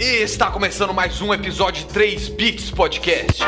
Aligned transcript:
E 0.00 0.22
está 0.22 0.50
começando 0.50 0.94
mais 0.94 1.20
um 1.20 1.32
episódio 1.34 1.84
de 1.86 1.92
3 1.92 2.28
Bits 2.30 2.70
Podcast. 2.70 3.42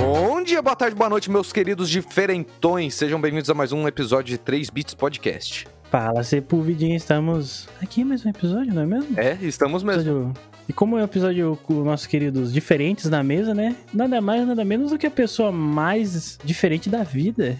Bom 0.00 0.42
dia, 0.42 0.60
boa 0.62 0.76
tarde, 0.76 0.94
boa 0.96 1.08
noite, 1.10 1.30
meus 1.30 1.52
queridos 1.52 1.88
diferentões. 1.88 2.94
Sejam 2.94 3.20
bem-vindos 3.20 3.48
a 3.50 3.54
mais 3.54 3.72
um 3.72 3.86
episódio 3.86 4.30
de 4.36 4.38
3 4.38 4.70
Bits 4.70 4.94
Podcast. 4.94 5.66
Fala, 5.90 6.22
Sepulvidinho, 6.22 6.96
estamos 6.96 7.68
aqui 7.80 8.00
em 8.00 8.04
mais 8.04 8.24
um 8.24 8.30
episódio, 8.30 8.74
não 8.74 8.82
é 8.82 8.86
mesmo? 8.86 9.18
É, 9.18 9.38
estamos 9.42 9.82
mesmo. 9.82 10.00
Episódio- 10.02 10.32
E 10.68 10.72
como 10.72 10.98
é 10.98 11.00
um 11.00 11.04
episódio 11.04 11.56
com 11.62 11.74
nossos 11.84 12.06
queridos 12.08 12.52
diferentes 12.52 13.08
na 13.08 13.22
mesa, 13.22 13.54
né? 13.54 13.76
Nada 13.94 14.20
mais, 14.20 14.44
nada 14.46 14.64
menos 14.64 14.90
do 14.90 14.98
que 14.98 15.06
a 15.06 15.10
pessoa 15.10 15.52
mais 15.52 16.38
diferente 16.44 16.90
da 16.90 17.04
vida. 17.04 17.56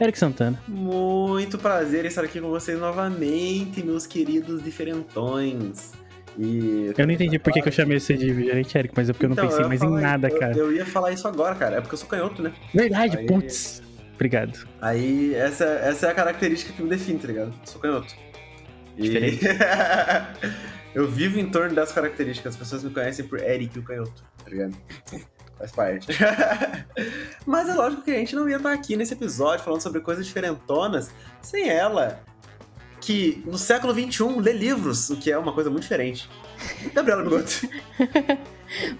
Eric 0.00 0.18
Santana. 0.18 0.60
Muito 0.66 1.58
prazer 1.58 2.04
estar 2.06 2.24
aqui 2.24 2.40
com 2.40 2.48
vocês 2.48 2.78
novamente, 2.78 3.82
meus 3.82 4.06
queridos 4.06 4.62
diferentões. 4.62 5.92
E 6.38 6.92
Eu 6.96 7.06
não 7.06 7.12
entendi 7.12 7.38
por 7.38 7.52
que, 7.52 7.60
que 7.60 7.68
eu 7.68 7.72
chamei 7.72 7.98
você 8.00 8.16
de 8.16 8.32
diferente, 8.32 8.76
Eric, 8.78 8.94
mas 8.96 9.10
é 9.10 9.12
porque 9.12 9.26
eu 9.26 9.28
não 9.28 9.34
Então, 9.34 9.46
pensei 9.48 9.62
ia 9.62 9.68
mais 9.68 9.80
falar- 9.80 9.98
em 9.98 10.02
nada, 10.02 10.28
eu- 10.28 10.38
cara. 10.38 10.56
Eu 10.56 10.72
ia 10.72 10.86
falar 10.86 11.12
isso 11.12 11.26
agora, 11.28 11.54
cara. 11.54 11.76
É 11.76 11.80
porque 11.80 11.94
eu 11.94 11.98
sou 11.98 12.08
canhoto, 12.08 12.40
né? 12.42 12.52
Verdade, 12.74 13.18
Aí- 13.18 13.26
putz. 13.26 13.82
Obrigado. 14.14 14.66
Aí 14.80 15.34
essa, 15.34 15.64
essa 15.64 16.06
é 16.06 16.10
a 16.10 16.14
característica 16.14 16.72
que 16.72 16.82
me 16.82 16.88
define, 16.88 17.18
tá 17.18 17.26
ligado? 17.28 17.48
Eu 17.48 17.54
sou 17.66 17.80
canhoto. 17.80 18.14
E- 18.96 19.02
Diferente. 19.02 19.40
eu 20.94 21.08
vivo 21.10 21.38
em 21.38 21.50
torno 21.50 21.74
das 21.74 21.90
características. 21.92 22.54
As 22.54 22.58
pessoas 22.58 22.84
me 22.84 22.90
conhecem 22.90 23.24
por 23.26 23.38
Eric 23.40 23.78
o 23.78 23.82
canhoto, 23.82 24.22
tá 24.44 24.50
ligado? 24.50 24.76
Faz 25.60 25.72
parte. 25.72 26.08
Mas 27.44 27.68
é 27.68 27.74
lógico 27.74 28.00
que 28.00 28.10
a 28.10 28.14
gente 28.14 28.34
não 28.34 28.48
ia 28.48 28.56
estar 28.56 28.72
aqui 28.72 28.96
nesse 28.96 29.12
episódio 29.12 29.62
falando 29.62 29.82
sobre 29.82 30.00
coisas 30.00 30.24
diferentonas 30.24 31.10
sem 31.42 31.68
ela, 31.68 32.22
que 32.98 33.42
no 33.44 33.58
século 33.58 33.92
XXI 33.92 34.40
lê 34.40 34.54
livros, 34.54 35.10
o 35.10 35.18
que 35.18 35.30
é 35.30 35.36
uma 35.36 35.52
coisa 35.52 35.68
muito 35.68 35.82
diferente. 35.82 36.30
Gabriela 36.94 37.22
Bigoto. 37.22 37.68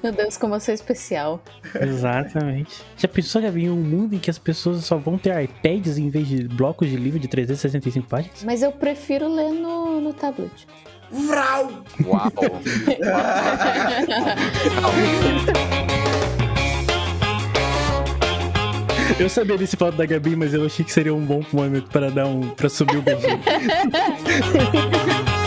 Meu 0.03 0.13
Deus, 0.13 0.37
como 0.37 0.55
eu 0.55 0.61
sou 0.61 0.75
especial. 0.75 1.43
Exatamente. 1.81 2.83
Já 2.97 3.09
pensou, 3.09 3.41
Gabi, 3.41 3.65
em 3.65 3.71
um 3.71 3.77
mundo 3.77 4.15
em 4.15 4.19
que 4.19 4.29
as 4.29 4.39
pessoas 4.39 4.85
só 4.85 4.99
vão 4.99 5.17
ter 5.17 5.43
iPads 5.43 5.97
em 5.97 6.11
vez 6.11 6.29
de 6.29 6.47
blocos 6.47 6.91
de 6.91 6.97
livro 6.97 7.19
de 7.19 7.29
365 7.29 8.07
páginas? 8.07 8.45
Mas 8.45 8.63
eu 8.63 8.71
prefiro 8.73 9.33
ler 9.33 9.51
no, 9.51 9.99
no 10.01 10.13
tablet. 10.13 10.67
Vral! 11.11 11.85
Uau! 12.05 12.31
Eu 19.21 19.29
sabia 19.29 19.59
desse 19.59 19.77
fato 19.77 19.97
da 19.97 20.07
Gabi, 20.07 20.35
mas 20.35 20.55
eu 20.55 20.65
achei 20.65 20.83
que 20.83 20.91
seria 20.91 21.15
um 21.15 21.21
bom 21.21 21.45
momento 21.53 21.91
para 21.91 22.11
dar 22.11 22.27
um. 22.27 22.49
para 22.49 22.71
subir 22.71 22.97
o 22.97 23.03
beijinho. 23.03 23.39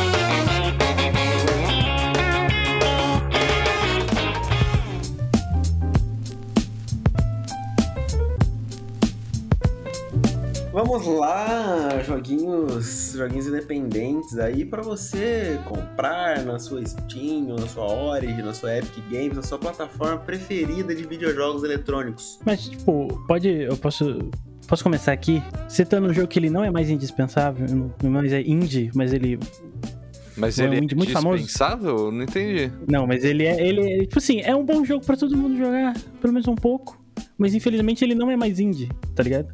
Vamos 10.73 11.05
lá, 11.05 12.01
joguinhos, 12.03 13.13
joguinhos 13.15 13.45
independentes 13.45 14.39
aí 14.39 14.65
pra 14.65 14.81
você 14.81 15.59
comprar 15.65 16.43
na 16.43 16.57
sua 16.57 16.83
Steam, 16.83 17.49
ou 17.49 17.59
na 17.59 17.67
sua 17.67 17.85
Origin, 17.85 18.41
na 18.41 18.55
sua 18.55 18.79
Epic 18.79 19.03
Games, 19.11 19.35
na 19.35 19.43
sua 19.43 19.59
plataforma 19.59 20.17
preferida 20.17 20.95
de 20.95 21.03
videojogos 21.03 21.63
eletrônicos. 21.63 22.39
Mas, 22.43 22.67
tipo, 22.67 23.07
pode. 23.27 23.49
Eu 23.49 23.77
posso. 23.77 24.17
Posso 24.67 24.81
começar 24.83 25.11
aqui 25.11 25.43
citando 25.67 26.07
um 26.07 26.13
jogo 26.13 26.27
que 26.27 26.39
ele 26.39 26.49
não 26.49 26.63
é 26.63 26.71
mais 26.71 26.89
indispensável, 26.89 27.67
não 28.01 28.09
mais 28.09 28.33
é 28.33 28.41
indie, 28.41 28.89
mas 28.95 29.13
ele. 29.13 29.37
Mas 30.35 30.57
É 30.57 30.63
um 30.63 30.67
ele 30.67 30.75
é 30.77 30.79
indie 30.79 30.95
muito 30.95 31.11
famoso. 31.11 31.43
dispensável? 31.43 32.11
Não 32.11 32.23
entendi. 32.23 32.71
Não, 32.87 33.05
mas 33.05 33.23
ele 33.23 33.43
é. 33.45 33.61
Ele 33.61 33.81
é, 33.81 33.99
Tipo 34.05 34.17
assim, 34.17 34.41
é 34.41 34.55
um 34.55 34.65
bom 34.65 34.83
jogo 34.83 35.05
pra 35.05 35.15
todo 35.15 35.37
mundo 35.37 35.55
jogar, 35.55 35.93
pelo 36.19 36.33
menos 36.33 36.47
um 36.47 36.55
pouco. 36.55 36.99
Mas 37.37 37.53
infelizmente 37.53 38.03
ele 38.03 38.15
não 38.15 38.31
é 38.31 38.35
mais 38.35 38.59
indie, 38.59 38.89
tá 39.13 39.21
ligado? 39.21 39.53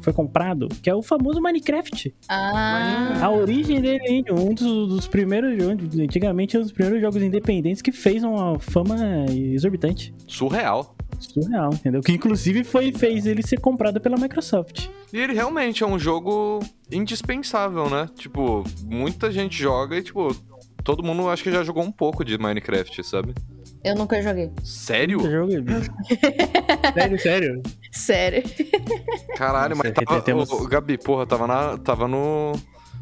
Foi 0.00 0.12
comprado, 0.12 0.68
que 0.82 0.88
é 0.88 0.94
o 0.94 1.02
famoso 1.02 1.40
Minecraft. 1.40 2.14
Ah, 2.28 3.18
A 3.22 3.30
origem 3.30 3.80
dele 3.80 4.24
é 4.26 4.32
um 4.32 4.54
dos, 4.54 4.88
dos 4.88 5.06
primeiros 5.08 5.62
jogos. 5.62 5.98
Antigamente 5.98 6.56
é 6.56 6.60
um 6.60 6.62
dos 6.62 6.72
primeiros 6.72 7.00
jogos 7.00 7.22
independentes 7.22 7.82
que 7.82 7.92
fez 7.92 8.22
uma 8.22 8.58
fama 8.58 8.96
exorbitante. 9.30 10.14
Surreal. 10.26 10.94
Surreal, 11.18 11.72
entendeu? 11.74 12.00
Que 12.00 12.12
inclusive 12.12 12.62
foi, 12.64 12.92
fez 12.92 13.26
ele 13.26 13.42
ser 13.42 13.60
comprado 13.60 14.00
pela 14.00 14.16
Microsoft. 14.16 14.88
E 15.12 15.18
ele 15.18 15.32
realmente 15.32 15.82
é 15.82 15.86
um 15.86 15.98
jogo 15.98 16.60
indispensável, 16.92 17.88
né? 17.90 18.08
Tipo, 18.14 18.62
muita 18.84 19.30
gente 19.30 19.56
joga 19.60 19.96
e, 19.96 20.02
tipo, 20.02 20.34
todo 20.84 21.02
mundo 21.02 21.28
acho 21.28 21.42
que 21.42 21.50
já 21.50 21.64
jogou 21.64 21.82
um 21.82 21.90
pouco 21.90 22.24
de 22.24 22.38
Minecraft, 22.38 23.02
sabe? 23.02 23.34
Eu 23.88 23.94
nunca 23.94 24.20
joguei. 24.22 24.50
Sério? 24.64 25.20
É 25.26 25.60
bicho. 25.60 25.90
sério, 26.94 27.18
sério. 27.20 27.62
Sério. 27.92 28.42
Caralho, 29.36 29.76
mas 29.76 29.92
tava, 29.92 30.20
temos- 30.20 30.50
ô, 30.50 30.66
Gabi, 30.66 30.98
porra, 30.98 31.26
tava, 31.26 31.46
na, 31.46 31.78
tava 31.78 32.06
no, 32.08 32.52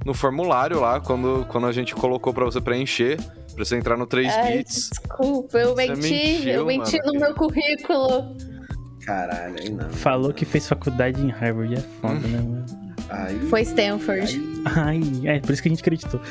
no 0.04 0.14
formulário 0.14 0.80
lá, 0.80 1.00
quando, 1.00 1.44
quando 1.48 1.66
a 1.66 1.72
gente 1.72 1.94
colocou 1.94 2.32
pra 2.32 2.44
você 2.44 2.60
preencher, 2.60 3.16
pra 3.54 3.64
você 3.64 3.76
entrar 3.76 3.96
no 3.96 4.06
3 4.06 4.32
Ai, 4.34 4.58
bits. 4.58 4.90
desculpa, 4.90 5.58
eu 5.58 5.74
Você 5.74 5.86
menti. 5.88 6.00
mentiu, 6.10 6.52
eu 6.52 6.66
menti 6.66 6.96
mano. 6.98 7.12
no 7.12 7.20
meu 7.20 7.34
currículo. 7.34 8.36
Caralho, 9.04 9.54
aí 9.60 9.70
não. 9.70 9.88
Falou 9.90 10.32
que 10.32 10.44
fez 10.44 10.66
faculdade 10.68 11.20
em 11.22 11.30
Harvard, 11.30 11.74
é 11.74 11.80
foda, 12.00 12.14
né, 12.26 12.38
mano? 12.40 12.66
Aí, 13.08 13.38
Foi 13.48 13.60
Stanford. 13.62 14.20
aí- 14.36 14.62
Ai, 14.64 15.00
é 15.36 15.38
por 15.38 15.52
isso 15.52 15.62
que 15.62 15.68
a 15.68 15.70
gente 15.70 15.80
acreditou. 15.80 16.20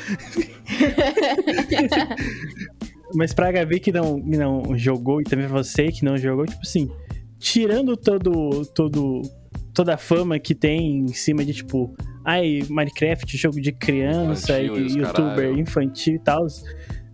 Mas 3.16 3.32
pra 3.32 3.50
Gabi 3.50 3.80
que 3.80 3.90
não, 3.90 4.20
que 4.20 4.36
não 4.36 4.76
jogou 4.76 5.20
e 5.20 5.24
também 5.24 5.48
pra 5.48 5.62
você 5.62 5.88
que 5.88 6.04
não 6.04 6.18
jogou, 6.18 6.44
tipo 6.44 6.60
assim, 6.62 6.90
tirando 7.38 7.96
todo, 7.96 8.66
todo, 8.74 9.22
toda 9.72 9.94
a 9.94 9.98
fama 9.98 10.38
que 10.38 10.54
tem 10.54 10.98
em 10.98 11.08
cima 11.08 11.44
de 11.44 11.54
tipo, 11.54 11.96
ai, 12.24 12.60
Minecraft, 12.68 13.36
jogo 13.36 13.60
de 13.60 13.72
criança 13.72 14.60
Infantil 14.60 14.86
e 14.86 14.98
youtuber 14.98 15.34
caralho. 15.34 15.58
infantil 15.58 16.14
e 16.14 16.18
tal. 16.18 16.46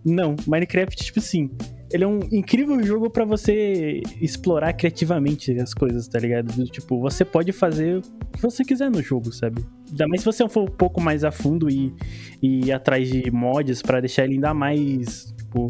Não, 0.05 0.35
Minecraft, 0.45 1.01
tipo 1.01 1.19
assim, 1.19 1.49
ele 1.93 2.03
é 2.03 2.07
um 2.07 2.19
incrível 2.31 2.81
jogo 2.83 3.09
pra 3.09 3.23
você 3.23 4.01
explorar 4.19 4.73
criativamente 4.73 5.51
as 5.59 5.73
coisas, 5.73 6.07
tá 6.07 6.19
ligado? 6.19 6.51
Do 6.51 6.65
Tipo, 6.65 6.99
você 6.99 7.23
pode 7.23 7.51
fazer 7.51 7.99
o 7.99 8.01
que 8.01 8.41
você 8.41 8.65
quiser 8.65 8.89
no 8.89 9.01
jogo, 9.01 9.31
sabe? 9.31 9.63
Ainda 9.89 10.07
mais 10.07 10.21
se 10.21 10.25
você 10.25 10.49
for 10.49 10.63
um 10.63 10.73
pouco 10.73 10.99
mais 10.99 11.23
a 11.23 11.31
fundo 11.31 11.69
e, 11.69 11.93
e 12.41 12.65
ir 12.65 12.71
atrás 12.73 13.07
de 13.07 13.31
mods 13.31 13.81
pra 13.81 14.01
deixar 14.01 14.25
ele 14.25 14.33
ainda 14.33 14.53
mais, 14.53 15.33
tipo, 15.37 15.67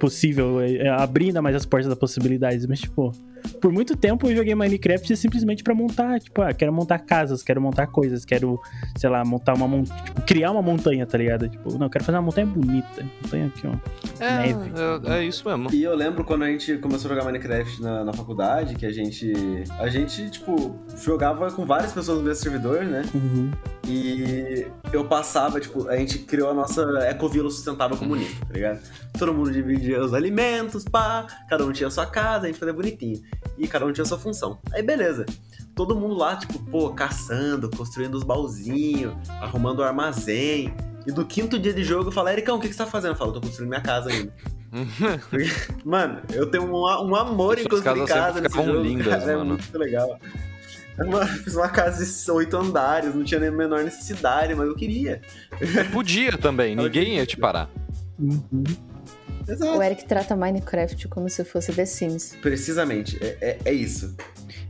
possível, 0.00 0.60
é, 0.60 0.76
é, 0.76 0.88
abrir 0.88 1.26
ainda 1.26 1.42
mais 1.42 1.54
as 1.54 1.64
portas 1.64 1.88
das 1.88 1.98
possibilidades. 1.98 2.66
Mas, 2.66 2.80
tipo, 2.80 3.12
por 3.60 3.72
muito 3.72 3.96
tempo 3.96 4.28
eu 4.28 4.36
joguei 4.36 4.54
Minecraft 4.54 5.16
simplesmente 5.16 5.62
pra 5.62 5.74
montar, 5.74 6.20
tipo, 6.20 6.42
ah, 6.42 6.52
quero 6.52 6.72
montar 6.72 6.98
casas, 7.00 7.42
quero 7.42 7.60
montar 7.60 7.86
coisas, 7.86 8.24
quero, 8.24 8.60
sei 8.96 9.10
lá, 9.10 9.24
montar 9.24 9.54
uma 9.54 9.68
montanha, 9.68 10.02
tipo, 10.04 10.22
criar 10.22 10.50
uma 10.50 10.62
montanha, 10.62 11.06
tá 11.06 11.18
ligado? 11.18 11.48
Tipo, 11.48 11.76
não, 11.78 11.86
eu 11.86 11.90
quero 11.90 12.04
fazer 12.04 12.18
uma 12.18 12.24
montanha 12.24 12.46
bonita. 12.46 13.04
Montanha 13.22 13.46
aqui, 13.46 13.66
ó. 13.66 14.22
É, 14.22 14.52
Neve. 14.52 14.72
é, 15.06 15.18
é 15.18 15.24
isso 15.24 15.48
mesmo. 15.48 15.72
E 15.72 15.82
eu 15.82 15.94
lembro 15.94 16.24
quando 16.24 16.44
a 16.44 16.46
gente 16.46 16.78
começou 16.78 17.10
a 17.10 17.14
jogar 17.14 17.24
Minecraft 17.24 17.82
na, 17.82 18.04
na 18.04 18.12
faculdade, 18.12 18.74
que 18.74 18.86
a 18.86 18.92
gente. 18.92 19.32
A 19.78 19.88
gente, 19.88 20.30
tipo, 20.30 20.78
jogava 21.02 21.50
com 21.50 21.64
várias 21.64 21.92
pessoas 21.92 22.18
no 22.18 22.24
mesmo 22.24 22.42
servidor, 22.42 22.84
né? 22.84 23.02
Uhum. 23.14 23.50
E 23.86 24.66
eu 24.92 25.04
passava, 25.04 25.60
tipo, 25.60 25.88
a 25.88 25.96
gente 25.96 26.20
criou 26.20 26.50
a 26.50 26.54
nossa 26.54 26.82
ecovila 27.08 27.50
sustentável 27.50 27.96
comunista, 27.96 28.44
tá 28.46 28.52
ligado? 28.52 28.80
Todo 29.18 29.34
mundo 29.34 29.50
dividia 29.50 30.00
os 30.00 30.14
alimentos, 30.14 30.84
pá, 30.84 31.26
cada 31.48 31.64
um 31.64 31.72
tinha 31.72 31.88
a 31.88 31.90
sua 31.90 32.06
casa, 32.06 32.44
a 32.44 32.46
gente 32.46 32.58
fazia 32.58 32.72
bonitinho. 32.72 33.20
E 33.58 33.68
cada 33.68 33.84
um 33.86 33.92
tinha 33.92 34.04
sua 34.04 34.18
função. 34.18 34.58
Aí 34.72 34.82
beleza. 34.82 35.26
Todo 35.74 35.94
mundo 35.94 36.14
lá, 36.14 36.36
tipo, 36.36 36.58
pô, 36.70 36.90
caçando, 36.90 37.70
construindo 37.70 38.14
os 38.14 38.22
baúzinhos, 38.24 39.14
arrumando 39.40 39.80
o 39.80 39.82
armazém. 39.84 40.74
E 41.06 41.12
do 41.12 41.24
quinto 41.24 41.58
dia 41.58 41.72
de 41.72 41.82
jogo 41.84 42.08
eu 42.08 42.12
falo, 42.12 42.28
Ericão, 42.28 42.56
o 42.56 42.60
que, 42.60 42.68
que 42.68 42.74
você 42.74 42.84
tá 42.84 42.86
fazendo? 42.90 43.12
Eu 43.12 43.16
falo, 43.16 43.32
tô 43.32 43.40
construindo 43.40 43.68
minha 43.70 43.80
casa 43.80 44.10
ainda. 44.10 44.32
Mano, 45.84 46.20
eu 46.32 46.50
tenho 46.50 46.64
um, 46.64 46.82
um 47.08 47.14
amor 47.16 47.58
em 47.58 47.64
construir 47.64 48.06
casa 48.06 48.40
nesse 48.40 48.54
jogo. 48.54 48.80
lindas, 48.80 49.06
cara, 49.06 49.24
É 49.32 49.36
mano. 49.36 49.50
muito 49.54 49.78
legal. 49.78 50.18
Eu 50.98 51.26
fiz 51.26 51.54
uma 51.54 51.68
casa 51.68 52.04
de 52.04 52.30
oito 52.30 52.56
andares, 52.58 53.14
não 53.14 53.24
tinha 53.24 53.40
nem 53.40 53.48
a 53.48 53.52
menor 53.52 53.82
necessidade, 53.82 54.54
mas 54.54 54.68
eu 54.68 54.76
queria. 54.76 55.22
Podia 55.92 56.36
também, 56.36 56.76
ninguém 56.76 57.16
ia 57.16 57.24
te 57.26 57.36
parar. 57.38 57.70
Uhum. 58.18 58.64
Exato. 59.50 59.78
O 59.78 59.82
Eric 59.82 60.04
trata 60.06 60.34
Minecraft 60.36 61.08
como 61.08 61.28
se 61.28 61.44
fosse 61.44 61.72
The 61.72 61.84
Sims. 61.86 62.36
Precisamente, 62.40 63.18
é, 63.22 63.36
é, 63.40 63.58
é 63.66 63.72
isso. 63.72 64.14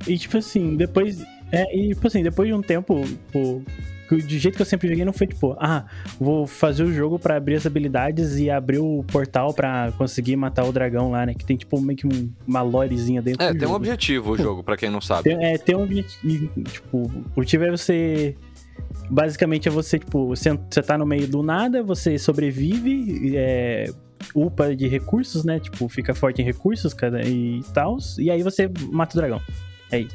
E 0.06 0.17
tipo 0.19 0.37
assim, 0.38 0.77
depois. 0.77 1.21
É, 1.53 1.65
e 1.77 1.88
tipo 1.94 2.06
assim, 2.06 2.23
depois 2.23 2.49
de 2.49 2.55
um 2.55 2.62
tempo, 2.62 3.03
pô, 3.32 3.61
que 4.09 4.17
Do 4.17 4.29
jeito 4.29 4.56
que 4.56 4.62
eu 4.62 4.67
sempre 4.67 4.88
joguei, 4.88 5.05
não 5.05 5.12
foi 5.12 5.27
tipo, 5.29 5.56
ah, 5.61 5.85
vou 6.19 6.44
fazer 6.47 6.82
o 6.82 6.93
jogo 6.93 7.17
pra 7.19 7.37
abrir 7.37 7.55
as 7.55 7.65
habilidades 7.67 8.38
e 8.38 8.50
abrir 8.50 8.79
o 8.81 9.05
portal 9.05 9.55
pra 9.55 9.93
conseguir 9.97 10.35
matar 10.35 10.65
o 10.65 10.73
dragão 10.73 11.11
lá, 11.12 11.25
né? 11.26 11.33
Que 11.35 11.44
tem 11.44 11.56
tipo 11.56 11.81
meio 11.81 11.97
que 11.97 12.06
um- 12.09 12.29
uma 12.47 12.61
lorezinha 12.62 13.23
dentro 13.23 13.43
É, 13.44 13.49
do 13.53 13.59
tem 13.59 13.69
um 13.69 13.71
jogo. 13.71 13.76
objetivo 13.76 14.33
o 14.33 14.37
jogo, 14.37 14.65
pra 14.65 14.76
quem 14.76 14.91
não 14.91 15.00
sabe. 15.00 15.25
Tem, 15.25 15.44
é, 15.44 15.56
tem 15.59 15.76
um 15.76 15.83
objetivo. 15.85 16.49
Tipo, 16.65 16.99
o 16.99 17.25
objetivo 17.37 17.65
é 17.67 17.71
você. 17.71 18.35
Basicamente 19.09 19.69
é 19.69 19.71
você, 19.71 19.99
tipo, 19.99 20.26
você, 20.26 20.59
você 20.69 20.83
tá 20.83 20.97
no 20.99 21.06
meio 21.06 21.26
do 21.29 21.43
nada, 21.43 21.83
você 21.83 22.19
sobrevive, 22.19 23.37
é, 23.37 23.91
upa 24.35 24.75
de 24.75 24.87
recursos, 24.88 25.44
né? 25.44 25.59
Tipo, 25.59 25.88
fica 25.88 26.15
forte 26.15 26.43
em 26.43 26.44
recursos 26.44 26.94
cada, 26.94 27.23
e 27.23 27.62
tal. 27.75 27.99
E 28.19 28.31
aí 28.31 28.43
você 28.43 28.71
mata 28.91 29.17
o 29.17 29.21
dragão. 29.21 29.41
É 29.91 30.01
isso. 30.01 30.15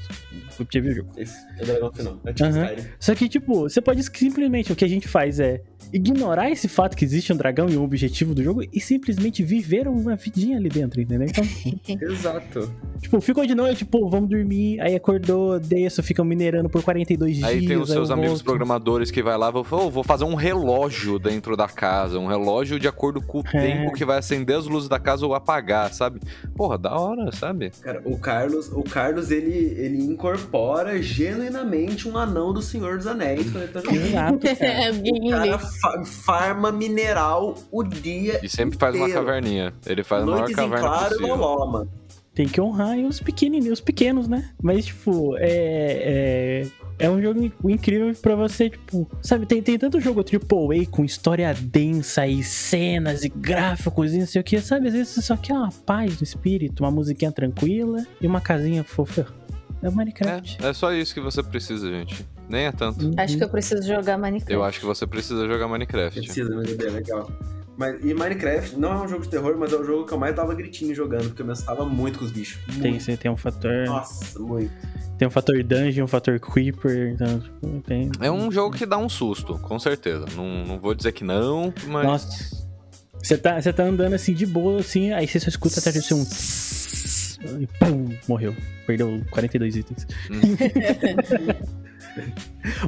O 0.58 0.62
objetivo 0.62 0.88
do 0.88 0.96
jogo. 0.96 1.10
Esse 1.18 1.36
é 1.60 1.64
o 1.64 1.66
dragão 1.66 1.92
final. 1.94 2.18
É 2.26 2.34
tipo. 2.34 2.50
Skyrim. 2.50 2.84
Só 3.00 3.16
que, 3.16 3.30
tipo, 3.30 3.54
você 3.62 3.82
pode 3.82 4.04
simplesmente. 4.04 4.72
O 4.72 4.76
que 4.76 4.86
a 4.86 4.88
gente 4.88 5.08
faz 5.08 5.40
é 5.40 5.62
ignorar 5.94 6.50
esse 6.50 6.68
fato 6.68 6.98
que 6.98 7.06
existe 7.06 7.32
um 7.32 7.38
dragão 7.38 7.70
e 7.70 7.78
um 7.78 7.84
objetivo 7.84 8.34
do 8.34 8.44
jogo 8.44 8.64
e 8.74 8.82
simplesmente 8.82 9.44
viver 9.44 9.88
uma 9.88 10.16
vidinha 10.16 10.58
ali 10.58 10.68
dentro, 10.68 11.00
entendeu? 11.00 11.28
Então, 11.30 11.44
Exato. 12.12 12.74
tipo, 13.00 13.22
ficou 13.22 13.46
de 13.46 13.54
noite, 13.54 13.80
tipo, 13.80 14.10
vamos 14.10 14.30
dormir, 14.30 14.80
aí 14.82 14.96
acordou, 14.96 15.60
desço, 15.60 16.02
ficam 16.02 16.26
minerando 16.26 16.70
por 16.70 16.82
42 16.84 17.36
dias. 17.38 17.48
Aí 17.48 17.66
tem 17.68 17.78
os 17.78 17.90
seus 17.90 18.10
eu 18.10 18.16
amigos 18.16 18.40
volto. 18.40 18.46
programadores 18.46 19.12
que 19.12 19.22
vai 19.22 19.38
lá 19.38 19.50
e 19.50 19.52
vão 19.54 19.64
falar, 19.64 19.84
"Ô, 19.84 19.92
vou 19.92 20.04
fazer 20.04 20.24
um 20.26 20.34
relógio 20.36 21.20
dentro 21.20 21.56
da 21.56 21.68
casa, 21.68 22.18
um 22.20 22.28
relógio 22.28 22.80
de 22.80 22.88
acordo 22.88 23.22
com 23.22 23.40
o 23.40 23.44
É. 23.54 23.62
tempo 23.62 23.94
que 23.94 24.04
vai 24.04 24.18
acender 24.18 24.58
as 24.58 24.66
luzes 24.66 24.90
da 24.90 25.00
casa 25.00 25.26
ou 25.26 25.36
apagar, 25.36 25.94
sabe? 25.94 26.20
Porra, 26.56 26.78
da 26.78 26.98
hora, 26.98 27.32
sabe? 27.32 27.72
Cara, 27.82 28.02
o 28.06 28.18
Carlos, 28.18 28.70
o 28.74 28.82
Carlos 28.84 29.30
ele, 29.32 29.65
ele 29.66 30.02
incorpora 30.04 31.02
genuinamente 31.02 32.08
um 32.08 32.18
anão 32.18 32.54
do 32.54 32.62
Senhor 32.62 32.98
dos 32.98 33.08
Anéis 33.08 33.50
quando 33.52 33.64
ele 33.64 33.72
tá 33.72 33.82
jogando. 33.82 34.12
Cara. 34.12 34.66
É, 34.66 34.92
O 34.92 35.30
cara 35.30 35.60
fa- 35.60 36.04
farma 36.06 36.72
mineral 36.72 37.56
o 37.72 37.84
dia 37.84 38.40
E 38.44 38.50
sempre 38.50 38.78
faz 38.78 38.96
uma 38.96 39.10
caverninha. 39.10 39.74
Ele 39.86 40.04
faz 40.04 40.24
a 40.24 40.26
maior 40.26 40.50
caverna 40.52 40.78
claro 40.88 41.06
e 41.06 41.18
possível. 41.18 41.36
loló, 41.36 41.66
mano. 41.68 41.90
Tem 42.34 42.48
que 42.50 42.60
honrar 42.60 42.98
os 42.98 43.22
pequenininhos, 43.22 43.80
os 43.80 43.82
pequenos, 43.82 44.28
né? 44.28 44.50
Mas, 44.62 44.88
tipo, 44.88 45.38
é. 45.38 46.66
É, 47.00 47.06
é 47.06 47.10
um 47.10 47.22
jogo 47.22 47.42
in- 47.42 47.52
incrível 47.72 48.12
pra 48.22 48.36
você, 48.36 48.70
tipo. 48.70 49.10
Sabe, 49.22 49.46
tem, 49.46 49.62
tem 49.62 49.78
tanto 49.80 50.02
jogo 50.02 50.20
AAA 50.22 50.86
com 50.92 51.06
história 51.06 51.54
densa 51.54 52.28
e 52.28 52.44
cenas 52.44 53.24
e 53.24 53.30
gráficos 53.30 54.14
e 54.14 54.20
não 54.20 54.26
sei 54.28 54.42
o 54.42 54.44
que, 54.44 54.60
sabe? 54.60 54.88
Às 54.90 54.94
vezes 54.94 55.10
você 55.14 55.22
só 55.22 55.38
quer 55.38 55.54
uma 55.54 55.70
paz 55.86 56.18
do 56.18 56.24
espírito, 56.26 56.84
uma 56.84 56.92
musiquinha 56.92 57.32
tranquila 57.32 58.06
e 58.20 58.28
uma 58.28 58.42
casinha 58.42 58.84
fofa. 58.84 59.28
É 59.82 59.90
o 59.90 59.92
Minecraft. 59.92 60.58
É, 60.64 60.70
é 60.70 60.74
só 60.74 60.92
isso 60.94 61.14
que 61.14 61.20
você 61.20 61.44
precisa, 61.44 61.90
gente. 61.90 62.26
Nem 62.50 62.66
é 62.66 62.72
tanto. 62.72 63.12
Acho 63.18 63.38
que 63.38 63.44
eu 63.44 63.50
preciso 63.50 63.84
jogar 63.88 64.18
Minecraft. 64.18 64.54
Eu 64.54 64.64
acho 64.64 64.80
que 64.80 64.86
você 64.86 65.06
precisa 65.06 65.48
jogar 65.48 65.68
Minecraft. 65.68 66.20
Precisa, 66.20 66.56
mas 66.56 66.72
é 66.72 66.76
bem 66.76 66.90
legal. 66.90 67.30
Mas, 67.78 68.04
e 68.04 68.14
Minecraft 68.14 68.78
não 68.78 68.94
é 68.94 69.04
um 69.04 69.08
jogo 69.08 69.24
de 69.24 69.30
terror, 69.30 69.58
mas 69.58 69.74
é 69.74 69.76
o 69.76 69.84
jogo 69.84 70.06
que 70.06 70.14
eu 70.14 70.18
mais 70.18 70.34
dava 70.34 70.54
gritinho 70.54 70.96
jogando, 70.96 71.28
porque 71.28 71.42
eu 71.42 71.46
me 71.46 71.52
assustava 71.52 71.86
muito 71.86 72.20
com 72.20 72.26
os 72.26 72.32
bichos. 72.32 72.58
Tem, 72.82 72.92
Muito. 72.92 73.04
você 73.04 73.18
tem 73.18 73.30
um 73.30 73.36
fator. 73.36 73.86
Nossa, 73.86 74.40
muito. 74.40 74.72
Tem 75.18 75.28
um 75.28 75.32
fator 75.32 75.62
dungeon, 75.62 76.06
um 76.06 76.08
fator 76.08 76.40
creeper. 76.40 77.12
Então, 77.14 77.40
tipo, 77.40 77.82
tem. 77.82 78.10
É 78.22 78.32
um 78.32 78.50
jogo 78.52 78.76
que 78.76 78.86
dá 78.86 78.98
um 78.98 79.10
susto, 79.10 79.58
com 79.60 79.78
certeza. 79.78 80.26
Não, 80.36 80.66
não 80.66 80.80
vou 80.80 80.96
dizer 80.96 81.12
que 81.12 81.24
não, 81.24 81.74
mas. 81.88 82.06
Nossa. 82.06 82.66
Você 83.22 83.38
tá, 83.38 83.60
você 83.60 83.74
tá 83.74 83.84
andando 83.84 84.14
assim 84.14 84.34
de 84.34 84.46
boa, 84.46 84.80
assim, 84.80 85.12
aí 85.12 85.28
você 85.28 85.40
só 85.40 85.50
escuta 85.50 85.80
atrás 85.80 85.96
de 85.96 86.02
você 86.02 86.14
um. 86.14 86.26
E 87.62 87.68
pum, 87.80 88.10
morreu. 88.28 88.56
Perdeu 88.88 89.22
42 89.32 89.76
itens. 89.78 90.08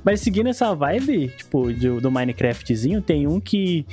Mas 0.03 0.21
seguindo 0.21 0.47
essa 0.49 0.73
vibe, 0.73 1.29
tipo, 1.37 1.71
do, 1.73 1.99
do 2.01 2.11
Minecraftzinho, 2.11 3.01
tem 3.01 3.27
um 3.27 3.39
que. 3.39 3.85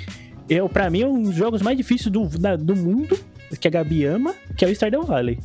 Eu, 0.48 0.68
pra 0.68 0.90
mim, 0.90 1.02
é 1.02 1.06
um 1.06 1.22
dos 1.22 1.34
jogos 1.34 1.62
mais 1.62 1.76
difíceis 1.76 2.10
do, 2.12 2.26
da- 2.38 2.54
do 2.56 2.76
mundo, 2.76 3.18
que 3.58 3.66
a 3.66 3.70
Gabi 3.70 4.04
ama, 4.04 4.34
que 4.56 4.64
é 4.64 4.68
o 4.68 4.70
Stardew 4.74 5.02
Valley. 5.04 5.38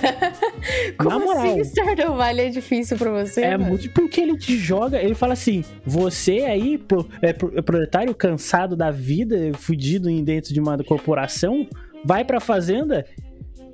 Como 0.96 1.10
Na 1.10 1.18
moral. 1.18 1.42
assim 1.60 1.64
Stardew 1.64 2.14
Valley 2.16 2.46
é 2.46 2.48
difícil 2.50 2.96
pra 2.96 3.10
você? 3.10 3.42
É 3.42 3.56
mano? 3.56 3.70
muito 3.70 3.90
porque 3.90 4.20
ele 4.22 4.36
te 4.38 4.56
joga, 4.56 5.00
ele 5.00 5.14
fala 5.14 5.34
assim: 5.34 5.62
você 5.84 6.38
aí, 6.40 6.78
pro, 6.78 7.06
é, 7.20 7.32
pro- 7.34 7.52
é 7.56 7.60
proletário 7.62 8.14
cansado 8.14 8.74
da 8.74 8.90
vida, 8.90 9.52
fudido 9.54 10.08
dentro 10.22 10.54
de 10.54 10.60
uma 10.60 10.76
corporação, 10.82 11.66
vai 12.04 12.24
pra 12.24 12.40
fazenda 12.40 13.04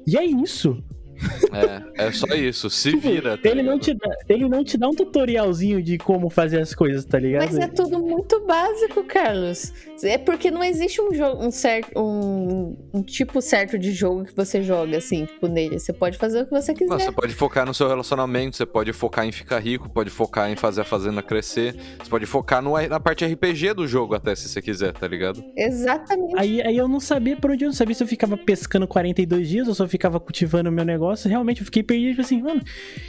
e 0.07 0.17
é 0.17 0.25
isso. 0.25 0.83
É, 1.97 2.07
é 2.07 2.13
só 2.13 2.27
isso. 2.29 2.71
Se 2.71 2.91
Tipo, 2.91 3.09
vira. 3.09 3.37
tá 3.37 3.49
ele, 3.49 3.63
não 3.63 3.79
te 3.79 3.95
dá, 3.95 4.09
ele 4.29 4.49
não 4.49 4.65
te 4.65 4.79
dá 4.79 4.89
um 4.89 4.95
tutorialzinho 4.95 5.83
de 5.83 5.99
como 5.99 6.31
fazer 6.31 6.61
as 6.61 6.75
coisas, 6.75 7.05
tá 7.05 7.19
ligado? 7.19 7.45
Mas 7.45 7.57
é 7.59 7.69
tudo 7.69 7.99
muito 7.99 8.45
básico, 8.47 9.05
Carlos. 9.05 9.73
É 10.03 10.17
porque 10.17 10.51
não 10.51 10.65
existe 10.65 11.01
um 11.01 11.13
jogo, 11.13 11.45
um 11.45 11.51
certo, 11.51 11.99
um, 11.99 12.77
um 12.93 13.03
tipo 13.03 13.43
certo 13.43 13.79
de 13.79 13.93
jogo 13.93 14.25
que 14.25 14.35
você 14.35 14.63
joga 14.63 14.97
assim, 14.97 15.27
tipo 15.27 15.47
nele. 15.47 15.79
Você 15.79 15.93
pode 15.93 16.17
fazer 16.17 16.43
o 16.43 16.45
que 16.47 16.51
você 16.51 16.73
quiser. 16.73 16.91
Não, 16.91 16.99
você 16.99 17.13
pode 17.13 17.35
focar 17.35 17.67
no 17.67 17.75
seu 17.75 17.89
relacionamento, 17.89 18.57
você 18.57 18.65
pode 18.67 18.93
focar 18.93 19.27
em 19.27 19.33
ficar 19.33 19.59
rico, 19.59 19.89
pode 19.91 20.09
focar 20.11 20.51
em 20.51 20.57
fazer 20.57 20.81
a 20.83 20.85
fazenda 20.85 21.23
crescer, 21.23 21.75
você 22.03 22.09
pode 22.09 22.27
focar 22.27 22.63
no, 22.63 22.81
na 22.89 23.01
parte 23.01 23.25
RPG 23.27 23.75
do 23.75 23.87
jogo 23.87 24.15
até, 24.15 24.35
se 24.35 24.49
você 24.49 24.63
quiser, 24.63 24.93
tá 24.93 25.07
ligado? 25.07 25.45
Exatamente. 25.57 26.39
Aí, 26.39 26.63
aí 26.63 26.77
eu 26.77 26.89
não 26.89 27.01
sabia 27.01 27.37
por 27.37 27.51
onde 27.51 27.65
eu 27.65 27.69
não 27.69 27.75
sabia 27.75 27.95
se 27.95 28.03
eu 28.03 28.09
ficava 28.09 28.37
pescando 28.37 28.87
42 28.87 29.49
dias 29.49 29.69
ou 29.69 29.75
se 29.75 29.83
eu 29.83 29.89
ficava 29.89 30.19
cultivando 30.19 30.71
o 30.71 30.73
meu 30.73 30.85
negócio. 30.85 31.10
Realmente 31.15 31.61
eu 31.61 31.65
fiquei 31.65 31.83
perdido, 31.83 32.11
tipo 32.11 32.21
assim, 32.23 32.43
mano, 32.43 32.61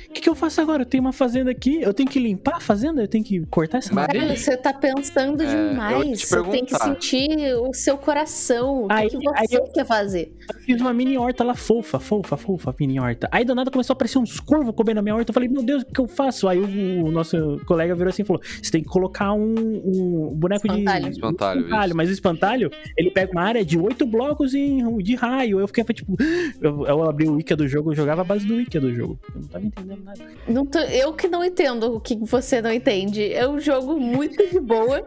o 0.10 0.14
que, 0.14 0.22
que 0.22 0.30
eu 0.30 0.36
faço 0.36 0.60
agora? 0.62 0.82
Eu 0.84 0.86
tenho 0.86 1.02
uma 1.04 1.14
fazenda 1.14 1.52
aqui, 1.52 1.82
eu 1.82 1.94
tenho 1.94 2.10
que 2.10 2.20
limpar 2.20 2.58
a 2.58 2.60
fazenda, 2.60 3.02
eu 3.02 3.08
tenho 3.08 3.24
que 3.24 3.40
cortar 3.48 3.78
essa. 3.80 3.94
Carlos, 3.94 4.40
você 4.40 4.58
tá 4.58 4.74
pensando 4.74 5.42
É, 5.44 5.46
eu 5.46 5.70
demais. 5.70 6.20
te 6.20 6.28
Você 6.28 6.44
tem 6.44 6.66
que 6.66 6.76
sentir 6.78 7.56
o 7.56 7.74
seu 7.74 7.98
coração. 7.98 8.84
O 8.86 8.88
que, 8.88 8.94
Aí- 8.94 9.10
que 9.10 9.18
aí 9.36 9.48
você 9.50 9.72
quer 9.74 9.86
fazer? 9.86 10.34
Eu 10.54 10.60
fiz 10.62 10.82
uma 10.82 10.94
mini 10.94 11.18
horta 11.18 11.44
lá 11.44 11.56
fofa, 11.56 12.00
fofa, 12.00 12.36
fofa, 12.38 12.76
mini 12.80 13.00
horta. 13.00 13.28
Aí 13.32 13.46
do 13.46 13.56
nada 13.56 13.72
começou 13.72 13.94
a 13.94 13.96
aparecer 13.96 14.18
uns 14.18 14.40
corvos 14.40 14.74
comendo 14.76 15.00
a 15.00 15.04
minha 15.04 15.16
horta. 15.16 15.30
Eu 15.32 15.34
falei, 15.34 15.48
meu 15.50 15.64
Deus, 15.64 15.84
o 15.84 15.86
que 15.86 16.00
eu 16.02 16.08
faço? 16.08 16.48
Aí 16.48 16.60
o, 16.60 17.06
o 17.06 17.12
nosso 17.12 17.60
colega 17.66 17.96
virou 17.96 18.10
assim 18.10 18.22
e 18.24 18.26
falou: 18.26 18.42
você 18.62 18.72
tem 18.72 18.82
que 18.84 18.90
colocar 18.90 19.34
um, 19.34 19.54
um 19.86 20.34
boneco 20.36 20.68
Espantalho. 20.68 21.06
de. 21.06 21.12
Espantalho, 21.12 21.60
espantalho. 21.62 21.96
Mas 21.96 22.10
o 22.10 22.14
espantalho, 22.14 22.72
ele 22.98 23.12
pega 23.12 23.32
uma 23.32 23.44
área 23.44 23.64
de 23.64 23.78
oito 23.78 24.06
blocos 24.06 24.54
em, 24.54 24.98
de 24.98 25.16
raio. 25.16 25.60
Eu 25.60 25.68
fiquei 25.68 25.84
tipo. 25.86 26.16
Eu, 26.62 26.86
eu 26.86 27.04
abri 27.10 27.28
o 27.28 27.34
wiki 27.36 27.56
do 27.56 27.68
jogo, 27.68 27.91
eu 27.92 27.96
jogava 27.96 28.22
a 28.22 28.24
base 28.24 28.46
do 28.46 28.56
wiki 28.56 28.80
do 28.80 28.94
jogo. 28.94 29.20
Eu 29.36 29.42
não 29.42 29.48
tava 29.48 29.66
entendendo 29.66 30.04
nada. 30.04 30.26
Não 30.48 30.66
tô- 30.66 30.80
eu 30.80 31.14
que 31.14 31.28
não 31.28 31.44
entendo 31.44 31.94
o 31.96 32.00
que 32.00 32.16
você 32.18 32.62
não 32.62 32.72
entende. 32.72 33.32
É 33.34 33.48
um 33.48 33.60
jogo 33.60 34.00
muito 34.00 34.38
de 34.50 34.60
boa 34.60 35.06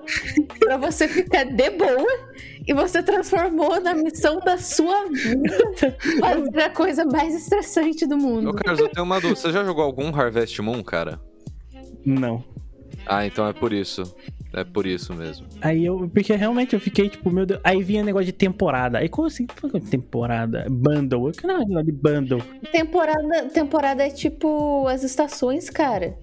pra 0.59 0.77
você 0.77 1.09
ficar 1.09 1.45
de 1.45 1.71
boa 1.71 2.07
e 2.67 2.73
você 2.75 3.03
transformou 3.03 3.81
na 3.81 3.95
missão 3.95 4.39
da 4.41 4.57
sua 4.59 5.07
vida 5.11 5.97
fazer 6.21 6.61
a 6.63 6.71
coisa 6.71 7.05
mais 7.05 7.35
estressante 7.35 8.07
do 8.07 8.17
mundo. 8.17 8.51
Ô, 8.51 8.55
Carlos, 8.55 8.81
eu 8.81 8.89
tenho 8.89 9.05
uma 9.05 9.21
dúvida. 9.21 9.41
Você 9.41 9.53
já 9.53 9.65
jogou 9.65 9.83
algum 9.85 10.09
Harvest 10.15 10.61
Moon, 10.61 10.83
cara? 10.83 11.21
Não. 12.05 12.45
Ah, 13.07 13.27
então 13.27 13.47
é 13.47 13.53
por 13.53 13.73
isso. 13.73 14.03
É 14.55 14.65
por 14.65 14.87
isso 14.87 15.13
mesmo. 15.15 15.46
Aí 15.61 15.84
eu. 15.84 16.08
Porque 16.08 16.34
realmente 16.34 16.75
eu 16.75 16.81
fiquei 16.81 17.08
tipo, 17.08 17.31
meu 17.31 17.44
Deus. 17.44 17.61
Aí 17.65 17.82
vinha 17.82 18.03
negócio 18.05 18.27
de 18.27 18.32
temporada. 18.32 18.99
Aí 18.99 19.08
como 19.08 19.27
assim? 19.27 19.46
Que 19.46 19.81
temporada? 19.81 20.67
Bundle. 20.70 21.27
Eu 21.29 21.32
que 21.32 21.46
não 21.46 21.56
é 21.56 21.65
negócio 21.65 21.84
de 21.87 21.93
bundle. 21.93 22.43
Temporada, 22.70 23.44
temporada 23.53 24.06
é 24.06 24.11
tipo 24.11 24.87
as 24.89 25.03
estações, 25.03 25.69
cara. 25.69 26.17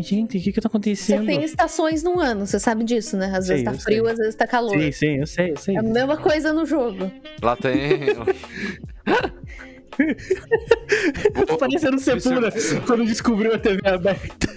Gente, 0.00 0.36
o 0.36 0.40
que 0.42 0.52
que 0.52 0.60
tá 0.60 0.62
Você 0.62 0.66
acontecendo? 0.66 1.26
tem 1.26 1.44
estações 1.44 2.02
no 2.02 2.18
ano, 2.18 2.44
você 2.44 2.58
sabe 2.58 2.82
disso, 2.82 3.16
né? 3.16 3.26
Às 3.26 3.46
vezes 3.46 3.62
Sei, 3.62 3.64
tá 3.64 3.72
frio, 3.72 4.02
sei. 4.02 4.12
às 4.12 4.18
vezes 4.18 4.34
tá 4.34 4.46
calor. 4.48 4.76
Sim, 4.76 4.90
sim, 4.90 5.16
eu 5.18 5.26
sei, 5.28 5.52
eu 5.52 5.56
sei. 5.56 5.76
É 5.76 5.78
a 5.78 5.82
mesma 5.82 6.16
coisa 6.16 6.52
no 6.52 6.66
jogo. 6.66 7.08
Lá 7.40 7.54
tem. 7.54 8.00
Parecendo 11.58 11.98
Sepultura 11.98 12.52
quando 12.86 13.04
descobriu 13.04 13.54
a 13.54 13.58
TV 13.58 13.80
aberta. 13.88 14.48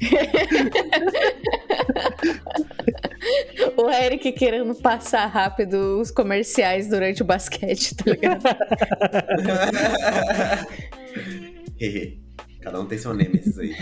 O 3.76 3.90
Eric 3.90 4.32
querendo 4.32 4.74
passar 4.74 5.26
rápido 5.26 6.00
os 6.00 6.10
comerciais 6.10 6.88
durante 6.88 7.22
o 7.22 7.24
basquete, 7.24 7.94
tá 7.96 8.10
ligado? 8.10 8.42
Cada 12.60 12.80
um 12.80 12.86
tem 12.86 12.98
seu 12.98 13.14
Nemesis 13.14 13.58
aí. 13.58 13.74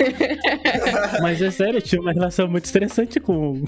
Mas 1.20 1.40
é 1.40 1.50
sério, 1.50 1.78
eu 1.78 1.82
tinha 1.82 2.00
uma 2.00 2.12
relação 2.12 2.48
muito 2.48 2.64
estressante 2.64 3.20
com. 3.20 3.62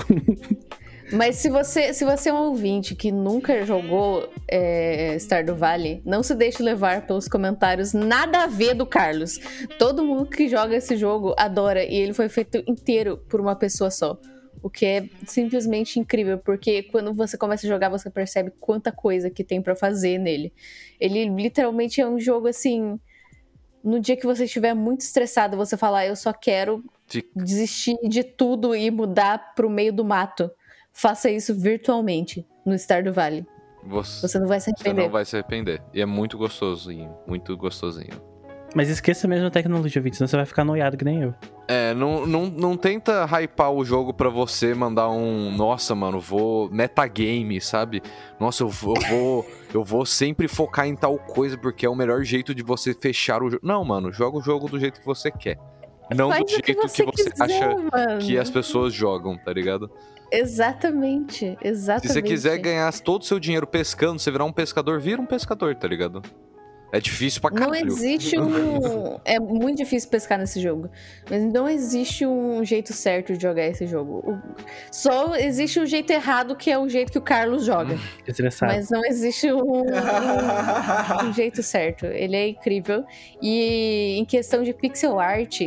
Mas 1.13 1.37
se 1.37 1.51
você, 1.51 1.93
se 1.93 2.05
você 2.05 2.31
é 2.31 2.33
um 2.33 2.45
ouvinte 2.49 2.95
que 2.95 3.13
nunca 3.13 3.65
jogou 3.65 4.29
é, 4.49 5.17
Stardew 5.19 5.55
Valley, 5.55 6.03
não 6.05 6.23
se 6.23 6.35
deixe 6.35 6.63
levar 6.63 7.07
pelos 7.07 7.29
comentários 7.29 7.93
nada 7.93 8.45
a 8.45 8.47
ver 8.47 8.75
do 8.75 8.87
Carlos. 8.87 9.39
Todo 9.79 10.05
mundo 10.05 10.27
que 10.27 10.49
joga 10.49 10.75
esse 10.77 10.97
jogo 10.97 11.35
adora 11.37 11.85
e 11.85 11.95
ele 11.95 12.13
foi 12.15 12.29
feito 12.29 12.63
inteiro 12.67 13.19
por 13.29 13.41
uma 13.41 13.55
pessoa 13.55 13.91
só. 13.91 14.19
O 14.63 14.71
que 14.71 14.87
é 14.87 15.09
simplesmente 15.27 16.01
incrível, 16.01 16.39
porque 16.39 16.85
quando 16.85 17.13
você 17.13 17.37
começa 17.37 17.67
a 17.67 17.69
jogar, 17.69 17.91
você 17.91 18.09
percebe 18.09 18.51
quanta 18.59 18.91
coisa 18.91 19.29
que 19.29 19.45
tem 19.45 19.61
pra 19.61 19.77
fazer 19.77 20.17
nele. 20.17 20.55
Ele 20.99 21.27
literalmente 21.27 22.01
é 22.01 22.09
um 22.09 22.19
jogo 22.19 22.49
assim. 22.49 22.99
No 23.83 24.01
dia 24.01 24.17
que 24.17 24.25
você 24.25 24.45
estiver 24.45 24.73
muito 24.73 25.03
estressado, 25.03 25.55
você 25.59 25.77
falar, 25.77 26.07
eu 26.07 26.17
só 26.17 26.33
quero 26.33 26.83
Fica- 27.07 27.29
desistir 27.37 27.99
de 28.09 28.25
tudo 28.25 28.75
e 28.75 28.91
mudar 28.91 29.53
pro 29.55 29.69
meio 29.69 29.93
do 29.93 30.03
mato, 30.03 30.51
faça 30.95 31.29
isso 31.31 31.55
virtualmente 31.55 32.47
no 32.65 32.73
Stardew 32.79 33.13
Valley. 33.13 33.45
Você, 33.87 34.27
Você 34.27 34.39
não 34.39 34.47
vai 34.47 34.61
se 34.61 34.71
você 34.71 34.71
arrepender. 34.77 35.03
não 35.05 35.11
vai 35.11 35.25
se 35.27 35.37
arrepender. 35.37 35.83
E 35.93 36.01
é 36.01 36.07
muito 36.07 36.39
gostosinho, 36.39 37.15
muito 37.27 37.55
gostosinho. 37.55 38.33
Mas 38.75 38.89
esqueça 38.89 39.29
mesmo 39.29 39.47
a 39.47 39.51
tecnologia, 39.51 40.01
Vitor, 40.03 40.17
senão 40.17 40.27
você 40.29 40.37
vai 40.37 40.47
ficar 40.47 40.65
noiado 40.65 40.97
que 40.97 41.05
nem 41.05 41.21
eu. 41.23 41.35
É, 41.69 41.95
não, 41.95 42.27
não, 42.27 42.47
não 42.47 42.77
tenta 42.77 43.25
hypar 43.27 43.71
o 43.71 43.85
jogo 43.85 44.13
pra 44.13 44.29
você 44.29 44.75
mandar 44.75 45.09
um. 45.11 45.55
Nossa, 45.55 45.95
mano, 45.95 46.19
vou. 46.19 46.69
Metagame, 46.71 47.61
sabe? 47.61 48.03
Nossa, 48.41 48.63
eu 48.65 48.69
vou, 48.69 48.95
eu 48.97 49.09
vou. 49.09 49.47
Eu 49.75 49.85
vou 49.85 50.05
sempre 50.07 50.49
focar 50.49 50.87
em 50.89 50.97
tal 50.97 51.17
coisa 51.19 51.57
porque 51.59 51.87
é 51.87 51.89
o 51.89 51.95
melhor 51.95 52.25
jeito 52.25 52.53
de 52.55 52.63
você 52.65 52.93
fechar 52.95 53.43
o 53.43 53.51
jogo. 53.51 53.65
Não, 53.65 53.85
mano, 53.85 54.13
joga 54.13 54.39
o 54.39 54.43
jogo 54.43 54.69
do 54.69 54.79
jeito 54.81 54.99
que 55.01 55.07
você 55.07 55.31
quer. 55.31 55.57
Não 56.15 56.29
Faz 56.31 56.41
do 56.41 56.47
o 56.47 56.49
jeito 56.51 56.65
que 56.65 56.75
você, 56.75 57.07
quiser, 57.07 57.33
acha 57.41 57.69
mano. 57.77 58.19
que 58.21 58.37
as 58.37 58.51
pessoas 58.51 58.93
jogam, 58.93 59.39
tá 59.39 59.53
ligado? 59.53 59.91
Exatamente, 60.39 61.57
exatamente. 61.63 62.09
Se 62.09 62.13
você 62.15 62.23
quiser 62.23 62.59
ganhar 62.59 62.93
todo 63.01 63.23
o 63.23 63.25
seu 63.25 63.39
dinheiro 63.41 63.67
pescando, 63.67 64.19
você 64.19 64.31
virar 64.31 64.45
um 64.45 64.53
pescador, 64.53 65.01
vira 65.01 65.21
um 65.21 65.27
pescador, 65.27 65.75
tá 65.75 65.87
ligado? 65.89 66.23
É 66.93 67.01
difícil 67.01 67.41
pra 67.41 67.51
Não 67.51 67.71
caralho. 67.71 67.89
existe 67.89 68.39
um. 68.39 69.19
É 69.25 69.41
muito 69.41 69.79
difícil 69.79 70.09
pescar 70.09 70.39
nesse 70.39 70.61
jogo. 70.61 70.89
Mas 71.29 71.43
não 71.53 71.69
existe 71.69 72.25
um 72.25 72.65
jeito 72.65 72.93
certo 72.93 73.33
de 73.33 73.43
jogar 73.43 73.67
esse 73.67 73.85
jogo. 73.85 74.23
O- 74.25 74.39
Só 74.93 75.35
existe 75.35 75.81
um 75.81 75.87
jeito 75.87 76.13
errado, 76.13 76.55
que 76.55 76.71
é 76.71 76.79
o 76.79 76.89
jeito 76.89 77.11
que 77.11 77.19
o 77.19 77.23
Carlos 77.23 77.65
joga. 77.65 77.99
Estressado. 78.29 78.73
Mas 78.73 78.91
não 78.91 79.05
existe 79.07 79.53
um- 79.53 79.83
um 81.29 81.33
jeito 81.33 81.65
certo. 81.65 82.07
Ele 82.07 82.37
é 82.37 82.49
incrível. 82.51 83.05
E 83.43 84.17
em 84.17 84.25
questão 84.25 84.63
de 84.63 84.73
pixel 84.73 85.19
art, 85.19 85.63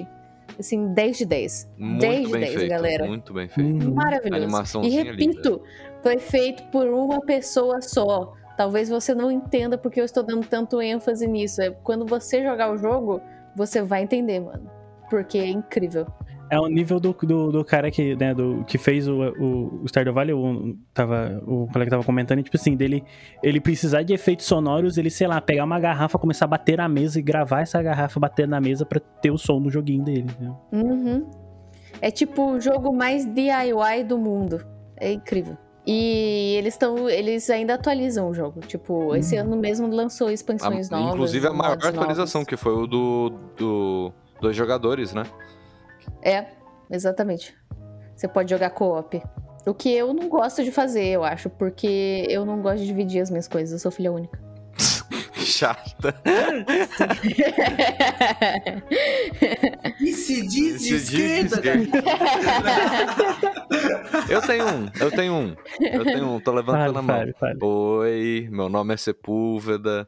assim, 0.60 0.94
10 0.94 1.18
de 1.18 1.26
10. 1.26 1.74
Muito 1.78 2.02
10 2.02 2.26
de 2.26 2.32
bem 2.32 2.42
10, 2.42 2.54
feito, 2.54 2.70
galera. 2.70 3.08
muito 3.08 3.34
bem 3.34 3.48
feito. 3.48 3.86
Uhum. 3.86 3.94
Maravilhoso. 3.94 4.82
E 4.84 4.90
repito, 4.90 5.62
foi 6.02 6.18
feito 6.18 6.64
por 6.72 6.88
uma 6.88 7.22
pessoa 7.22 7.82
só. 7.82 8.34
Talvez 8.58 8.90
você 8.90 9.14
não 9.14 9.32
entenda 9.32 9.78
porque 9.78 10.02
eu 10.02 10.06
estou 10.06 10.24
dando 10.24 10.46
tanto 10.48 10.82
ênfase 10.82 11.28
nisso. 11.28 11.62
É 11.62 11.70
quando 11.70 12.06
você 12.06 12.44
jogar 12.44 12.72
o 12.72 12.78
jogo, 12.78 13.22
você 13.56 13.82
vai 13.82 14.04
entender, 14.04 14.40
mano. 14.40 14.70
Porque 15.10 15.38
é 15.38 15.48
incrível. 15.48 16.08
É 16.50 16.60
o 16.60 16.68
nível 16.68 17.00
do, 17.00 17.12
do, 17.14 17.52
do 17.52 17.66
cara 17.66 17.92
que, 17.92 18.16
né, 18.16 18.34
do, 18.34 18.64
que 18.66 18.78
fez 18.78 19.08
o, 19.08 19.16
o, 19.38 19.82
o 19.84 19.88
Stardew 19.88 20.14
Valley, 20.14 20.34
o, 20.34 20.76
tava, 20.94 21.42
o 21.46 21.68
colega 21.74 21.92
tava 21.92 22.04
comentando, 22.06 22.42
tipo 22.42 22.56
assim, 22.56 22.76
dele 22.76 23.04
ele 23.44 23.60
precisar 23.60 24.04
de 24.04 24.14
efeitos 24.14 24.46
sonoros, 24.46 24.98
ele, 24.98 25.10
sei 25.10 25.28
lá, 25.28 25.42
pegar 25.42 25.66
uma 25.66 25.80
garrafa, 25.80 26.18
começar 26.18 26.46
a 26.46 26.48
bater 26.48 26.78
na 26.78 26.88
mesa 26.88 27.20
e 27.20 27.22
gravar 27.22 27.62
essa 27.62 27.82
garrafa 27.82 28.18
batendo 28.20 28.52
na 28.52 28.62
mesa 28.62 28.86
pra 28.86 29.00
ter 29.00 29.30
o 29.32 29.38
som 29.38 29.62
do 29.62 29.70
joguinho 29.70 30.04
dele. 30.06 30.28
Né? 30.40 30.56
Uhum. 30.72 31.30
É 32.02 32.10
tipo 32.12 32.54
o 32.54 32.62
jogo 32.62 32.94
mais 32.96 33.26
DIY 33.26 34.04
do 34.08 34.18
mundo. 34.18 34.66
É 34.96 35.12
incrível. 35.12 35.58
E 35.86 36.56
eles 36.58 36.74
estão. 36.74 37.10
Eles 37.10 37.50
ainda 37.50 37.74
atualizam 37.76 38.30
o 38.30 38.34
jogo. 38.34 38.60
Tipo, 38.60 39.16
esse 39.16 39.36
Uhum. 39.36 39.42
ano 39.42 39.58
mesmo 39.58 39.88
lançou 39.88 40.28
A- 40.28 40.34
expansões 40.34 40.90
novas. 40.90 41.14
inclusive 41.14 41.48
a 41.48 41.54
maior 41.54 41.74
atualização, 41.74 42.40
novos. 42.42 42.48
que 42.50 42.58
foi 42.58 42.74
o 42.74 42.86
do, 42.86 43.30
do 43.58 44.12
dois 44.42 44.56
jogadores, 44.56 45.14
né? 45.14 45.24
É, 46.22 46.46
exatamente. 46.92 47.56
Você 48.16 48.28
pode 48.28 48.50
jogar 48.50 48.70
co-op. 48.72 49.22
O 49.66 49.74
que 49.74 49.94
eu 49.94 50.14
não 50.14 50.30
gosto 50.30 50.64
de 50.64 50.72
fazer, 50.72 51.06
eu 51.08 51.24
acho, 51.24 51.50
porque 51.50 52.26
eu 52.30 52.46
não 52.46 52.62
gosto 52.62 52.80
de 52.80 52.88
dividir 52.88 53.22
as 53.22 53.30
minhas 53.30 53.48
coisas, 53.48 53.74
eu 53.74 53.80
sou 53.80 53.92
filha 53.92 54.12
única. 54.12 54.40
Chata. 55.34 56.16
E 60.00 60.14
se 60.14 60.46
diz 60.48 60.80
de 60.82 61.00
Se 61.00 61.00
diz 61.00 61.10
de 61.10 61.24
esquerda, 61.48 61.62
cara. 61.62 61.80
Eu 64.30 64.42
tenho 64.42 64.68
um, 64.68 64.90
eu 65.00 65.12
tenho 65.12 65.34
um. 65.34 65.56
Eu 65.82 66.04
tenho 66.04 66.28
um, 66.30 66.40
tô 66.40 66.52
levantando 66.54 66.94
Fale, 66.94 66.98
a 66.98 67.02
mão. 67.02 67.18
fale, 67.18 67.34
fale. 67.34 67.58
Oi, 67.62 68.48
meu 68.52 68.70
nome 68.70 68.94
é 68.94 68.98
Sepúlveda. 68.98 70.08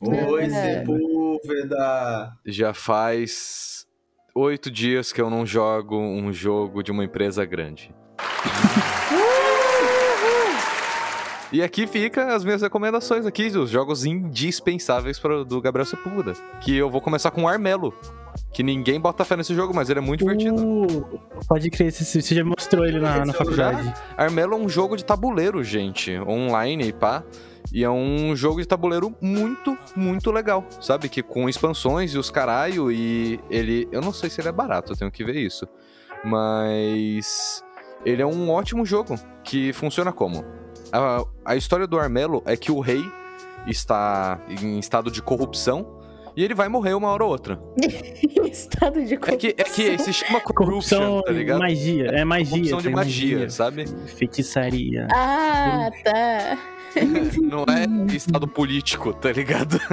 Oi, 0.00 0.44
É. 0.44 0.80
Sepúlveda. 0.80 2.32
Já 2.46 2.72
faz 2.72 3.86
oito 4.34 4.70
dias 4.70 5.12
que 5.12 5.20
eu 5.20 5.30
não 5.30 5.44
jogo 5.44 5.96
um 5.96 6.32
jogo 6.32 6.82
de 6.82 6.90
uma 6.90 7.04
empresa 7.04 7.44
grande. 7.44 7.94
E 11.50 11.62
aqui 11.62 11.86
fica 11.86 12.34
as 12.34 12.44
minhas 12.44 12.60
recomendações 12.60 13.24
aqui, 13.24 13.46
os 13.46 13.70
jogos 13.70 14.04
indispensáveis 14.04 15.18
para 15.18 15.44
do 15.44 15.60
Gabriel 15.62 15.86
Sepúlveda. 15.86 16.34
Que 16.60 16.76
eu 16.76 16.90
vou 16.90 17.00
começar 17.00 17.30
com 17.30 17.44
o 17.44 17.48
Armelo. 17.48 17.94
Que 18.52 18.62
ninguém 18.62 19.00
bota 19.00 19.24
fé 19.24 19.34
nesse 19.34 19.54
jogo, 19.54 19.74
mas 19.74 19.88
ele 19.88 19.98
é 19.98 20.02
muito 20.02 20.20
divertido. 20.20 20.62
Uh, 20.62 21.20
pode 21.48 21.70
crer, 21.70 21.90
você, 21.90 22.20
você 22.20 22.34
já 22.34 22.44
mostrou 22.44 22.84
ele 22.84 23.00
na, 23.00 23.20
na 23.20 23.26
já? 23.26 23.32
faculdade. 23.32 23.94
Armelo 24.16 24.54
é 24.54 24.56
um 24.56 24.68
jogo 24.68 24.94
de 24.94 25.04
tabuleiro, 25.04 25.64
gente. 25.64 26.18
Online, 26.18 26.92
pá. 26.92 27.24
E 27.72 27.84
é 27.84 27.90
um 27.90 28.34
jogo 28.34 28.60
de 28.60 28.66
tabuleiro 28.66 29.14
muito, 29.20 29.76
muito 29.94 30.30
legal. 30.30 30.64
Sabe? 30.80 31.08
Que 31.08 31.22
com 31.22 31.48
expansões 31.48 32.14
e 32.14 32.18
os 32.18 32.30
caralho. 32.30 32.90
E 32.90 33.40
ele. 33.50 33.88
Eu 33.92 34.00
não 34.00 34.12
sei 34.12 34.30
se 34.30 34.40
ele 34.40 34.48
é 34.48 34.52
barato, 34.52 34.92
eu 34.92 34.96
tenho 34.96 35.10
que 35.10 35.24
ver 35.24 35.36
isso. 35.36 35.66
Mas. 36.24 37.62
Ele 38.04 38.22
é 38.22 38.26
um 38.26 38.50
ótimo 38.50 38.84
jogo. 38.86 39.16
Que 39.44 39.72
funciona 39.72 40.12
como? 40.12 40.44
A, 40.92 41.24
a 41.44 41.56
história 41.56 41.86
do 41.86 41.98
Armelo 41.98 42.42
é 42.46 42.56
que 42.56 42.70
o 42.70 42.80
rei 42.80 43.02
está 43.66 44.40
em 44.48 44.78
estado 44.78 45.10
de 45.10 45.20
corrupção. 45.20 45.98
E 46.36 46.44
ele 46.44 46.54
vai 46.54 46.68
morrer 46.68 46.94
uma 46.94 47.08
hora 47.08 47.24
ou 47.24 47.30
outra. 47.30 47.60
Estado 48.48 49.04
de 49.04 49.14
É 49.14 49.36
que, 49.36 49.48
é 49.48 49.64
que 49.64 49.98
se 49.98 50.12
chama 50.12 50.40
corruption, 50.40 50.98
Corrupção, 50.98 51.22
tá 51.22 51.32
ligado? 51.32 51.58
magia, 51.58 52.06
é 52.06 52.24
magia. 52.24 52.50
Corrupção 52.50 52.78
de 52.78 52.84
tem 52.84 52.94
magia, 52.94 53.50
sabe? 53.50 53.84
Feitiçaria. 54.06 55.08
Ah, 55.12 55.90
tá. 56.04 56.58
Não 57.42 57.64
é 57.64 58.14
estado 58.14 58.46
político, 58.48 59.12
tá 59.12 59.30
ligado? 59.32 59.78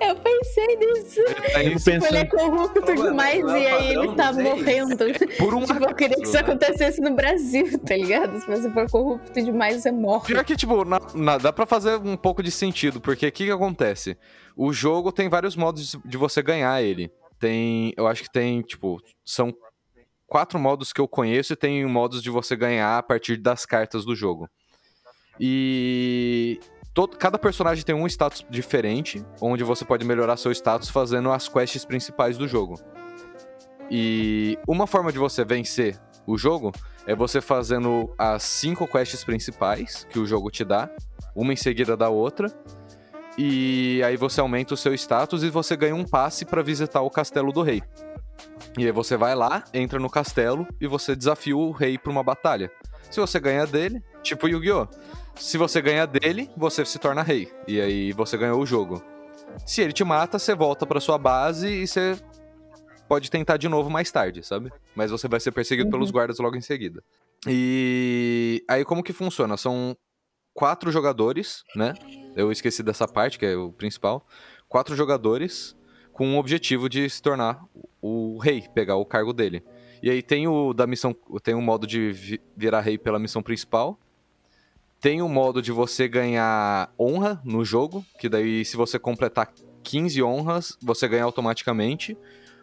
Eu 0.00 0.16
pensei 0.16 0.76
nisso. 0.76 1.20
É 1.54 1.66
Eu 1.66 1.72
isso. 1.72 1.84
penso- 1.84 2.06
Ele 2.06 2.18
é 2.18 2.24
corrupto 2.24 2.80
demais 2.94 3.40
não 3.40 3.54
é 3.54 3.62
e 3.62 3.66
aí 3.66 3.88
ele 3.94 4.14
tá 4.14 4.32
morrendo. 4.32 4.96
Por 5.38 5.54
um 5.54 5.64
Tipo, 5.64 5.84
eu 5.84 5.94
queria 5.94 6.16
que 6.16 6.22
isso 6.22 6.32
né? 6.32 6.40
acontecesse 6.40 7.00
no 7.00 7.14
Brasil, 7.14 7.78
tá 7.80 7.94
ligado? 7.96 8.40
Se 8.40 8.46
você 8.46 8.70
for 8.70 8.90
corrupto 8.90 9.40
demais, 9.42 9.82
você 9.82 9.92
morre. 9.92 10.26
Pior 10.26 10.44
que, 10.44 10.56
tipo, 10.56 10.84
na- 10.84 11.00
na- 11.14 11.38
dá 11.38 11.52
pra 11.52 11.66
fazer 11.66 11.96
um 11.96 12.16
pouco 12.16 12.42
de 12.42 12.50
sentido, 12.50 13.00
porque 13.00 13.26
o 13.26 13.32
que, 13.32 13.44
que 13.44 13.50
acontece? 13.50 14.16
O 14.56 14.72
jogo 14.72 15.12
tem 15.12 15.28
vários 15.28 15.54
modos 15.54 15.96
de 16.04 16.16
você 16.16 16.42
ganhar 16.42 16.82
ele. 16.82 17.10
Tem. 17.38 17.92
Eu 17.96 18.06
acho 18.06 18.22
que 18.22 18.30
tem, 18.32 18.62
tipo, 18.62 18.98
são 19.24 19.54
quatro 20.26 20.58
modos 20.58 20.92
que 20.92 21.00
eu 21.00 21.06
conheço 21.08 21.52
e 21.52 21.56
tem 21.56 21.84
modos 21.86 22.22
de 22.22 22.30
você 22.30 22.56
ganhar 22.56 22.98
a 22.98 23.02
partir 23.02 23.36
das 23.36 23.64
cartas 23.66 24.04
do 24.04 24.14
jogo. 24.16 24.48
E. 25.40 26.60
todo- 26.92 27.16
cada 27.16 27.38
personagem 27.38 27.82
tem 27.84 27.94
um 27.94 28.06
status 28.06 28.44
diferente, 28.50 29.24
onde 29.40 29.64
você 29.64 29.84
pode 29.84 30.04
melhorar 30.04 30.36
seu 30.36 30.52
status 30.52 30.90
fazendo 30.90 31.30
as 31.32 31.48
quests 31.48 31.84
principais 31.84 32.36
do 32.36 32.46
jogo. 32.46 32.78
E 33.90 34.58
uma 34.68 34.86
forma 34.86 35.10
de 35.10 35.18
você 35.18 35.44
vencer 35.44 35.98
o 36.26 36.36
jogo 36.36 36.72
é 37.06 37.14
você 37.14 37.40
fazendo 37.40 38.12
as 38.18 38.42
cinco 38.42 38.86
quests 38.86 39.24
principais 39.24 40.06
que 40.10 40.18
o 40.18 40.26
jogo 40.26 40.50
te 40.50 40.64
dá, 40.64 40.90
uma 41.34 41.52
em 41.52 41.56
seguida 41.56 41.96
da 41.96 42.08
outra. 42.08 42.48
E 43.38 44.02
aí 44.04 44.16
você 44.16 44.40
aumenta 44.40 44.74
o 44.74 44.76
seu 44.76 44.92
status 44.94 45.42
e 45.42 45.48
você 45.48 45.76
ganha 45.76 45.94
um 45.94 46.04
passe 46.04 46.44
pra 46.44 46.62
visitar 46.62 47.00
o 47.00 47.10
castelo 47.10 47.52
do 47.52 47.62
rei. 47.62 47.82
E 48.78 48.84
aí 48.84 48.92
você 48.92 49.16
vai 49.16 49.34
lá, 49.34 49.64
entra 49.72 49.98
no 49.98 50.10
castelo 50.10 50.66
e 50.80 50.86
você 50.86 51.16
desafia 51.16 51.56
o 51.56 51.70
rei 51.70 51.96
pra 51.96 52.12
uma 52.12 52.22
batalha. 52.22 52.70
Se 53.10 53.18
você 53.18 53.40
ganha 53.40 53.66
dele, 53.66 54.02
tipo 54.22 54.46
Yu-Gi-Oh! 54.46 54.86
Se 55.36 55.56
você 55.56 55.80
ganha 55.80 56.06
dele, 56.06 56.50
você 56.56 56.84
se 56.84 56.98
torna 56.98 57.22
rei. 57.22 57.50
E 57.66 57.80
aí 57.80 58.12
você 58.12 58.36
ganhou 58.36 58.60
o 58.60 58.66
jogo. 58.66 59.02
Se 59.66 59.80
ele 59.80 59.92
te 59.92 60.04
mata, 60.04 60.38
você 60.38 60.54
volta 60.54 60.86
pra 60.86 61.00
sua 61.00 61.18
base 61.18 61.66
e 61.68 61.86
você 61.86 62.16
pode 63.08 63.30
tentar 63.30 63.56
de 63.56 63.68
novo 63.68 63.90
mais 63.90 64.10
tarde, 64.12 64.42
sabe? 64.46 64.70
Mas 64.94 65.10
você 65.10 65.26
vai 65.26 65.40
ser 65.40 65.50
perseguido 65.50 65.86
Uhum. 65.86 65.92
pelos 65.92 66.10
guardas 66.10 66.38
logo 66.38 66.56
em 66.56 66.60
seguida. 66.60 67.02
E 67.48 68.62
aí 68.68 68.84
como 68.84 69.02
que 69.02 69.12
funciona? 69.12 69.56
São 69.56 69.96
quatro 70.54 70.90
jogadores, 70.92 71.64
né? 71.74 71.94
Eu 72.36 72.52
esqueci 72.52 72.82
dessa 72.82 73.08
parte, 73.08 73.38
que 73.38 73.46
é 73.46 73.56
o 73.56 73.72
principal. 73.72 74.26
Quatro 74.68 74.94
jogadores 74.94 75.74
com 76.12 76.36
o 76.36 76.38
objetivo 76.38 76.88
de 76.88 77.08
se 77.08 77.20
tornar 77.22 77.60
o 78.00 78.38
rei, 78.38 78.66
pegar 78.74 78.96
o 78.96 79.06
cargo 79.06 79.32
dele. 79.32 79.64
E 80.02 80.10
aí 80.10 80.22
tem 80.22 80.46
o 80.46 80.72
da 80.72 80.86
missão, 80.86 81.14
tem 81.42 81.54
o 81.54 81.60
modo 81.62 81.86
de 81.86 82.12
vi- 82.12 82.40
virar 82.56 82.80
rei 82.80 82.96
pela 82.98 83.18
missão 83.18 83.42
principal. 83.42 83.98
Tem 85.00 85.22
o 85.22 85.28
modo 85.28 85.62
de 85.62 85.72
você 85.72 86.06
ganhar 86.06 86.92
honra 86.98 87.40
no 87.44 87.64
jogo, 87.64 88.04
que 88.18 88.28
daí 88.28 88.64
se 88.64 88.76
você 88.76 88.98
completar 88.98 89.50
15 89.82 90.22
honras, 90.22 90.76
você 90.82 91.08
ganha 91.08 91.24
automaticamente. 91.24 92.16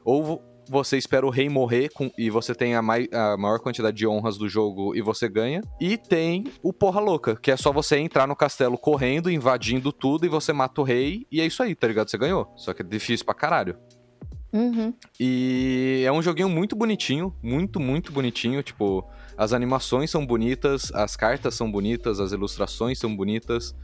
Ou 0.06 0.24
vo- 0.24 0.41
você 0.70 0.98
espera 0.98 1.25
o 1.25 1.29
rei 1.29 1.50
morrer 1.50 1.89
com- 1.94 2.12
e 2.17 2.29
você 2.29 2.53
tem 2.53 2.75
a, 2.75 2.82
mai- 2.82 3.08
a 3.12 3.38
maior 3.38 3.60
quantidade 3.60 3.96
de 3.98 4.06
honras 4.06 4.38
do 4.38 4.48
jogo 4.50 4.94
e 4.96 5.01
você 5.01 5.27
ganha. 5.27 5.62
E 5.79 5.98
tem 5.98 6.44
o 6.62 6.72
Porra 6.72 7.00
Louca, 7.00 7.36
que 7.38 7.50
é 7.50 7.58
só 7.58 7.72
você 7.72 7.98
entrar 7.98 8.27
no 8.27 8.36
castelo 8.36 8.77
correndo, 8.77 9.32
invadindo 9.32 9.91
tudo 9.91 10.25
e 10.25 10.29
você 10.29 10.53
mata 10.53 10.79
o 10.82 10.84
rei. 10.84 11.25
E 11.32 11.41
é 11.41 11.46
isso 11.46 11.63
aí, 11.63 11.74
tá 11.74 11.88
ligado? 11.88 12.10
Você 12.10 12.17
ganhou. 12.17 12.51
Só 12.58 12.74
que 12.74 12.82
é 12.82 12.86
difícil 12.86 13.25
pra 13.25 13.34
caralho. 13.34 13.77
Uhum. 14.53 14.94
E 15.20 16.03
é 16.06 16.12
um 16.12 16.22
joguinho 16.22 16.50
muito 16.50 16.75
bonitinho, 16.75 17.34
muito, 17.41 17.79
muito 17.79 18.12
bonitinho. 18.12 18.62
Tipo, 18.62 19.03
as 19.38 19.53
animações 19.53 20.10
são 20.10 20.25
bonitas, 20.25 20.91
as 20.94 21.15
cartas 21.15 21.53
são 21.56 21.72
bonitas, 21.72 22.20
as 22.20 22.32
ilustrações 22.32 22.98
são 23.00 23.15
bonitas. 23.15 23.75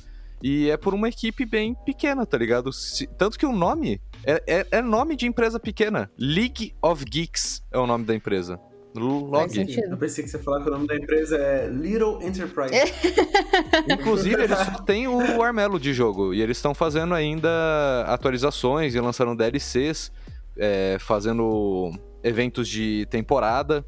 E 0.41 0.69
é 0.69 0.75
por 0.75 0.93
uma 0.93 1.07
equipe 1.07 1.45
bem 1.45 1.73
pequena, 1.85 2.25
tá 2.25 2.37
ligado? 2.37 2.73
Se- 2.73 3.07
tanto 3.17 3.37
que 3.39 3.45
o 3.45 3.53
nome 3.53 4.01
é, 4.25 4.43
é- 4.45 4.67
é 4.71 4.81
nome 4.81 5.15
de 5.15 5.25
empresa 5.25 5.57
pequena. 5.59 6.11
League 6.17 6.73
of 6.81 7.05
Geeks 7.05 7.63
é 7.71 7.77
o 7.77 7.87
nome 7.87 8.03
da 8.03 8.13
empresa. 8.13 8.59
Log. 8.95 9.47
Eu 9.89 9.97
pensei 9.97 10.23
que 10.23 10.29
você 10.29 10.37
falar 10.37 10.61
que 10.61 10.67
o 10.69 10.71
nome 10.71 10.85
da 10.85 10.95
empresa 10.95 11.35
é 11.37 11.67
Little 11.67 12.21
Enterprise. 12.21 12.73
Inclusive, 13.89 14.43
eles 14.43 14.57
só 14.57 14.81
têm 14.83 15.07
o 15.07 15.41
Armelo 15.41 15.79
de 15.79 15.93
jogo. 15.93 16.33
E 16.33 16.41
eles 16.41 16.57
estão 16.57 16.73
fazendo 16.75 17.13
ainda 17.15 17.49
atualizações 18.07 18.93
e 18.95 18.99
lançando 18.99 19.35
DLCs, 19.35 20.11
é, 20.57 20.97
fazendo 20.99 21.91
eventos 22.23 22.67
de 22.67 23.07
temporada. 23.09 23.83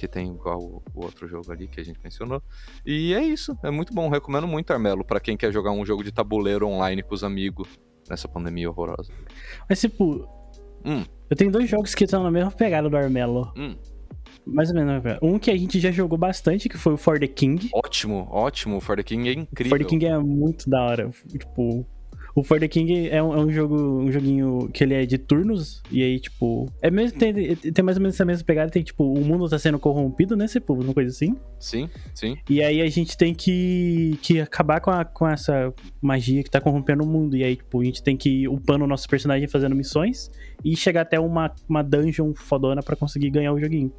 Que 0.00 0.08
tem 0.08 0.32
igual 0.32 0.58
o 0.58 0.82
o 0.94 1.04
outro 1.04 1.28
jogo 1.28 1.52
ali 1.52 1.68
que 1.68 1.78
a 1.78 1.84
gente 1.84 2.00
mencionou. 2.02 2.42
E 2.86 3.12
é 3.12 3.22
isso. 3.22 3.54
É 3.62 3.70
muito 3.70 3.92
bom. 3.92 4.08
Recomendo 4.08 4.46
muito 4.46 4.72
Armelo 4.72 5.04
pra 5.04 5.20
quem 5.20 5.36
quer 5.36 5.52
jogar 5.52 5.72
um 5.72 5.84
jogo 5.84 6.02
de 6.02 6.10
tabuleiro 6.10 6.66
online 6.66 7.02
com 7.02 7.14
os 7.14 7.22
amigos 7.22 7.68
nessa 8.08 8.26
pandemia 8.26 8.70
horrorosa. 8.70 9.12
Mas, 9.68 9.78
tipo, 9.78 10.26
Hum, 10.82 11.04
eu 11.28 11.36
tenho 11.36 11.50
dois 11.50 11.68
jogos 11.68 11.94
que 11.94 12.04
estão 12.04 12.22
na 12.22 12.30
mesma 12.30 12.50
pegada 12.50 12.88
do 12.88 12.96
Armelo. 12.96 13.52
hum. 13.54 13.76
Mais 14.46 14.70
ou 14.70 14.74
menos. 14.74 15.02
Um 15.20 15.38
que 15.38 15.50
a 15.50 15.56
gente 15.56 15.78
já 15.78 15.90
jogou 15.90 16.16
bastante, 16.16 16.66
que 16.66 16.78
foi 16.78 16.94
o 16.94 16.96
For 16.96 17.20
the 17.20 17.26
King. 17.28 17.68
Ótimo, 17.74 18.26
ótimo. 18.30 18.78
O 18.78 18.80
For 18.80 18.96
the 18.96 19.02
King 19.02 19.28
é 19.28 19.32
incrível. 19.34 19.76
For 19.76 19.78
the 19.78 19.84
King 19.84 20.06
é 20.06 20.18
muito 20.18 20.68
da 20.70 20.82
hora. 20.82 21.10
Tipo, 21.28 21.86
o 22.34 22.42
For 22.44 22.58
the 22.60 22.68
King 22.68 23.08
é 23.08 23.22
um, 23.22 23.34
é 23.34 23.38
um 23.40 23.50
jogo, 23.50 23.76
um 23.76 24.10
joguinho 24.12 24.68
que 24.72 24.84
ele 24.84 24.94
é 24.94 25.04
de 25.04 25.18
turnos, 25.18 25.82
e 25.90 26.02
aí, 26.02 26.20
tipo. 26.20 26.70
É 26.80 26.90
mesmo, 26.90 27.18
tem, 27.18 27.32
tem 27.56 27.84
mais 27.84 27.96
ou 27.96 28.02
menos 28.02 28.14
essa 28.16 28.24
mesma 28.24 28.44
pegada, 28.44 28.70
tem, 28.70 28.82
tipo, 28.82 29.04
o 29.04 29.24
mundo 29.24 29.48
tá 29.48 29.58
sendo 29.58 29.78
corrompido, 29.78 30.36
né, 30.36 30.46
tipo, 30.46 30.74
uma 30.74 30.94
coisa 30.94 31.10
assim. 31.10 31.36
Sim, 31.58 31.88
sim. 32.14 32.36
E 32.48 32.62
aí 32.62 32.80
a 32.80 32.88
gente 32.88 33.16
tem 33.16 33.34
que, 33.34 34.18
que 34.22 34.40
acabar 34.40 34.80
com, 34.80 34.90
a- 34.90 35.04
com 35.04 35.28
essa 35.28 35.72
magia 36.00 36.42
que 36.42 36.50
tá 36.50 36.60
corrompendo 36.60 37.04
o 37.04 37.06
mundo. 37.06 37.36
E 37.36 37.44
aí, 37.44 37.56
tipo, 37.56 37.80
a 37.80 37.84
gente 37.84 38.02
tem 38.02 38.16
que 38.16 38.28
ir 38.42 38.48
upando 38.48 38.84
o 38.84 38.88
nosso 38.88 39.08
personagem 39.08 39.46
fazendo 39.48 39.74
missões 39.74 40.30
e 40.64 40.74
chegar 40.76 41.02
até 41.02 41.18
uma, 41.20 41.52
uma 41.68 41.82
dungeon 41.82 42.32
fodona 42.34 42.82
pra 42.82 42.96
conseguir 42.96 43.30
ganhar 43.30 43.52
o 43.52 43.60
joguinho. 43.60 43.92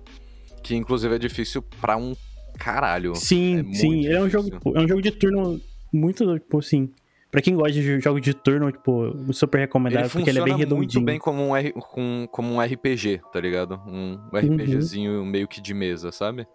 Que 0.64 0.76
inclusive 0.76 1.14
é 1.16 1.20
difícil 1.20 1.62
pra 1.82 1.98
um 1.98 2.16
caralho. 2.58 3.16
Sim, 3.16 3.60
É 3.72 3.74
sim. 3.74 4.06
Ele 4.06 4.14
é 4.16 4.22
um 4.22 4.30
jogo, 4.30 4.50
é 4.76 4.80
um 4.80 4.88
jogo 4.88 5.02
de 5.02 5.12
turno 5.12 5.60
muito, 5.92 6.34
tipo, 6.40 6.60
assim. 6.60 6.90
Pra 7.32 7.42
quem 7.42 7.56
gosta 7.56 7.72
de 7.72 8.00
jogos 8.02 8.22
de 8.22 8.34
turno, 8.34 8.70
tipo, 8.72 9.34
super 9.34 9.60
recomendado, 9.60 10.04
Ele 10.04 10.10
porque 10.10 10.30
ele 10.30 10.40
é 10.40 10.44
bem 10.44 10.58
redondinho. 10.58 10.78
muito 10.78 11.02
bem 11.02 11.18
como 11.18 11.42
um, 11.48 11.56
R- 11.56 11.72
com- 11.72 12.28
como 12.30 12.52
um 12.54 12.60
RPG, 12.62 13.22
tá 13.32 13.40
ligado? 13.40 13.82
Um 13.88 14.16
Uhum. 14.34 14.38
RPGzinho 14.38 15.26
meio 15.26 15.48
que 15.48 15.62
de 15.62 15.74
mesa, 15.74 16.12
sabe? 16.12 16.46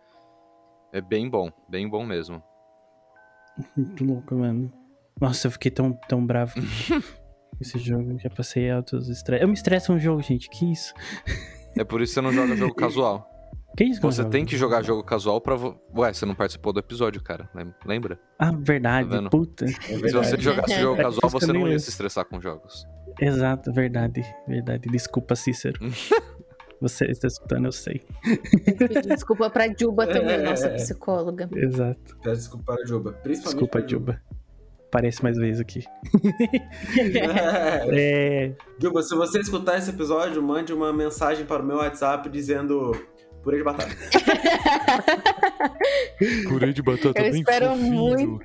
É 0.92 1.00
bem 1.00 1.28
bom, 1.30 1.50
bem 1.68 1.88
bom 1.88 2.04
mesmo. 2.04 2.42
Muito 3.76 4.04
louco, 4.04 4.34
mano. 4.34 4.70
Nossa, 5.18 5.46
eu 5.46 5.50
fiquei 5.50 5.70
tão, 5.70 5.92
tão 6.08 6.24
bravo. 6.24 6.52
com 6.54 6.60
Esse 7.58 7.78
jogo, 7.78 8.18
já 8.18 8.28
passei 8.28 8.70
altos 8.70 9.08
estresse. 9.08 9.42
Eu 9.42 9.48
me 9.48 9.54
estresso 9.54 9.90
um 9.94 9.98
jogo, 9.98 10.20
gente. 10.20 10.50
Que 10.50 10.70
isso? 10.70 10.92
É 11.74 11.84
por 11.84 12.02
isso 12.02 12.10
que 12.12 12.14
você 12.14 12.20
não 12.20 12.32
joga 12.32 12.54
jogo 12.54 12.74
casual. 12.76 13.26
Que 13.76 13.84
isso 13.84 14.00
Você 14.00 14.18
jogo? 14.22 14.30
tem 14.30 14.44
que 14.46 14.56
jogar 14.56 14.82
jogo 14.82 15.02
casual 15.04 15.40
pra. 15.40 15.54
Ué, 15.94 16.12
você 16.12 16.24
não 16.24 16.34
participou 16.34 16.72
do 16.72 16.80
episódio, 16.80 17.22
cara. 17.22 17.48
lem- 17.54 17.74
Lembra? 17.84 18.18
Ah, 18.38 18.50
verdade. 18.50 19.10
Tá 19.10 19.28
puta. 19.28 19.64
É 19.66 19.68
Se 19.68 20.12
você 20.12 20.36
jogasse 20.38 20.80
jogo 20.80 20.98
É, 21.00 21.04
casual, 21.04 21.26
isso 21.28 21.38
você 21.40 21.52
não 21.52 21.68
ia 21.68 21.74
é. 21.74 21.78
se 21.78 21.90
estressar 21.90 22.24
com 22.24 22.40
jogos. 22.40 22.86
Exato, 23.20 23.72
verdade. 23.72 24.22
Verdade. 24.48 24.88
Desculpa, 24.90 25.34
Cícero. 25.36 25.78
Você 26.78 27.06
está 27.06 27.26
escutando, 27.26 27.64
eu 27.64 27.72
sei. 27.72 28.02
Desculpa 29.06 29.48
pra 29.48 29.66
Juba 29.74 30.06
também, 30.06 30.42
nossa 30.42 30.68
psicóloga. 30.68 31.48
Exato. 31.54 32.18
Peço 32.22 32.36
desculpa 32.36 32.64
para 32.74 32.82
a 32.82 32.86
Juba. 32.86 33.12
Principalmente 33.12 33.44
Desculpa, 33.54 33.78
pra 33.78 33.88
Juba. 33.88 34.22
Parece 34.90 35.22
mais 35.22 35.38
vezes 35.38 35.58
aqui. 35.62 35.82
É. 37.92 38.52
Juba, 38.78 39.02
se 39.02 39.14
você 39.14 39.40
escutar 39.40 39.78
esse 39.78 39.90
episódio, 39.90 40.42
mande 40.42 40.72
uma 40.72 40.92
mensagem 40.92 41.44
para 41.46 41.62
o 41.62 41.66
meu 41.66 41.76
WhatsApp 41.76 42.28
dizendo 42.28 42.92
purê 43.46 43.58
de 43.58 43.64
batata. 43.64 43.94
Purê 46.48 46.72
de 46.72 46.82
batata 46.82 47.20
Eu 47.22 47.34
espero 47.34 47.76
muito. 47.76 48.38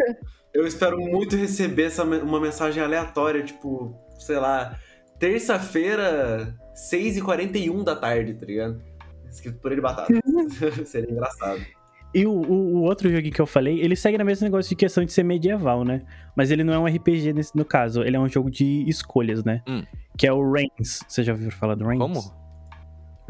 Eu 0.53 0.67
espero 0.67 0.97
muito 0.99 1.35
receber 1.35 1.83
essa, 1.85 2.03
uma 2.03 2.39
mensagem 2.39 2.83
aleatória, 2.83 3.41
tipo, 3.41 3.95
sei 4.19 4.37
lá, 4.37 4.77
terça-feira, 5.17 6.53
6h41 6.91 7.83
da 7.83 7.95
tarde, 7.95 8.33
tá 8.35 8.45
ligado? 8.45 8.81
Escrito 9.29 9.59
purê 9.59 9.75
de 9.75 9.81
batata. 9.81 10.13
Seria 10.85 11.09
engraçado. 11.11 11.61
E 12.13 12.25
o, 12.25 12.31
o- 12.31 12.75
o 12.75 12.81
outro 12.83 13.09
joguinho 13.09 13.33
que 13.33 13.41
eu 13.41 13.45
falei, 13.47 13.79
ele 13.79 13.95
segue 13.95 14.17
no 14.17 14.25
mesmo 14.25 14.43
negócio 14.43 14.67
de 14.69 14.75
questão 14.75 15.05
de 15.05 15.13
ser 15.13 15.23
medieval, 15.23 15.85
né? 15.85 16.01
Mas 16.35 16.51
ele 16.51 16.61
não 16.63 16.73
é 16.73 16.79
um 16.79 16.85
RPG 16.85 17.31
nesse, 17.33 17.55
no 17.55 17.63
caso, 17.63 18.03
ele 18.03 18.17
é 18.17 18.19
um 18.19 18.27
jogo 18.27 18.51
de 18.51 18.83
escolhas, 18.89 19.43
né? 19.45 19.61
Hum. 19.67 19.83
Que 20.17 20.27
é 20.27 20.33
o 20.33 20.51
Reigns. 20.51 20.99
Você 21.07 21.23
já 21.23 21.31
ouviu 21.31 21.49
falar 21.49 21.75
do 21.75 21.87
Reigns? 21.87 22.01
Como? 22.05 22.40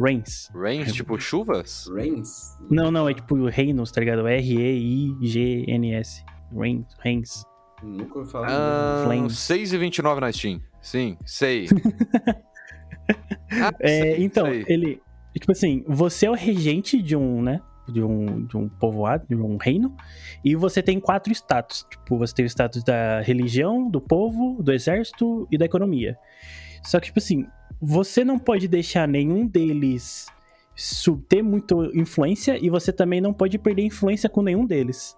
Reigns. 0.01 0.49
Rains, 0.55 0.93
tipo 0.93 1.19
chuvas? 1.19 1.87
Rains? 1.93 2.57
Não, 2.69 2.89
não, 2.91 3.07
é 3.09 3.13
tipo 3.13 3.35
Reinos, 3.47 3.91
tá 3.91 3.99
ligado? 4.01 4.27
R-E-I-G-N-S. 4.27 6.23
Reigns. 6.55 6.87
Reigns. 6.99 7.45
Nunca 7.83 8.19
ouvi 8.19 8.31
falar. 8.31 8.47
Ah, 8.49 9.03
Flames. 9.05 9.33
6,29 9.33 10.19
na 10.19 10.31
Steam. 10.31 10.61
Sim, 10.81 11.17
sei. 11.25 11.67
Ah, 13.53 13.73
É, 13.81 14.01
sei, 14.15 14.23
então, 14.23 14.45
sei. 14.45 14.63
ele. 14.67 15.01
Tipo 15.33 15.51
assim, 15.51 15.83
você 15.87 16.25
é 16.27 16.29
o 16.29 16.33
regente 16.33 17.01
de 17.01 17.15
um, 17.17 17.41
né? 17.41 17.59
De 17.89 18.01
um, 18.01 18.45
de 18.45 18.55
um 18.55 18.69
povoado, 18.69 19.25
de 19.27 19.35
um 19.35 19.57
reino. 19.57 19.93
E 20.45 20.55
você 20.55 20.81
tem 20.81 20.99
quatro 21.01 21.33
status. 21.33 21.85
Tipo, 21.89 22.17
você 22.17 22.33
tem 22.33 22.45
o 22.45 22.47
status 22.49 22.81
da 22.83 23.19
religião, 23.21 23.89
do 23.89 23.99
povo, 23.99 24.61
do 24.63 24.71
exército 24.71 25.45
e 25.51 25.57
da 25.57 25.65
economia. 25.65 26.17
Só 26.83 26.99
que, 26.99 27.07
tipo 27.07 27.19
assim, 27.19 27.45
você 27.81 28.23
não 28.23 28.37
pode 28.37 28.67
deixar 28.67 29.07
nenhum 29.07 29.47
deles 29.47 30.27
ter 31.27 31.41
muita 31.41 31.75
influência 31.93 32.57
e 32.63 32.69
você 32.69 32.91
também 32.91 33.21
não 33.21 33.33
pode 33.33 33.57
perder 33.57 33.83
influência 33.83 34.29
com 34.29 34.41
nenhum 34.41 34.65
deles. 34.65 35.17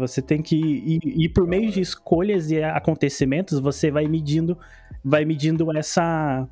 Você 0.00 0.20
tem 0.20 0.42
que 0.42 0.56
ir, 0.56 1.00
ir 1.04 1.28
por 1.28 1.46
meio 1.46 1.70
de 1.70 1.80
escolhas 1.80 2.50
e 2.50 2.60
acontecimentos, 2.62 3.60
você 3.60 3.90
vai 3.90 4.06
medindo, 4.08 4.58
vai 5.04 5.24
medindo 5.24 5.76
essa, 5.76 6.48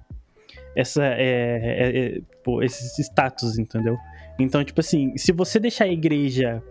essa, 0.77 1.05
é, 1.05 1.19
é, 1.19 1.99
é, 1.99 2.21
pô, 2.45 2.62
esses 2.62 2.97
status, 2.99 3.59
entendeu? 3.59 3.97
Então, 4.38 4.62
tipo 4.62 4.81
assim, 4.81 5.17
se 5.17 5.33
você 5.33 5.59
deixar 5.59 5.87
a 5.87 5.93
igreja 5.93 6.62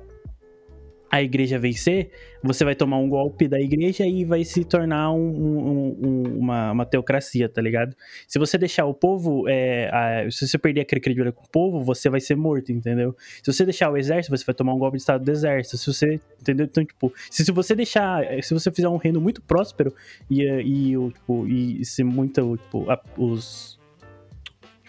a 1.10 1.22
igreja 1.22 1.58
vencer, 1.58 2.10
você 2.44 2.64
vai 2.66 2.76
tomar 2.76 2.98
um 2.98 3.08
golpe 3.10 3.48
da 3.48 3.60
igreja 3.60 4.06
e 4.06 4.26
vai 4.26 4.44
se 4.44 4.64
tornar 4.64 5.12
um- 5.12 5.18
um- 5.30 5.98
um- 6.08 6.38
uma, 6.40 6.72
uma 6.72 6.86
teocracia, 6.86 7.48
tá 7.48 7.62
ligado? 7.62 7.96
Se 8.28 8.38
você 8.38 8.58
deixar 8.58 8.86
o 8.86 8.94
povo, 8.94 9.48
é, 9.48 9.90
a- 9.92 10.30
se 10.30 10.48
você 10.48 10.58
perder 10.58 10.82
aquele 10.82 11.02
credibilidade 11.02 11.36
com 11.36 11.46
o 11.46 11.50
povo, 11.50 11.82
você 11.82 12.10
vai 12.10 12.20
ser 12.20 12.36
morto, 12.36 12.72
entendeu? 12.72 13.16
Se 13.42 13.52
você 13.52 13.64
deixar 13.66 13.90
o 13.92 13.98
exército, 13.98 14.36
você 14.38 14.44
vai 14.46 14.54
tomar 14.56 14.74
um 14.74 14.80
golpe 14.80 14.98
de 14.98 15.02
estado 15.02 15.24
do 15.24 15.32
exército. 15.32 15.78
Se 15.78 15.94
você, 15.94 16.20
entendeu? 16.42 16.66
Então, 16.66 16.84
tipo, 16.86 17.12
se, 17.30 17.44
se 17.46 17.52
você 17.52 17.74
deixar, 17.74 18.24
se 18.44 18.54
você 18.54 18.70
fizer 18.72 18.90
um 18.90 18.98
reino 18.98 19.22
muito 19.22 19.42
próspero 19.42 19.94
e, 20.30 20.44
e, 20.44 21.12
tipo, 21.14 21.48
e 21.48 21.84
se 21.86 22.04
muito, 22.04 22.58
tipo, 22.58 22.90
a- 22.92 23.02
os 23.18 23.77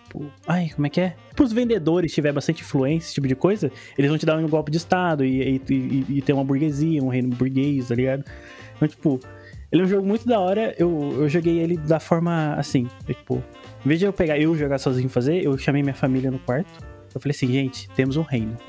tipo, 0.08 0.24
ai, 0.46 0.70
como 0.74 0.86
é 0.86 0.90
que 0.90 1.00
é? 1.00 1.14
Tipo, 1.28 1.44
os 1.44 1.52
vendedores 1.52 2.12
tiver 2.12 2.32
bastante 2.32 2.62
influência, 2.62 3.06
esse 3.06 3.14
tipo 3.14 3.28
de 3.28 3.36
coisa, 3.36 3.70
eles 3.96 4.08
vão 4.08 4.18
te 4.18 4.24
dar 4.24 4.38
um 4.38 4.48
golpe 4.48 4.70
de 4.70 4.78
estado 4.78 5.24
e, 5.24 5.42
e, 5.42 5.62
e, 5.72 6.06
e 6.18 6.22
ter 6.22 6.32
uma 6.32 6.44
burguesia, 6.44 7.02
um 7.02 7.08
reino 7.08 7.28
burguês, 7.28 7.88
tá 7.88 7.94
ligado? 7.94 8.24
Então, 8.76 8.88
tipo, 8.88 9.20
ele 9.70 9.82
é 9.82 9.84
um 9.84 9.88
jogo 9.88 10.06
muito 10.06 10.26
da 10.26 10.40
hora. 10.40 10.74
Eu, 10.78 11.16
eu 11.20 11.28
joguei 11.28 11.58
ele 11.58 11.76
da 11.76 12.00
forma 12.00 12.54
assim, 12.54 12.88
eu, 13.06 13.14
tipo, 13.14 13.44
em 13.84 13.88
vez 13.88 14.00
de 14.00 14.06
eu 14.06 14.12
pegar 14.12 14.38
eu 14.38 14.56
jogar 14.56 14.78
sozinho 14.78 15.06
e 15.06 15.10
fazer, 15.10 15.44
eu 15.44 15.56
chamei 15.58 15.82
minha 15.82 15.94
família 15.94 16.30
no 16.30 16.38
quarto. 16.38 16.88
Eu 17.14 17.20
falei 17.20 17.34
assim, 17.34 17.48
gente, 17.48 17.88
temos 17.90 18.16
um 18.16 18.22
reino. 18.22 18.56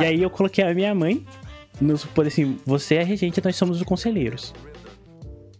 E 0.00 0.04
aí 0.04 0.22
eu 0.22 0.30
coloquei 0.30 0.64
a 0.64 0.72
minha 0.72 0.94
mãe, 0.94 1.24
nos 1.80 2.04
falei 2.04 2.28
assim, 2.28 2.56
você 2.64 2.96
é 2.96 3.02
a 3.02 3.04
regente, 3.04 3.42
nós 3.42 3.56
somos 3.56 3.78
os 3.78 3.82
conselheiros. 3.82 4.54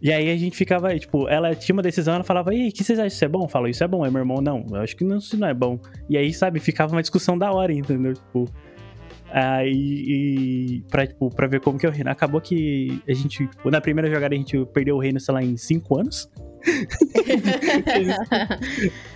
E 0.01 0.11
aí 0.11 0.31
a 0.31 0.37
gente 0.37 0.57
ficava, 0.57 0.97
tipo, 0.97 1.27
ela 1.27 1.53
tinha 1.53 1.73
uma 1.73 1.81
decisão, 1.83 2.15
ela 2.15 2.23
falava, 2.23 2.53
e 2.53 2.61
aí, 2.61 2.69
o 2.69 2.71
que 2.71 2.83
vocês 2.83 2.97
acham? 2.97 3.07
Isso 3.07 3.25
é 3.25 3.27
bom? 3.27 3.43
Eu 3.43 3.47
falo, 3.47 3.67
isso 3.67 3.83
é 3.83 3.87
bom. 3.87 4.03
Aí 4.03 4.09
meu 4.09 4.21
irmão, 4.21 4.41
não, 4.41 4.65
eu 4.71 4.81
acho 4.81 4.95
que 4.95 5.03
não, 5.03 5.17
isso 5.17 5.37
não 5.37 5.47
é 5.47 5.53
bom. 5.53 5.79
E 6.09 6.17
aí, 6.17 6.33
sabe, 6.33 6.59
ficava 6.59 6.91
uma 6.91 7.01
discussão 7.01 7.37
da 7.37 7.51
hora, 7.51 7.71
entendeu? 7.71 8.13
Tipo, 8.13 8.49
aí, 9.29 9.71
e 9.71 10.83
pra, 10.89 11.05
tipo, 11.05 11.29
pra 11.29 11.45
ver 11.45 11.59
como 11.59 11.77
que 11.77 11.85
é 11.85 11.89
o 11.89 11.91
reino. 11.91 12.09
Acabou 12.09 12.41
que 12.41 12.99
a 13.07 13.13
gente, 13.13 13.47
tipo, 13.47 13.69
na 13.69 13.79
primeira 13.79 14.09
jogada 14.09 14.33
a 14.33 14.37
gente 14.37 14.65
perdeu 14.73 14.95
o 14.95 14.99
reino, 14.99 15.19
sei 15.19 15.33
lá, 15.33 15.43
em 15.43 15.55
cinco 15.55 15.99
anos. 15.99 16.27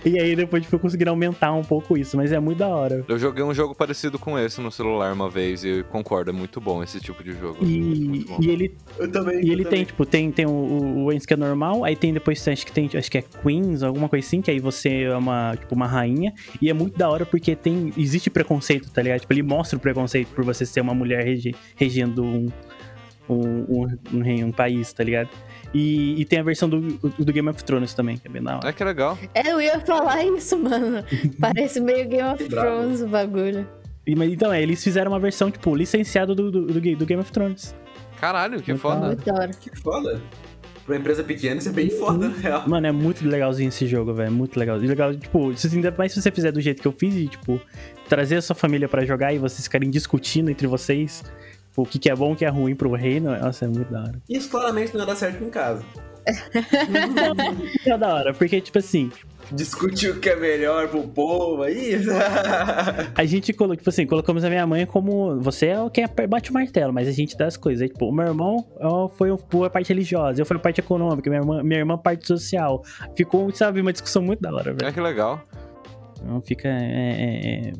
E 0.04 0.18
aí 0.18 0.36
depois 0.36 0.62
tipo, 0.62 0.78
conseguiram 0.78 1.12
aumentar 1.12 1.52
um 1.52 1.62
pouco 1.62 1.96
isso, 1.96 2.16
mas 2.16 2.32
é 2.32 2.38
muito 2.38 2.58
da 2.58 2.68
hora. 2.68 3.04
Eu 3.08 3.18
joguei 3.18 3.42
um 3.44 3.52
jogo 3.54 3.74
parecido 3.74 4.18
com 4.18 4.38
esse 4.38 4.60
no 4.60 4.70
celular 4.70 5.12
uma 5.12 5.28
vez 5.30 5.64
e 5.64 5.84
concordo, 5.90 6.30
é 6.30 6.32
muito 6.32 6.60
bom 6.60 6.82
esse 6.82 7.00
tipo 7.00 7.22
de 7.22 7.32
jogo. 7.32 7.58
E, 7.64 8.24
e 8.40 8.50
ele, 8.50 8.74
Eu 8.98 9.10
também. 9.10 9.36
e 9.44 9.48
eu 9.48 9.52
ele 9.52 9.64
também. 9.64 9.78
tem, 9.78 9.84
tipo, 9.84 10.06
tem, 10.06 10.30
tem 10.30 10.46
o, 10.46 10.50
o, 10.50 11.08
o 11.08 11.20
que 11.20 11.32
é 11.34 11.36
normal, 11.36 11.84
aí 11.84 11.96
tem 11.96 12.12
depois, 12.12 12.46
acho 12.46 12.64
que 12.66 12.72
tem, 12.72 12.88
acho 12.94 13.10
que 13.10 13.18
é 13.18 13.22
Queens, 13.42 13.82
alguma 13.82 14.08
coisa 14.08 14.26
assim, 14.26 14.40
que 14.40 14.50
aí 14.50 14.60
você 14.60 15.02
é 15.02 15.16
uma, 15.16 15.56
tipo, 15.58 15.74
uma 15.74 15.86
rainha, 15.86 16.32
e 16.60 16.68
é 16.70 16.72
muito 16.72 16.96
da 16.98 17.08
hora 17.08 17.24
porque 17.26 17.56
tem, 17.56 17.92
existe 17.96 18.30
preconceito, 18.30 18.90
tá 18.90 19.02
ligado? 19.02 19.20
Tipo, 19.20 19.32
ele 19.32 19.42
mostra 19.42 19.76
o 19.76 19.80
preconceito 19.80 20.28
por 20.28 20.44
você 20.44 20.64
ser 20.66 20.80
uma 20.80 20.94
mulher 20.94 21.24
regi- 21.24 21.54
regendo 21.76 22.22
um, 22.22 22.46
um, 23.28 23.82
um, 23.82 23.98
um 24.14 24.20
rei- 24.22 24.44
um 24.44 24.52
país, 24.52 24.92
tá 24.92 25.02
ligado? 25.04 25.28
E, 25.74 26.20
e 26.20 26.24
tem 26.24 26.38
a 26.38 26.42
versão 26.42 26.68
do, 26.68 26.80
do 26.80 27.32
Game 27.32 27.48
of 27.48 27.62
Thrones 27.64 27.92
também, 27.92 28.16
que 28.16 28.26
é 28.26 28.30
bem 28.30 28.42
da 28.42 28.56
hora. 28.56 28.68
É 28.68 28.72
que 28.72 28.82
legal. 28.84 29.18
É, 29.34 29.50
eu 29.52 29.60
ia 29.60 29.78
falar 29.80 30.24
isso, 30.24 30.58
mano. 30.58 31.04
Parece 31.40 31.80
meio 31.80 32.08
Game 32.08 32.28
of. 32.28 32.44
Thrones 32.44 33.02
o 33.02 33.08
bagulho. 33.08 33.66
E, 34.06 34.14
mas, 34.14 34.32
então, 34.32 34.52
é, 34.52 34.62
eles 34.62 34.82
fizeram 34.82 35.10
uma 35.10 35.18
versão, 35.18 35.50
tipo, 35.50 35.74
licenciada 35.74 36.34
do, 36.34 36.50
do, 36.50 36.66
do, 36.66 36.96
do 36.96 37.06
Game 37.06 37.20
of 37.20 37.32
Thrones. 37.32 37.74
Caralho, 38.20 38.62
que 38.62 38.70
Muito 38.72 38.80
foda. 38.80 39.16
Que 39.60 39.76
foda. 39.76 40.22
Pra 40.86 40.94
uma 40.94 41.00
empresa 41.00 41.24
pequena, 41.24 41.56
isso 41.58 41.68
é 41.68 41.72
bem 41.72 41.90
foda, 41.90 42.28
na 42.28 42.36
real. 42.36 42.68
Mano, 42.68 42.86
é 42.86 42.92
muito 42.92 43.26
legalzinho 43.28 43.68
esse 43.68 43.86
jogo, 43.88 44.14
velho. 44.14 44.30
Muito 44.30 44.56
legal. 44.58 44.80
E 44.82 44.86
legal, 44.86 45.12
tipo, 45.14 45.54
se, 45.56 45.66
ainda 45.74 45.92
mais 45.98 46.12
se 46.12 46.22
você 46.22 46.30
fizer 46.30 46.52
do 46.52 46.60
jeito 46.60 46.80
que 46.80 46.86
eu 46.86 46.92
fiz, 46.92 47.12
e, 47.16 47.26
tipo, 47.26 47.60
trazer 48.08 48.36
a 48.36 48.42
sua 48.42 48.54
família 48.54 48.88
pra 48.88 49.04
jogar 49.04 49.34
e 49.34 49.38
vocês 49.38 49.64
ficarem 49.64 49.90
discutindo 49.90 50.48
entre 50.48 50.68
vocês 50.68 51.24
tipo, 51.76 51.82
o 51.82 51.86
que, 51.86 51.98
que 51.98 52.10
é 52.10 52.16
bom, 52.16 52.32
o 52.32 52.36
que 52.36 52.44
é 52.44 52.48
ruim 52.48 52.74
pro 52.74 52.90
reino, 52.92 53.36
nossa, 53.38 53.66
é 53.66 53.68
muito 53.68 53.92
da 53.92 54.00
hora. 54.00 54.22
Isso 54.28 54.48
claramente 54.48 54.94
não 54.94 55.00
ia 55.00 55.06
dar 55.06 55.16
certo 55.16 55.44
em 55.44 55.50
casa. 55.50 55.84
É 57.86 57.96
da 57.96 58.14
hora, 58.14 58.34
porque, 58.34 58.60
tipo 58.60 58.78
assim, 58.78 59.12
Discutir 59.52 60.10
o 60.10 60.18
que 60.18 60.28
é 60.28 60.34
melhor 60.34 60.88
pro 60.88 61.06
povo 61.06 61.62
aí. 61.62 61.92
a 63.14 63.24
gente 63.24 63.52
colocou, 63.52 63.76
tipo 63.76 63.90
assim, 63.90 64.04
colocamos 64.04 64.42
a 64.42 64.48
minha 64.48 64.66
mãe 64.66 64.84
como 64.84 65.40
você 65.40 65.66
é 65.66 65.80
o 65.80 65.88
que 65.88 66.04
bate 66.28 66.50
o 66.50 66.52
martelo, 66.52 66.92
mas 66.92 67.06
a 67.06 67.12
gente 67.12 67.36
dá 67.36 67.46
as 67.46 67.56
coisas. 67.56 67.82
Aí, 67.82 67.88
tipo, 67.88 68.06
o 68.06 68.12
meu 68.12 68.26
irmão 68.26 68.66
foi 69.12 69.30
a 69.30 69.70
parte 69.70 69.90
religiosa, 69.90 70.42
eu 70.42 70.46
fui 70.46 70.56
a 70.56 70.58
parte 70.58 70.80
econômica, 70.80 71.30
minha 71.30 71.40
irmã, 71.40 71.62
minha 71.62 71.78
irmã 71.78 71.96
parte 71.96 72.26
social. 72.26 72.82
Ficou, 73.14 73.54
sabe, 73.54 73.80
uma 73.80 73.92
discussão 73.92 74.20
muito 74.20 74.40
da 74.40 74.52
hora, 74.52 74.74
velho. 74.74 74.88
É 74.88 74.90
que 74.90 75.00
legal. 75.00 75.40
Então 76.20 76.40
fica. 76.40 76.66
é, 76.66 76.72
é, 76.72 77.68
é, 77.68 77.72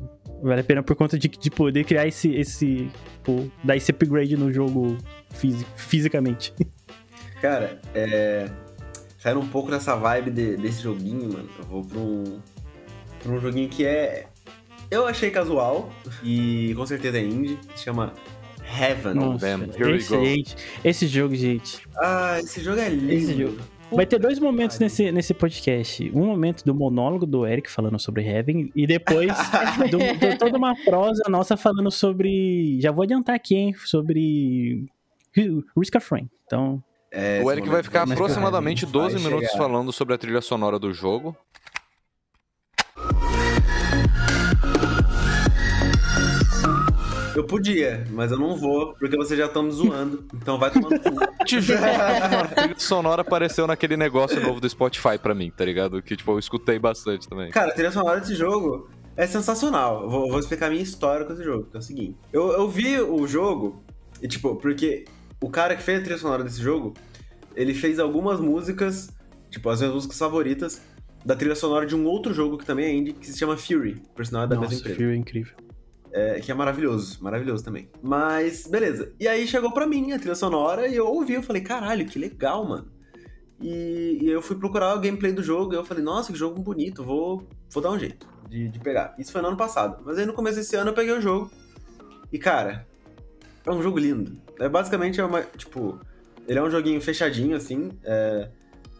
vale 0.42 0.60
a 0.60 0.64
pena 0.64 0.82
por 0.82 0.94
conta 0.96 1.18
de, 1.18 1.28
de 1.28 1.50
poder 1.50 1.84
criar 1.84 2.06
esse. 2.06 2.34
esse 2.34 2.90
tipo, 3.16 3.50
dar 3.64 3.76
esse 3.76 3.90
upgrade 3.90 4.36
no 4.36 4.52
jogo 4.52 4.96
fisi- 5.30 5.66
fisicamente. 5.76 6.52
Cara, 7.40 7.80
é. 7.94 8.48
Saindo 9.18 9.40
um 9.40 9.48
pouco 9.48 9.70
dessa 9.70 9.96
vibe 9.96 10.30
de- 10.30 10.56
desse 10.56 10.82
joguinho, 10.82 11.32
mano. 11.32 11.48
Eu 11.58 11.64
vou 11.64 11.84
pra 11.84 11.98
um. 11.98 12.40
pra 13.22 13.32
um 13.32 13.40
joguinho 13.40 13.68
que 13.68 13.84
é. 13.84 14.26
Eu 14.90 15.06
achei 15.06 15.30
casual 15.30 15.90
e 16.22 16.72
com 16.76 16.86
certeza 16.86 17.18
é 17.18 17.22
indie. 17.22 17.58
Se 17.74 17.84
chama 17.84 18.12
Heaven. 18.62 19.14
Nossa, 19.14 19.48
here 19.48 19.84
we 19.84 19.96
esse, 19.96 20.16
go. 20.16 20.24
gente, 20.24 20.56
esse 20.84 21.06
jogo, 21.08 21.34
gente. 21.34 21.80
Ah, 21.96 22.38
esse 22.40 22.62
jogo 22.62 22.78
é 22.80 22.88
lindo. 22.88 23.12
Esse 23.12 23.36
jogo. 23.36 23.58
Puta 23.88 23.96
Vai 23.96 24.06
ter 24.06 24.18
dois 24.18 24.38
momentos 24.40 24.78
nesse, 24.78 25.12
nesse 25.12 25.32
podcast. 25.32 26.10
Um 26.12 26.26
momento 26.26 26.64
do 26.64 26.74
monólogo 26.74 27.24
do 27.24 27.46
Eric 27.46 27.70
falando 27.70 27.98
sobre 28.00 28.22
Heaven, 28.22 28.70
e 28.74 28.86
depois 28.86 29.28
do, 29.90 29.98
do- 29.98 30.38
toda 30.38 30.58
uma 30.58 30.74
prosa 30.84 31.22
nossa 31.28 31.56
falando 31.56 31.90
sobre. 31.90 32.80
Já 32.80 32.90
vou 32.90 33.04
adiantar 33.04 33.34
aqui, 33.36 33.54
hein? 33.54 33.74
Sobre. 33.84 34.84
Risk 35.78 35.94
of 35.96 36.08
Rain. 36.10 36.28
Então, 36.46 36.82
É, 37.12 37.42
O 37.44 37.50
Eric 37.52 37.68
vai 37.68 37.82
ficar 37.82 38.06
mas 38.06 38.12
aproximadamente 38.18 38.84
vai 38.86 38.92
12 38.92 39.18
minutos 39.24 39.48
chegar. 39.50 39.58
falando 39.62 39.92
sobre 39.92 40.14
a 40.14 40.18
trilha 40.18 40.40
sonora 40.40 40.78
do 40.78 40.92
jogo. 40.92 41.36
Eu 47.36 47.44
podia, 47.44 48.06
mas 48.10 48.32
eu 48.32 48.38
não 48.38 48.56
vou, 48.56 48.94
porque 48.94 49.14
vocês 49.14 49.38
já 49.38 49.44
estão 49.44 49.62
me 49.62 49.70
zoando. 49.70 50.24
Então 50.34 50.58
vai 50.58 50.70
tomando 50.70 50.98
cu. 50.98 51.10
Te 51.44 51.60
juro, 51.60 51.80
mano, 51.80 52.48
trilha 52.54 52.78
sonora 52.78 53.20
apareceu 53.20 53.66
naquele 53.66 53.96
negócio 53.96 54.40
novo 54.40 54.58
do 54.58 54.68
Spotify 54.68 55.18
pra 55.20 55.34
mim, 55.34 55.52
tá 55.54 55.64
ligado? 55.64 56.00
Que, 56.02 56.16
tipo, 56.16 56.32
eu 56.32 56.38
escutei 56.38 56.78
bastante 56.78 57.28
também. 57.28 57.50
Cara, 57.50 57.72
a 57.72 57.74
trilha 57.74 57.90
sonora 57.90 58.20
desse 58.20 58.34
jogo 58.34 58.88
é 59.16 59.26
sensacional. 59.26 60.04
Eu 60.04 60.10
Vou, 60.10 60.30
vou 60.30 60.38
explicar 60.38 60.66
a 60.66 60.70
minha 60.70 60.82
história 60.82 61.26
com 61.26 61.32
esse 61.34 61.44
jogo, 61.44 61.64
que 61.70 61.76
é 61.76 61.78
o 61.78 61.82
seguinte. 61.82 62.16
Eu, 62.32 62.52
eu 62.52 62.68
vi 62.68 62.98
o 62.98 63.26
jogo, 63.26 63.84
e 64.22 64.26
tipo, 64.26 64.56
porque 64.56 65.04
o 65.40 65.50
cara 65.50 65.76
que 65.76 65.82
fez 65.82 66.00
a 66.00 66.02
trilha 66.02 66.18
sonora 66.18 66.42
desse 66.42 66.62
jogo, 66.62 66.94
ele 67.54 67.74
fez 67.74 67.98
algumas 67.98 68.40
músicas, 68.40 69.10
tipo, 69.50 69.68
as 69.68 69.80
minhas 69.80 69.94
músicas 69.94 70.18
favoritas, 70.18 70.80
da 71.24 71.36
trilha 71.36 71.54
sonora 71.54 71.84
de 71.84 71.94
um 71.94 72.06
outro 72.06 72.32
jogo 72.32 72.56
que 72.56 72.64
também 72.64 72.86
é 72.86 72.94
indie, 72.94 73.12
que 73.12 73.26
se 73.26 73.38
chama 73.38 73.56
Fury, 73.56 74.00
por 74.14 74.24
sinal 74.24 74.44
é 74.44 74.46
da 74.46 74.54
mesma 74.54 74.66
nossa, 74.66 74.80
empresa. 74.80 74.96
Fury 74.96 75.12
é 75.12 75.16
incrível. 75.16 75.65
É, 76.16 76.40
que 76.40 76.50
é 76.50 76.54
maravilhoso, 76.54 77.22
maravilhoso 77.22 77.62
também. 77.62 77.90
Mas, 78.02 78.66
beleza. 78.66 79.12
E 79.20 79.28
aí 79.28 79.46
chegou 79.46 79.70
pra 79.70 79.86
mim 79.86 80.12
a 80.12 80.18
trilha 80.18 80.34
sonora 80.34 80.88
e 80.88 80.96
eu 80.96 81.06
ouvi, 81.06 81.34
eu 81.34 81.42
falei, 81.42 81.60
caralho, 81.60 82.06
que 82.06 82.18
legal, 82.18 82.66
mano. 82.66 82.90
E, 83.60 84.20
e 84.22 84.30
eu 84.30 84.40
fui 84.40 84.56
procurar 84.56 84.94
o 84.94 84.98
gameplay 85.00 85.30
do 85.30 85.42
jogo 85.42 85.74
e 85.74 85.76
eu 85.76 85.84
falei, 85.84 86.02
nossa, 86.02 86.32
que 86.32 86.38
jogo 86.38 86.58
bonito, 86.62 87.04
vou, 87.04 87.46
vou 87.70 87.82
dar 87.82 87.90
um 87.90 87.98
jeito 87.98 88.26
de, 88.48 88.66
de 88.66 88.78
pegar. 88.78 89.14
Isso 89.18 89.30
foi 89.30 89.42
no 89.42 89.48
ano 89.48 89.58
passado. 89.58 90.02
Mas 90.06 90.16
aí 90.16 90.24
no 90.24 90.32
começo 90.32 90.56
desse 90.56 90.74
ano 90.74 90.88
eu 90.88 90.94
peguei 90.94 91.12
o 91.12 91.20
jogo. 91.20 91.50
E, 92.32 92.38
cara, 92.38 92.86
é 93.66 93.70
um 93.70 93.82
jogo 93.82 93.98
lindo. 93.98 94.40
É 94.58 94.70
basicamente 94.70 95.20
é 95.20 95.24
uma, 95.24 95.42
tipo, 95.42 96.00
ele 96.48 96.58
é 96.58 96.62
um 96.62 96.70
joguinho 96.70 97.00
fechadinho, 97.02 97.54
assim. 97.54 97.90
é, 98.02 98.48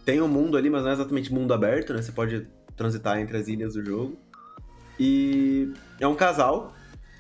tem 0.04 0.20
um 0.20 0.28
mundo 0.28 0.58
ali, 0.58 0.68
mas 0.68 0.82
não 0.82 0.90
é 0.90 0.92
exatamente 0.92 1.32
mundo 1.32 1.54
aberto, 1.54 1.94
né? 1.94 2.02
Você 2.02 2.12
pode 2.12 2.46
transitar 2.76 3.18
entre 3.18 3.38
as 3.38 3.48
ilhas 3.48 3.72
do 3.72 3.82
jogo. 3.82 4.18
E 5.00 5.72
é 5.98 6.06
um 6.06 6.14
casal 6.14 6.75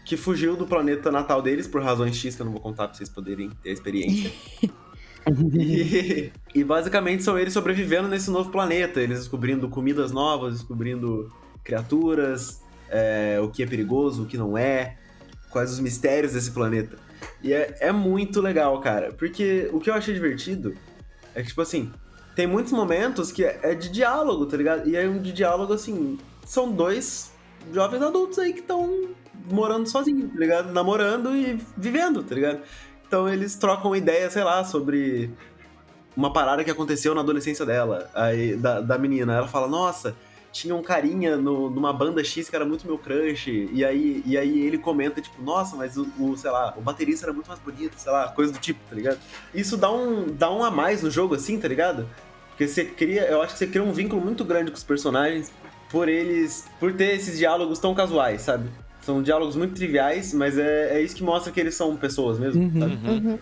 que 0.06 0.16
fugiu 0.16 0.56
do 0.56 0.64
planeta 0.64 1.10
natal 1.10 1.42
deles 1.42 1.66
por 1.66 1.82
razões 1.82 2.16
X 2.16 2.36
que 2.36 2.40
eu 2.40 2.46
não 2.46 2.52
vou 2.52 2.60
contar 2.62 2.86
pra 2.86 2.96
vocês 2.96 3.08
poderem 3.08 3.50
ter 3.60 3.70
a 3.70 3.72
experiência. 3.72 4.32
e, 5.58 6.30
e 6.54 6.62
basicamente 6.62 7.24
são 7.24 7.36
eles 7.36 7.52
sobrevivendo 7.52 8.06
nesse 8.06 8.30
novo 8.30 8.50
planeta, 8.50 9.00
eles 9.00 9.18
descobrindo 9.18 9.68
comidas 9.68 10.12
novas, 10.12 10.54
descobrindo 10.54 11.28
criaturas, 11.64 12.62
é, 12.88 13.40
o 13.42 13.48
que 13.48 13.64
é 13.64 13.66
perigoso, 13.66 14.22
o 14.22 14.26
que 14.26 14.38
não 14.38 14.56
é, 14.56 14.96
quais 15.50 15.72
os 15.72 15.80
mistérios 15.80 16.34
desse 16.34 16.52
planeta. 16.52 16.96
E 17.42 17.52
é, 17.52 17.76
é 17.80 17.90
muito 17.90 18.40
legal, 18.40 18.80
cara, 18.80 19.12
porque 19.12 19.68
o 19.72 19.80
que 19.80 19.90
eu 19.90 19.94
achei 19.94 20.14
divertido 20.14 20.72
é 21.34 21.42
que, 21.42 21.48
tipo 21.48 21.62
assim, 21.62 21.90
tem 22.36 22.46
muitos 22.46 22.72
momentos 22.72 23.32
que 23.32 23.44
é 23.44 23.58
é 23.64 23.74
de 23.74 23.88
diálogo, 23.88 24.46
tá 24.46 24.56
ligado? 24.56 24.88
E 24.88 24.94
é 24.94 25.08
um 25.08 25.20
de 25.20 25.32
diálogo, 25.32 25.72
assim, 25.72 26.16
são 26.44 26.70
dois 26.70 27.32
jovens 27.72 28.02
adultos 28.02 28.38
aí 28.38 28.52
que 28.52 28.60
estão 28.60 29.08
morando 29.50 29.88
sozinhos, 29.88 30.32
tá 30.32 30.38
ligado? 30.38 30.72
Namorando 30.72 31.34
e 31.34 31.60
vivendo, 31.76 32.22
tá 32.22 32.34
ligado? 32.34 32.60
Então 33.06 33.28
eles 33.28 33.54
trocam 33.54 33.94
ideia, 33.94 34.28
sei 34.30 34.42
lá, 34.42 34.64
sobre 34.64 35.30
uma 36.16 36.32
parada 36.32 36.64
que 36.64 36.70
aconteceu 36.70 37.14
na 37.14 37.20
adolescência 37.20 37.64
dela, 37.64 38.10
aí, 38.14 38.56
da, 38.56 38.80
da 38.80 38.98
menina. 38.98 39.34
Ela 39.34 39.48
fala, 39.48 39.68
nossa, 39.68 40.16
tinha 40.50 40.74
um 40.74 40.82
carinha 40.82 41.36
no, 41.36 41.68
numa 41.68 41.92
banda 41.92 42.24
X 42.24 42.48
que 42.48 42.56
era 42.56 42.64
muito 42.64 42.86
meu 42.86 42.96
crush, 42.96 43.48
e 43.48 43.84
aí, 43.84 44.22
e 44.24 44.38
aí 44.38 44.60
ele 44.66 44.78
comenta, 44.78 45.20
tipo, 45.20 45.40
nossa, 45.42 45.76
mas 45.76 45.96
o, 45.96 46.08
o, 46.18 46.36
sei 46.36 46.50
lá, 46.50 46.74
o 46.76 46.80
baterista 46.80 47.26
era 47.26 47.32
muito 47.32 47.46
mais 47.46 47.60
bonito, 47.60 47.94
sei 47.98 48.10
lá, 48.10 48.28
coisa 48.28 48.52
do 48.52 48.58
tipo, 48.58 48.80
tá 48.88 48.96
ligado? 48.96 49.18
Isso 49.54 49.76
dá 49.76 49.92
um, 49.92 50.26
dá 50.26 50.50
um 50.50 50.64
a 50.64 50.70
mais 50.70 51.02
no 51.02 51.10
jogo, 51.10 51.34
assim, 51.34 51.60
tá 51.60 51.68
ligado? 51.68 52.08
Porque 52.48 52.66
você 52.66 52.86
cria, 52.86 53.26
eu 53.26 53.42
acho 53.42 53.52
que 53.52 53.58
você 53.58 53.66
cria 53.66 53.82
um 53.82 53.92
vínculo 53.92 54.22
muito 54.22 54.42
grande 54.42 54.70
com 54.70 54.78
os 54.78 54.84
personagens 54.84 55.52
por 55.90 56.08
eles, 56.08 56.66
por 56.80 56.94
ter 56.94 57.14
esses 57.14 57.38
diálogos 57.38 57.78
tão 57.78 57.94
casuais, 57.94 58.40
sabe? 58.40 58.70
São 59.06 59.22
diálogos 59.22 59.54
muito 59.54 59.72
triviais, 59.74 60.34
mas 60.34 60.58
é, 60.58 60.96
é 60.98 61.00
isso 61.00 61.14
que 61.14 61.22
mostra 61.22 61.52
que 61.52 61.60
eles 61.60 61.76
são 61.76 61.96
pessoas 61.96 62.40
mesmo, 62.40 62.60
Uhum. 62.60 62.80
sabe? 62.80 62.98
Uhum. 63.08 63.38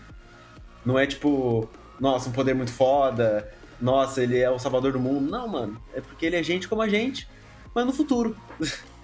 Não 0.85 0.99
é 0.99 1.07
tipo, 1.07 1.67
nossa, 1.99 2.29
um 2.29 2.33
poder 2.33 2.55
muito 2.55 2.71
foda, 2.71 3.51
nossa, 3.81 4.23
ele 4.23 4.39
é 4.39 4.51
o 4.51 4.59
salvador 4.59 4.93
do 4.93 5.01
mundo. 5.01 5.31
Não, 5.31 5.49
mano. 5.49 5.81
É 5.95 6.03
porque 6.03 6.27
ele 6.27 6.37
é 6.37 6.43
gente 6.43 6.69
como 6.69 6.83
a 6.83 6.89
gente, 6.89 7.27
mas 7.75 7.87
no 7.87 7.93
futuro. 7.95 8.37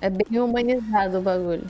É 0.03 0.11
bem 0.11 0.39
humanizado 0.39 1.17
o 1.19 1.23
bagulho. 1.23 1.65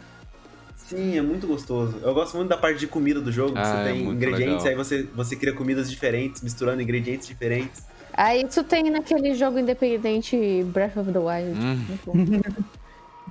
Sim, 0.77 1.17
é 1.17 1.23
muito 1.23 1.47
gostoso. 1.47 1.99
Eu 2.03 2.13
gosto 2.13 2.37
muito 2.37 2.49
da 2.49 2.57
parte 2.57 2.81
de 2.81 2.89
comida 2.89 3.21
do 3.21 3.31
jogo. 3.31 3.53
que 3.53 3.59
Ah, 3.61 3.65
você 3.65 3.77
é 3.77 3.93
tem 3.93 4.03
muito 4.03 4.17
ingredientes, 4.17 4.65
legal. 4.65 4.69
aí 4.71 4.75
você, 4.75 5.03
você 5.15 5.37
cria 5.37 5.53
comidas 5.53 5.89
diferentes, 5.89 6.43
misturando 6.43 6.83
ingredientes 6.83 7.29
diferentes. 7.29 7.85
Ah, 8.13 8.37
isso 8.37 8.65
tem 8.65 8.91
naquele 8.91 9.35
jogo 9.35 9.57
independente 9.61 10.65
Breath 10.65 10.97
of 10.97 11.13
the 11.13 11.19
Wild. 11.21 11.57
Hum. 11.61 12.65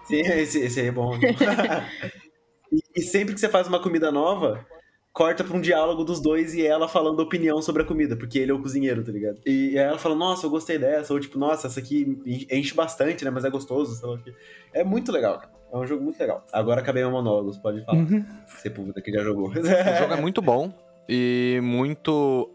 Sim, 0.09 0.21
esse, 0.21 0.59
esse 0.59 0.79
aí 0.79 0.87
é 0.87 0.91
bom. 0.91 1.13
e, 2.73 2.79
e 2.95 3.01
sempre 3.01 3.35
que 3.35 3.39
você 3.39 3.47
faz 3.47 3.67
uma 3.67 3.79
comida 3.79 4.11
nova, 4.11 4.65
corta 5.13 5.43
pra 5.43 5.55
um 5.55 5.61
diálogo 5.61 6.03
dos 6.03 6.19
dois 6.19 6.55
e 6.55 6.65
ela 6.65 6.87
falando 6.87 7.19
opinião 7.19 7.61
sobre 7.61 7.83
a 7.83 7.85
comida, 7.85 8.17
porque 8.17 8.39
ele 8.39 8.51
é 8.51 8.53
o 8.53 8.61
cozinheiro, 8.61 9.03
tá 9.03 9.11
ligado? 9.11 9.39
E, 9.45 9.77
aí 9.77 9.85
ela 9.85 9.99
fala, 9.99 10.15
nossa, 10.15 10.47
eu 10.47 10.49
gostei 10.49 10.79
dessa, 10.79 11.13
ou 11.13 11.19
tipo, 11.19 11.37
nossa, 11.37 11.67
essa 11.67 11.79
aqui 11.79 12.19
enche 12.49 12.73
bastante, 12.73 13.23
né? 13.23 13.29
Mas 13.29 13.45
é 13.45 13.49
gostoso, 13.51 13.95
sei 13.95 14.09
lá 14.09 14.15
o 14.15 14.23
quê. 14.23 14.33
É 14.73 14.83
muito 14.83 15.11
legal, 15.11 15.37
cara. 15.37 15.51
É 15.71 15.77
um 15.77 15.85
jogo 15.85 16.03
muito 16.03 16.19
legal. 16.19 16.43
Agora 16.51 16.81
acabei 16.81 17.03
meu 17.03 17.11
monólogo, 17.11 17.53
você 17.53 17.61
pode 17.61 17.85
falar. 17.85 17.99
Uhum. 17.99 18.25
Você 18.47 18.71
puta 18.71 18.99
que 18.99 19.11
já 19.11 19.21
jogou. 19.21 19.49
O 19.49 19.53
jogo 19.53 20.13
é 20.13 20.19
muito 20.19 20.41
bom 20.41 20.73
e 21.07 21.59
muito 21.61 22.49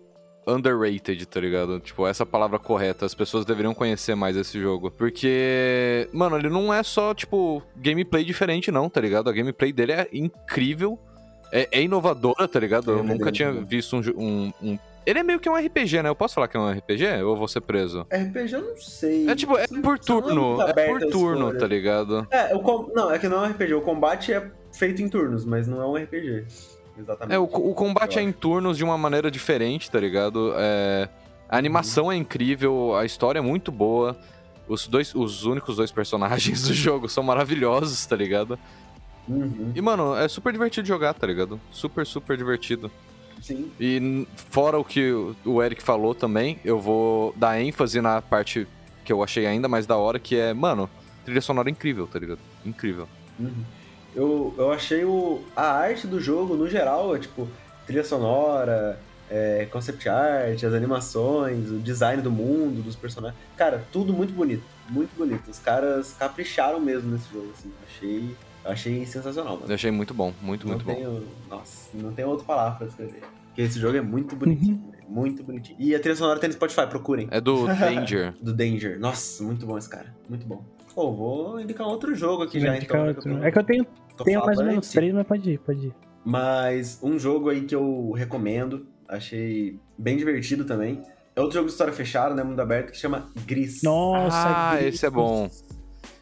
underrated, 0.47 1.27
tá 1.27 1.41
ligado? 1.41 1.81
Tipo, 1.81 2.07
essa 2.07 2.25
palavra 2.25 2.59
correta. 2.59 3.07
As 3.07 3.15
pessoas 3.15 3.45
deveriam 3.45 3.75
conhecer 3.75 4.15
mais 4.15 4.37
esse 4.37 4.61
jogo. 4.61 4.91
Porque, 4.91 6.09
mano, 6.13 6.37
ele 6.37 6.49
não 6.49 6.73
é 6.73 6.83
só, 6.83 7.15
tipo, 7.15 7.63
gameplay 7.77 8.25
diferente, 8.25 8.71
não, 8.71 8.89
tá 8.89 9.01
ligado? 9.01 9.29
A 9.29 9.33
gameplay 9.33 9.73
dele 9.73 9.93
é 9.93 10.09
incrível. 10.13 10.99
É, 11.53 11.69
é 11.71 11.83
inovadora, 11.83 12.49
tá 12.49 12.59
ligado? 12.59 12.91
É, 12.91 12.95
Eu 12.95 12.99
é 13.01 13.03
nunca 13.03 13.31
tinha 13.31 13.53
né? 13.53 13.65
visto 13.67 13.97
um, 13.97 14.01
um, 14.17 14.53
um- 14.63 14.79
Ele 15.07 15.19
é 15.19 15.23
meio 15.23 15.39
que 15.39 15.49
um 15.49 15.55
RPG, 15.55 16.03
né? 16.03 16.09
Eu 16.09 16.15
posso 16.17 16.35
falar 16.35 16.49
que 16.49 16.57
é 16.57 16.61
um 16.61 16.71
RPG? 16.71 17.05
Ou 17.23 17.33
eu 17.33 17.37
vou 17.37 17.47
ser 17.47 17.61
preso? 17.61 18.07
RPG 18.11 18.55
eu 18.55 18.63
não 18.63 18.77
sei. 18.77 19.29
É 19.29 19.37
tipo, 19.37 19.57
é 19.57 19.67
por 19.67 19.99
turno. 19.99 20.61
É 20.61 20.71
aberto 20.71 21.01
por 21.01 21.11
turno, 21.11 21.57
tá 21.57 21.67
ligado? 21.67 22.27
É, 22.31 22.55
o 22.55 22.61
com... 22.61 22.91
não, 22.95 23.11
é 23.13 23.19
que 23.19 23.29
não 23.29 23.45
é 23.45 23.49
um 23.49 23.51
RPG. 23.53 23.75
O 23.75 23.83
combate 23.83 24.33
é 24.33 24.51
feito 24.73 25.01
em 25.03 25.09
turnos, 25.09 25.45
mas 25.45 25.69
não 25.69 25.81
é 25.81 25.87
um 25.87 25.95
RPG. 25.97 26.45
Exatamente. 26.99 27.35
É, 27.35 27.39
o, 27.39 27.45
o 27.45 27.75
combate 27.75 28.19
é 28.19 28.23
em 28.23 28.31
turnos 28.33 28.77
de 28.79 28.85
uma 28.85 28.97
maneira 28.97 29.31
diferente, 29.31 29.91
tá 29.91 29.99
ligado? 29.99 30.53
É, 30.57 31.09
a 31.49 31.57
animação 31.59 32.11
é 32.11 32.17
incrível, 32.17 32.95
a 32.97 33.05
história 33.05 33.39
é 33.39 33.43
muito 33.43 33.71
boa. 33.73 34.17
Os, 34.69 34.87
dois, 34.87 35.15
os 35.15 35.45
únicos 35.45 35.77
dois 35.77 35.91
personagens 35.93 36.63
do 36.67 36.73
jogo 36.73 37.09
são 37.09 37.23
maravilhosos, 37.23 38.05
tá 38.07 38.17
ligado? 38.17 38.59
Uhum, 39.29 39.73
E, 39.75 39.81
mano, 39.81 40.15
é 40.17 40.29
super 40.29 40.53
divertido 40.53 40.87
jogar, 40.87 41.15
tá 41.15 41.27
ligado? 41.27 41.61
Super, 41.71 42.07
super 42.07 42.37
divertido. 42.37 42.91
Sim. 43.43 43.71
E 43.81 44.27
fora 44.51 44.79
o 44.79 44.85
que 44.85 45.13
o- 45.13 45.35
o 45.45 45.63
Eric 45.63 45.83
falou 45.83 46.15
também, 46.15 46.59
eu 46.65 46.79
vou 46.81 47.33
dar 47.37 47.61
ênfase 47.61 48.01
na 48.01 48.23
parte 48.23 48.67
que 49.05 49.13
eu 49.13 49.23
achei 49.23 49.47
ainda 49.47 49.69
mais 49.69 49.87
da 49.87 49.97
hora, 49.97 50.19
que 50.19 50.37
é, 50.37 50.55
mano, 50.55 50.89
trilha 51.25 51.41
sonora 51.43 51.69
incrível, 51.69 52.07
tá 52.07 52.19
ligado? 52.19 52.39
Incrível. 52.65 53.07
Uhum. 53.39 53.53
Eu, 54.15 54.55
eu 54.57 54.71
achei 54.73 55.05
o, 55.05 55.43
a 55.57 55.63
arte 55.73 56.07
do 56.07 56.21
jogo, 56.21 56.55
no 56.57 56.69
geral, 56.69 57.15
é, 57.17 57.19
tipo, 57.19 57.49
trilha 57.87 58.05
sonora, 58.05 58.99
é, 59.31 59.67
concept 59.71 60.09
art, 60.09 60.63
as 60.63 60.73
animações, 60.73 61.71
o 61.71 61.79
design 61.79 62.23
do 62.23 62.31
mundo, 62.31 62.83
dos 62.83 62.95
personagens. 62.97 63.39
Cara, 63.57 63.85
tudo 63.93 64.13
muito 64.13 64.33
bonito. 64.33 64.63
Muito 64.89 65.17
bonito. 65.17 65.51
Os 65.51 65.59
caras 65.59 66.15
capricharam 66.19 66.79
mesmo 66.79 67.11
nesse 67.11 67.33
jogo, 67.33 67.51
assim. 67.59 67.73
Achei, 67.89 68.37
eu 68.65 68.71
achei 68.71 69.07
sensacional, 69.07 69.55
mano. 69.57 69.67
Eu 69.69 69.75
achei 69.75 69.91
muito 69.91 70.15
bom, 70.15 70.33
muito, 70.41 70.67
não 70.67 70.75
muito 70.75 70.85
bom. 70.87 70.95
tenho, 70.95 71.25
Nossa, 71.51 71.89
não 71.95 72.13
tem 72.13 72.25
outra 72.25 72.45
palavra 72.45 72.79
pra 72.79 72.87
descrever. 72.87 73.23
Porque 73.49 73.63
esse 73.63 73.79
jogo 73.81 73.97
é 73.97 74.01
muito 74.01 74.37
bonitinho, 74.37 74.75
Uhum. 74.77 74.91
velho, 74.91 75.05
muito 75.09 75.43
bonitinho. 75.43 75.77
E 75.81 75.95
a 75.95 75.99
trilha 76.01 76.17
sonora 76.17 76.39
tem 76.39 76.49
no 76.49 76.55
Spotify, 76.55 76.87
procurem. 76.87 77.29
É 77.31 77.41
do 77.41 77.67
Danger. 77.75 78.35
Do 78.41 78.53
Danger. 78.53 78.99
Nossa, 79.01 79.43
muito 79.43 79.65
bom 79.67 79.77
esse 79.79 79.89
cara. 79.89 80.15
Muito 80.29 80.47
bom. 80.47 80.63
Pô, 80.95 81.13
vou 81.13 81.61
indicar 81.61 81.87
outro 81.89 82.15
jogo 82.15 82.43
aqui 82.45 82.61
já, 82.61 82.69
Vai 82.69 82.77
indicar 82.77 82.99
então. 83.01 83.09
outro. 83.09 83.23
que 83.23 83.29
eu 83.29 83.39
tô- 83.41 83.45
É 83.45 83.51
que 83.51 83.59
eu 83.59 83.65
tenho, 83.65 83.87
tenho 84.23 84.45
mais 84.45 84.59
ou 84.59 84.65
menos 84.65 84.89
três, 84.91 85.13
mas 85.13 85.27
pode 85.27 85.51
ir, 85.51 85.59
pode 85.59 85.87
ir. 85.89 85.95
Mas 86.25 86.99
um 87.03 87.19
jogo 87.19 87.49
aí 87.51 87.63
que 87.63 87.75
eu 87.75 88.13
recomendo, 88.13 88.87
achei 89.09 89.79
bem 89.99 90.17
divertido 90.17 90.65
também. 90.65 91.03
É 91.37 91.41
outro 91.41 91.55
jogo 91.55 91.67
de 91.67 91.73
história 91.73 91.93
fechada, 91.93 92.35
né? 92.35 92.43
Mundo 92.45 92.61
aberto, 92.61 92.93
que 92.93 92.97
chama 92.99 93.27
Gris. 93.47 93.83
Nossa, 93.83 94.37
ah, 94.37 94.77
Gris. 94.77 94.95
esse 94.95 95.07
é 95.07 95.11
bom. 95.11 95.51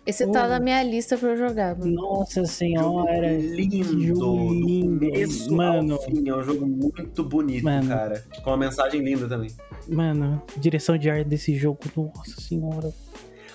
Esse 0.04 0.24
Oh. 0.24 0.32
tá 0.32 0.48
na 0.48 0.58
minha 0.58 0.82
lista 0.82 1.16
pra 1.16 1.28
eu 1.28 1.36
jogar, 1.36 1.78
mano. 1.78 1.92
Nossa 1.92 2.40
Jogo 2.40 2.48
senhora. 2.48 3.36
lindo, 3.38 3.70
que 3.96 4.06
jogo 4.08 4.20
do 4.48 4.52
lindo, 4.66 5.06
começo 5.06 5.54
mano. 5.54 5.98
fim. 6.00 6.28
É 6.28 6.34
um 6.34 6.42
jogo 6.42 6.66
muito 6.66 7.22
bonito, 7.22 7.62
Mano. 7.62 7.88
cara. 7.88 8.24
Com 8.42 8.50
uma 8.50 8.56
mensagem 8.56 9.00
linda 9.00 9.28
também. 9.28 9.50
Mano, 9.88 10.42
direção 10.56 10.98
de 10.98 11.08
arte 11.08 11.28
desse 11.28 11.54
jogo, 11.54 11.78
nossa 11.96 12.40
senhora. 12.40 12.90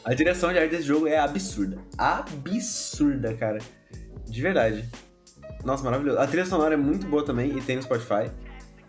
A 0.06 0.14
direção 0.14 0.54
de 0.54 0.60
arte 0.60 0.72
desse 0.72 0.84
jogo 0.84 1.06
é 1.06 1.18
absurda. 1.18 1.80
Absurda, 1.98 3.34
cara. 3.34 3.60
De 4.30 4.42
verdade. 4.42 4.86
Nossa, 5.64 5.84
maravilhoso. 5.84 6.20
A 6.20 6.28
trilha 6.28 6.46
sonora 6.46 6.74
é 6.74 6.78
muito 6.78 7.08
boa 7.08 7.24
também 7.24 7.58
e 7.58 7.62
tem 7.62 7.76
no 7.76 7.82
Spotify. 7.82 8.32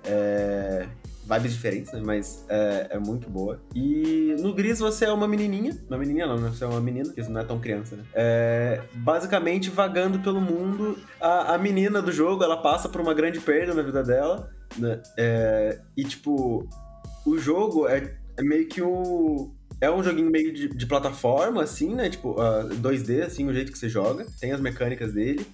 É... 0.04 0.86
Vibes 1.28 1.52
diferentes, 1.52 1.92
né? 1.92 2.00
Mas 2.02 2.46
é, 2.48 2.86
é 2.92 2.98
muito 2.98 3.28
boa. 3.28 3.60
E 3.74 4.34
no 4.40 4.54
Gris 4.54 4.78
você 4.78 5.04
é 5.04 5.12
uma 5.12 5.28
menininha. 5.28 5.76
Uma 5.86 5.98
menininha 5.98 6.26
não, 6.26 6.38
né? 6.38 6.48
Você 6.48 6.64
é 6.64 6.66
uma 6.66 6.80
menina, 6.80 7.04
porque 7.04 7.22
você 7.22 7.30
não 7.30 7.40
é 7.40 7.44
tão 7.44 7.60
criança, 7.60 7.96
né? 7.96 8.04
É, 8.14 8.80
basicamente 8.94 9.68
vagando 9.68 10.20
pelo 10.20 10.40
mundo. 10.40 10.98
A, 11.20 11.54
a 11.54 11.58
menina 11.58 12.00
do 12.00 12.10
jogo, 12.10 12.42
ela 12.42 12.56
passa 12.56 12.88
por 12.88 13.02
uma 13.02 13.12
grande 13.12 13.40
perda 13.40 13.74
na 13.74 13.82
vida 13.82 14.02
dela. 14.02 14.50
Né? 14.78 15.02
É, 15.18 15.80
e, 15.94 16.04
tipo, 16.04 16.66
o 17.26 17.36
jogo 17.36 17.86
é, 17.86 18.16
é 18.38 18.42
meio 18.42 18.66
que 18.66 18.80
um... 18.80 19.54
É 19.80 19.90
um 19.90 20.02
joguinho 20.02 20.30
meio 20.30 20.52
de, 20.52 20.68
de 20.68 20.86
plataforma, 20.86 21.62
assim, 21.62 21.94
né? 21.94 22.10
Tipo, 22.10 22.40
ah, 22.40 22.64
2D, 22.68 23.22
assim, 23.24 23.46
o 23.48 23.52
jeito 23.54 23.70
que 23.70 23.78
você 23.78 23.88
joga. 23.88 24.26
Tem 24.40 24.52
as 24.52 24.60
mecânicas 24.60 25.12
dele. 25.12 25.46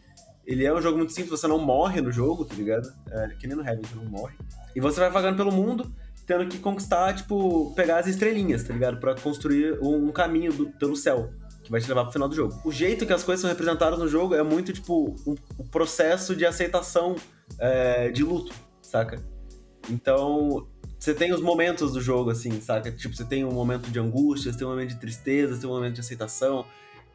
Ele 0.47 0.65
é 0.65 0.73
um 0.75 0.81
jogo 0.81 0.97
muito 0.99 1.13
simples, 1.13 1.39
você 1.41 1.47
não 1.47 1.59
morre 1.59 2.01
no 2.01 2.11
jogo, 2.13 2.45
tá 2.45 2.55
ligado? 2.55 2.93
É, 3.11 3.29
que 3.39 3.47
nem 3.47 3.57
no 3.57 3.63
Heaven, 3.67 3.83
você 3.83 3.95
não 3.97 4.05
morre. 4.07 4.35
E 4.77 4.81
você 4.81 5.01
vai 5.01 5.11
vagando 5.11 5.37
pelo 5.37 5.51
mundo, 5.53 5.91
tendo 6.27 6.47
que 6.47 6.59
conquistar, 6.59 7.15
tipo, 7.15 7.73
pegar 7.75 7.99
as 7.99 8.07
estrelinhas, 8.07 8.63
tá 8.63 8.73
ligado? 8.75 8.99
Pra 8.99 9.15
construir 9.15 9.79
um 9.83 10.11
caminho 10.13 10.53
do- 10.53 10.67
pelo 10.73 10.97
céu, 10.97 11.31
que 11.63 11.71
vai 11.71 11.81
te 11.81 11.89
levar 11.89 12.05
pro 12.05 12.13
final 12.13 12.29
do 12.29 12.35
jogo. 12.35 12.61
O 12.65 12.71
jeito 12.73 13.07
que 13.07 13.13
as 13.13 13.23
coisas 13.25 13.41
são 13.41 13.49
representadas 13.49 13.99
no 13.99 14.07
jogo 14.09 14.35
é 14.35 14.43
muito, 14.43 14.71
tipo, 14.73 15.15
um, 15.27 15.35
um 15.59 15.67
processo 15.67 16.37
de 16.37 16.45
aceitação 16.45 17.15
é, 17.59 18.11
de 18.11 18.23
luto, 18.23 18.53
saca? 18.83 19.23
Então, 19.91 20.67
você 21.05 21.14
tem 21.14 21.33
os 21.35 21.40
momentos 21.43 21.93
do 21.93 22.01
jogo, 22.01 22.31
assim, 22.31 22.61
saca? 22.62 22.90
Tipo, 22.90 23.14
você 23.14 23.25
tem 23.25 23.45
um 23.45 23.53
momento 23.53 23.90
de 23.90 23.99
angústia, 23.99 24.51
você 24.51 24.57
tem 24.59 24.67
um 24.67 24.71
momento 24.71 24.88
de 24.90 24.97
tristeza, 24.97 25.55
você 25.55 25.61
tem 25.61 25.69
um 25.71 25.75
momento 25.75 25.95
de 25.95 26.01
aceitação. 26.01 26.64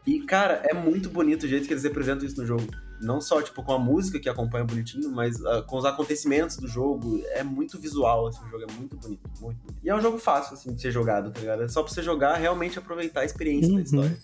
E, 0.06 0.20
cara, 0.22 0.62
é 0.64 0.74
muito 0.76 1.10
bonito 1.10 1.44
o 1.44 1.48
jeito 1.48 1.66
que 1.68 1.74
eles 1.74 1.84
representam 1.84 2.26
isso 2.26 2.40
no 2.40 2.46
jogo. 2.46 2.68
Não 3.02 3.20
só, 3.20 3.42
tipo, 3.42 3.64
com 3.64 3.72
a 3.74 3.80
música 3.80 4.20
que 4.20 4.30
acompanha 4.30 4.64
bonitinho, 4.64 5.10
mas 5.12 5.44
ah, 5.44 5.64
com 5.64 5.78
os 5.78 5.86
acontecimentos 5.86 6.58
do 6.58 6.68
jogo. 6.68 7.20
É 7.32 7.44
muito 7.44 7.80
visual, 7.80 8.28
assim, 8.28 8.40
o 8.46 8.50
jogo 8.50 8.64
é 8.70 8.74
muito 8.74 8.96
bonito, 8.96 9.22
muito 9.42 9.58
bonito. 9.58 9.76
E 9.84 9.90
é 9.90 9.96
um 9.96 10.02
jogo 10.02 10.20
fácil, 10.20 10.54
assim, 10.54 10.74
de 10.74 10.82
ser 10.82 10.92
jogado, 10.92 11.32
tá 11.32 11.40
ligado? 11.40 11.64
É 11.64 11.68
só 11.68 11.82
pra 11.82 11.92
você 11.92 12.04
jogar, 12.04 12.36
realmente 12.36 12.78
aproveitar 12.78 13.22
a 13.22 13.26
experiência 13.26 13.70
Uhum. 13.72 13.78
da 13.78 13.82
história. 13.82 14.18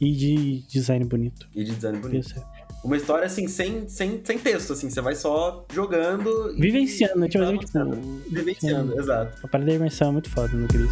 E 0.00 0.12
de 0.12 0.62
design 0.68 1.04
bonito. 1.04 1.46
E 1.54 1.62
de 1.62 1.74
design 1.76 1.98
bonito. 1.98 2.26
Isso. 2.26 2.42
Uma 2.82 2.96
história, 2.96 3.26
assim, 3.26 3.46
sem, 3.46 3.86
sem, 3.88 4.22
sem 4.24 4.38
texto, 4.38 4.72
assim, 4.72 4.88
você 4.88 5.02
vai 5.02 5.14
só 5.14 5.66
jogando 5.70 6.54
e... 6.56 6.60
Vivenciando, 6.60 7.20
vai 7.20 7.28
tipo, 7.28 7.44
avançando. 7.44 7.96
Vivenciando, 8.30 8.98
exato. 8.98 9.38
A 9.44 9.48
parada 9.48 9.70
da 9.70 9.76
imersão 9.76 10.08
é 10.08 10.12
muito 10.12 10.30
foda 10.30 10.56
no 10.56 10.66
Gris. 10.66 10.90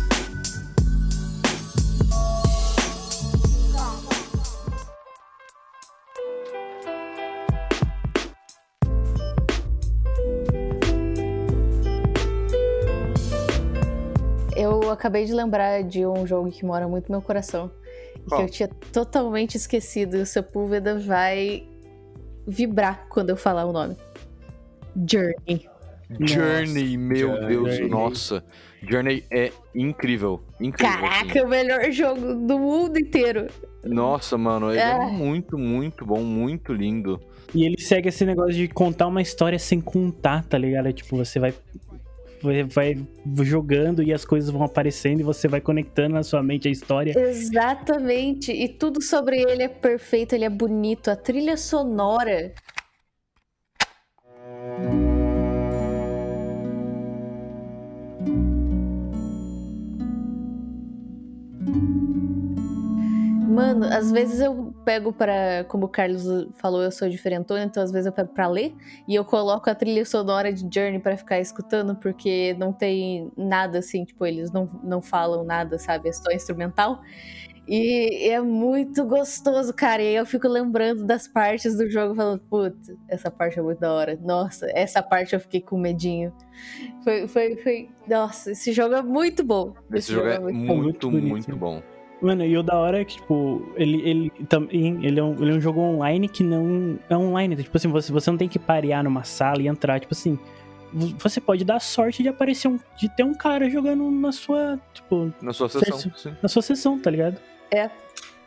Eu 14.54 14.90
acabei 14.90 15.24
de 15.24 15.32
lembrar 15.32 15.82
de 15.84 16.04
um 16.04 16.26
jogo 16.26 16.50
que 16.50 16.66
mora 16.66 16.86
muito 16.86 17.06
no 17.08 17.12
meu 17.12 17.22
coração. 17.22 17.70
e 18.14 18.28
Qual? 18.28 18.40
Que 18.40 18.46
eu 18.46 18.50
tinha 18.50 18.68
totalmente 18.92 19.54
esquecido. 19.54 20.18
E 20.18 20.20
o 20.20 20.26
Sepúlveda 20.26 20.98
vai 20.98 21.66
vibrar 22.48 23.06
quando 23.08 23.30
eu 23.30 23.36
falar 23.36 23.64
o 23.66 23.72
nome. 23.72 23.96
Journey. 25.08 25.68
Journey, 26.20 26.96
meu 26.96 27.28
Journey. 27.28 27.48
Deus, 27.48 27.90
nossa. 27.90 28.42
Journey 28.82 29.24
é 29.30 29.52
incrível. 29.74 30.40
Incrível. 30.60 30.96
Caraca, 31.00 31.26
assim. 31.26 31.40
o 31.40 31.48
melhor 31.48 31.90
jogo 31.92 32.34
do 32.34 32.58
mundo 32.58 32.98
inteiro. 32.98 33.46
Nossa, 33.84 34.38
mano, 34.38 34.70
ele 34.70 34.80
é 34.80 34.92
Ah. 34.92 35.06
muito, 35.06 35.58
muito 35.58 36.06
bom, 36.06 36.22
muito 36.22 36.72
lindo. 36.72 37.20
E 37.54 37.64
ele 37.64 37.80
segue 37.80 38.08
esse 38.08 38.24
negócio 38.24 38.54
de 38.54 38.68
contar 38.68 39.06
uma 39.06 39.20
história 39.22 39.58
sem 39.58 39.80
contar, 39.80 40.44
tá 40.44 40.56
ligado? 40.56 40.88
É 40.88 40.92
tipo, 40.92 41.16
você 41.16 41.38
vai, 41.38 41.52
vai, 42.68 42.96
jogando 43.44 44.02
e 44.02 44.12
as 44.12 44.24
coisas 44.24 44.50
vão 44.50 44.62
aparecendo 44.62 45.20
e 45.20 45.22
você 45.22 45.48
vai 45.48 45.60
conectando 45.60 46.14
na 46.14 46.22
sua 46.22 46.42
mente 46.42 46.68
a 46.68 46.70
história. 46.70 47.18
Exatamente. 47.18 48.52
E 48.52 48.68
tudo 48.68 49.02
sobre 49.02 49.40
ele 49.40 49.62
é 49.62 49.68
perfeito, 49.68 50.34
ele 50.34 50.44
é 50.44 50.50
bonito. 50.50 51.10
A 51.10 51.16
trilha 51.16 51.56
sonora. 51.56 52.52
Mano, 63.48 63.86
às 63.86 64.12
vezes 64.12 64.40
eu 64.40 64.67
pego 64.88 65.12
pra. 65.12 65.64
Como 65.68 65.84
o 65.84 65.88
Carlos 65.88 66.24
falou, 66.54 66.82
eu 66.82 66.90
sou 66.90 67.10
diferentona, 67.10 67.62
então 67.64 67.82
às 67.82 67.92
vezes 67.92 68.06
eu 68.06 68.12
pego 68.12 68.30
pra 68.32 68.48
ler 68.48 68.74
e 69.06 69.14
eu 69.14 69.22
coloco 69.22 69.68
a 69.68 69.74
trilha 69.74 70.02
sonora 70.06 70.50
de 70.50 70.62
Journey 70.62 70.98
pra 70.98 71.14
ficar 71.14 71.38
escutando, 71.38 71.94
porque 71.94 72.56
não 72.58 72.72
tem 72.72 73.30
nada 73.36 73.80
assim, 73.80 74.06
tipo, 74.06 74.24
eles 74.24 74.50
não, 74.50 74.66
não 74.82 75.02
falam 75.02 75.44
nada, 75.44 75.78
sabe? 75.78 76.08
É 76.08 76.12
só 76.12 76.30
instrumental. 76.32 77.02
E 77.68 78.30
é 78.30 78.40
muito 78.40 79.04
gostoso, 79.04 79.74
cara. 79.74 80.02
E 80.02 80.06
aí 80.06 80.14
eu 80.14 80.24
fico 80.24 80.48
lembrando 80.48 81.04
das 81.04 81.28
partes 81.28 81.76
do 81.76 81.90
jogo, 81.90 82.14
falando, 82.14 82.40
putz, 82.48 82.90
essa 83.06 83.30
parte 83.30 83.58
é 83.58 83.62
muito 83.62 83.80
da 83.80 83.92
hora. 83.92 84.18
Nossa, 84.22 84.70
essa 84.72 85.02
parte 85.02 85.34
eu 85.34 85.40
fiquei 85.40 85.60
com 85.60 85.78
medinho. 85.78 86.32
Foi, 87.04 87.28
foi, 87.28 87.56
foi. 87.56 87.90
Nossa, 88.08 88.52
esse 88.52 88.72
jogo 88.72 88.94
é 88.94 89.02
muito 89.02 89.44
bom. 89.44 89.74
Esse 89.92 90.14
jogo 90.14 90.28
é 90.28 90.38
bom. 90.38 90.44
muito, 90.44 90.56
Muito 90.56 91.10
muito, 91.10 91.46
bonito. 91.46 91.56
bom. 91.56 91.82
Mano, 92.20 92.44
e 92.44 92.56
o 92.58 92.62
da 92.62 92.76
hora 92.76 93.00
é 93.00 93.04
que, 93.04 93.14
tipo, 93.16 93.70
ele, 93.76 94.00
ele 94.08 94.30
também. 94.48 95.04
Ele 95.04 95.20
é, 95.20 95.22
um, 95.22 95.34
ele 95.40 95.52
é 95.52 95.54
um 95.54 95.60
jogo 95.60 95.80
online 95.80 96.28
que 96.28 96.42
não. 96.42 96.98
É 97.08 97.16
online. 97.16 97.54
Tipo 97.56 97.76
assim, 97.76 97.88
você, 97.88 98.10
você 98.12 98.30
não 98.30 98.36
tem 98.38 98.48
que 98.48 98.58
parear 98.58 99.04
numa 99.04 99.22
sala 99.22 99.62
e 99.62 99.68
entrar. 99.68 100.00
Tipo 100.00 100.14
assim, 100.14 100.36
você 101.18 101.40
pode 101.40 101.64
dar 101.64 101.80
sorte 101.80 102.22
de 102.22 102.28
aparecer 102.28 102.66
um. 102.68 102.78
de 102.98 103.08
ter 103.14 103.22
um 103.22 103.34
cara 103.34 103.70
jogando 103.70 104.10
na 104.10 104.32
sua. 104.32 104.80
Tipo, 104.92 105.32
Na 105.40 105.52
sua 105.52 105.68
sessão, 105.68 105.98
sim. 106.16 106.34
na 106.42 106.48
sua 106.48 106.62
sessão, 106.62 106.98
tá 106.98 107.10
ligado? 107.10 107.36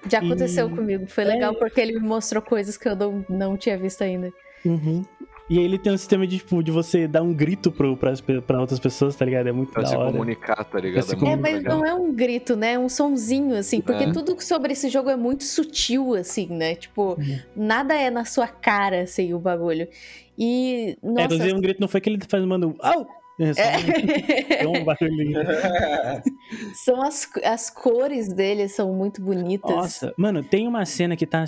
Já 0.10 0.18
aconteceu 0.20 0.68
E- 0.68 0.76
comigo. 0.76 1.06
Foi 1.08 1.24
é. 1.24 1.28
legal 1.28 1.54
porque 1.56 1.80
ele 1.80 1.94
me 1.94 2.06
mostrou 2.08 2.42
coisas 2.42 2.76
que 2.76 2.90
eu 2.90 2.96
não, 2.96 3.26
não 3.30 3.56
tinha 3.56 3.78
visto 3.78 4.02
ainda. 4.02 4.32
Uhum. 4.66 5.04
E 5.52 5.60
aí 5.60 5.66
ele 5.66 5.78
tem 5.78 5.92
um 5.92 5.98
sistema 5.98 6.26
de, 6.26 6.38
tipo, 6.38 6.64
de 6.64 6.72
você 6.72 7.10
dar 7.10 7.22
um 7.22 7.34
grito 7.34 7.74
pro, 7.74 7.98
pras, 7.98 8.22
pra 8.22 8.62
outras 8.62 8.80
pessoas, 8.80 9.18
tá 9.18 9.26
ligado? 9.26 9.48
É 9.48 9.52
muito 9.52 9.74
Pra 9.74 9.82
da 9.82 9.90
se 9.90 9.96
hora. 9.98 10.10
comunicar, 10.10 10.64
tá 10.64 10.80
ligado? 10.80 11.04
se 11.04 11.14
É 11.14 11.30
É, 11.30 11.36
mas 11.36 11.56
legal. 11.56 11.78
não 11.78 11.86
é 11.86 11.94
um 11.94 12.14
grito, 12.14 12.56
né? 12.56 12.72
É 12.76 12.80
um 12.80 12.88
sonzinho, 12.88 13.58
assim. 13.58 13.82
Porque 13.82 14.06
É. 14.06 14.12
tudo 14.14 14.40
sobre 14.42 14.72
esse 14.72 14.88
jogo 14.88 15.10
é 15.10 15.18
muito 15.18 15.44
sutil, 15.44 16.16
assim, 16.16 16.48
né? 16.48 16.76
Tipo, 16.76 17.16
Uhum. 17.20 17.40
nada 17.54 17.94
é 17.94 18.10
na 18.10 18.24
sua 18.24 18.48
cara, 18.48 19.02
assim, 19.02 19.34
o 19.34 19.40
bagulho. 19.40 19.90
E, 20.40 20.96
É, 21.04 21.06
nossa... 21.06 21.26
inclusive 21.26 21.54
um 21.54 21.60
grito 21.60 21.82
não 21.82 21.90
foi 21.90 22.00
que 22.00 22.10
ele 22.10 22.20
faz 22.30 22.46
mandando. 22.46 22.74
Au! 22.80 23.06
É, 23.42 24.64
É. 24.64 24.68
um 24.68 24.84
barulhinho. 24.84 25.40
são 26.76 27.02
as, 27.02 27.28
as 27.44 27.70
cores 27.70 28.28
dele 28.32 28.68
são 28.68 28.94
muito 28.94 29.22
bonitas. 29.22 29.70
Nossa, 29.70 30.14
mano, 30.18 30.44
tem 30.44 30.68
uma 30.68 30.86
cena 30.86 31.16
que 31.16 31.26
tá 31.26 31.46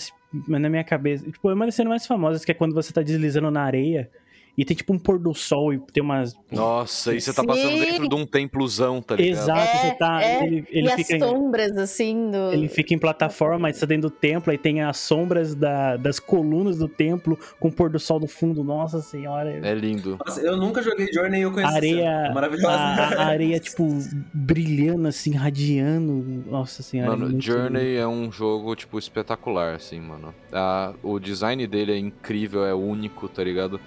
na 0.48 0.70
minha 0.70 0.84
cabeça. 0.84 1.24
Tipo, 1.30 1.50
é 1.50 1.54
uma 1.54 1.66
das 1.66 1.76
cenas 1.76 1.90
mais 1.90 2.08
famosas, 2.08 2.44
que 2.44 2.52
é 2.52 2.56
quando 2.56 2.74
você 2.74 2.92
tá 2.92 3.02
deslizando 3.02 3.52
na 3.52 3.64
areia 3.64 4.10
e 4.56 4.64
tem 4.64 4.78
tipo 4.78 4.94
um 4.94 5.00
pôr 5.00 5.18
do 5.18 5.34
sol 5.34 5.74
e 5.74 5.80
tem 5.92 6.04
umas. 6.04 6.34
Nossa, 6.52 7.14
e 7.16 7.20
você 7.20 7.34
tá 7.34 7.44
passando 7.44 7.72
Sim. 7.72 7.80
dentro 7.80 8.08
de 8.08 8.14
um 8.16 8.26
templozão, 8.26 9.02
tá 9.02 9.16
ligado? 9.16 9.40
Exato, 9.42 9.60
É, 9.62 9.78
você 9.90 9.92
tá. 9.96 10.24
é. 10.24 10.46
Ele, 10.46 10.66
ele 10.70 10.88
e 10.88 10.92
as 10.92 10.96
fica. 10.96 11.16
em- 11.16 11.20
sombras, 11.20 11.76
assim, 11.78 12.30
do... 12.30 12.52
Ele 12.54 12.68
fica 12.68 12.94
em 12.94 13.00
plataforma, 13.00 13.58
mas 13.60 13.80
tá 13.80 13.86
dentro 13.88 14.10
do 14.10 14.16
templo, 14.16 14.52
aí 14.52 14.58
tem 14.58 14.82
as 14.82 14.98
sombras 14.98 15.56
da- 15.56 15.98
das 15.98 16.20
colunas 16.20 16.78
do 16.78 16.88
templo 16.88 17.38
com 17.60 17.70
o 17.70 17.72
pôr 17.72 17.90
do 17.90 18.00
sol 18.00 18.20
no 18.20 18.28
fundo. 18.28 18.64
Nossa 18.64 19.02
senhora. 19.02 19.50
É 19.66 19.74
lindo. 19.74 20.20
Nossa, 20.24 20.40
eu 20.42 20.56
nunca 20.56 20.82
joguei 20.84 21.08
Journey 21.12 21.40
e 21.40 21.44
eu 21.44 21.52
conheço 21.52 21.74
A 21.74 21.76
areia, 21.76 21.96
cena. 22.04 22.30
a, 22.30 22.34
Maravilhosa. 22.34 22.78
a 22.78 23.26
areia, 23.26 23.60
tipo, 23.60 23.88
brilhando, 24.34 25.08
assim, 25.08 25.34
radiando. 25.34 26.44
Nossa 26.50 26.84
senhora. 26.84 27.10
é 27.14 27.16
Mano, 27.16 27.30
muito 27.32 27.44
Journey 27.44 27.96
é 27.96 28.08
um 28.08 28.32
jogo, 28.32 28.76
tipo, 28.76 29.00
espetacular, 29.00 29.76
assim, 29.76 30.00
mano. 30.00 30.34
Ah, 30.52 30.94
o 31.02 31.20
design 31.20 31.66
dele 31.66 31.92
é 31.94 31.98
incrível, 31.98 32.64
é 32.66 32.74
único, 32.74 33.28
tá 33.28 33.44
ligado? 33.44 33.80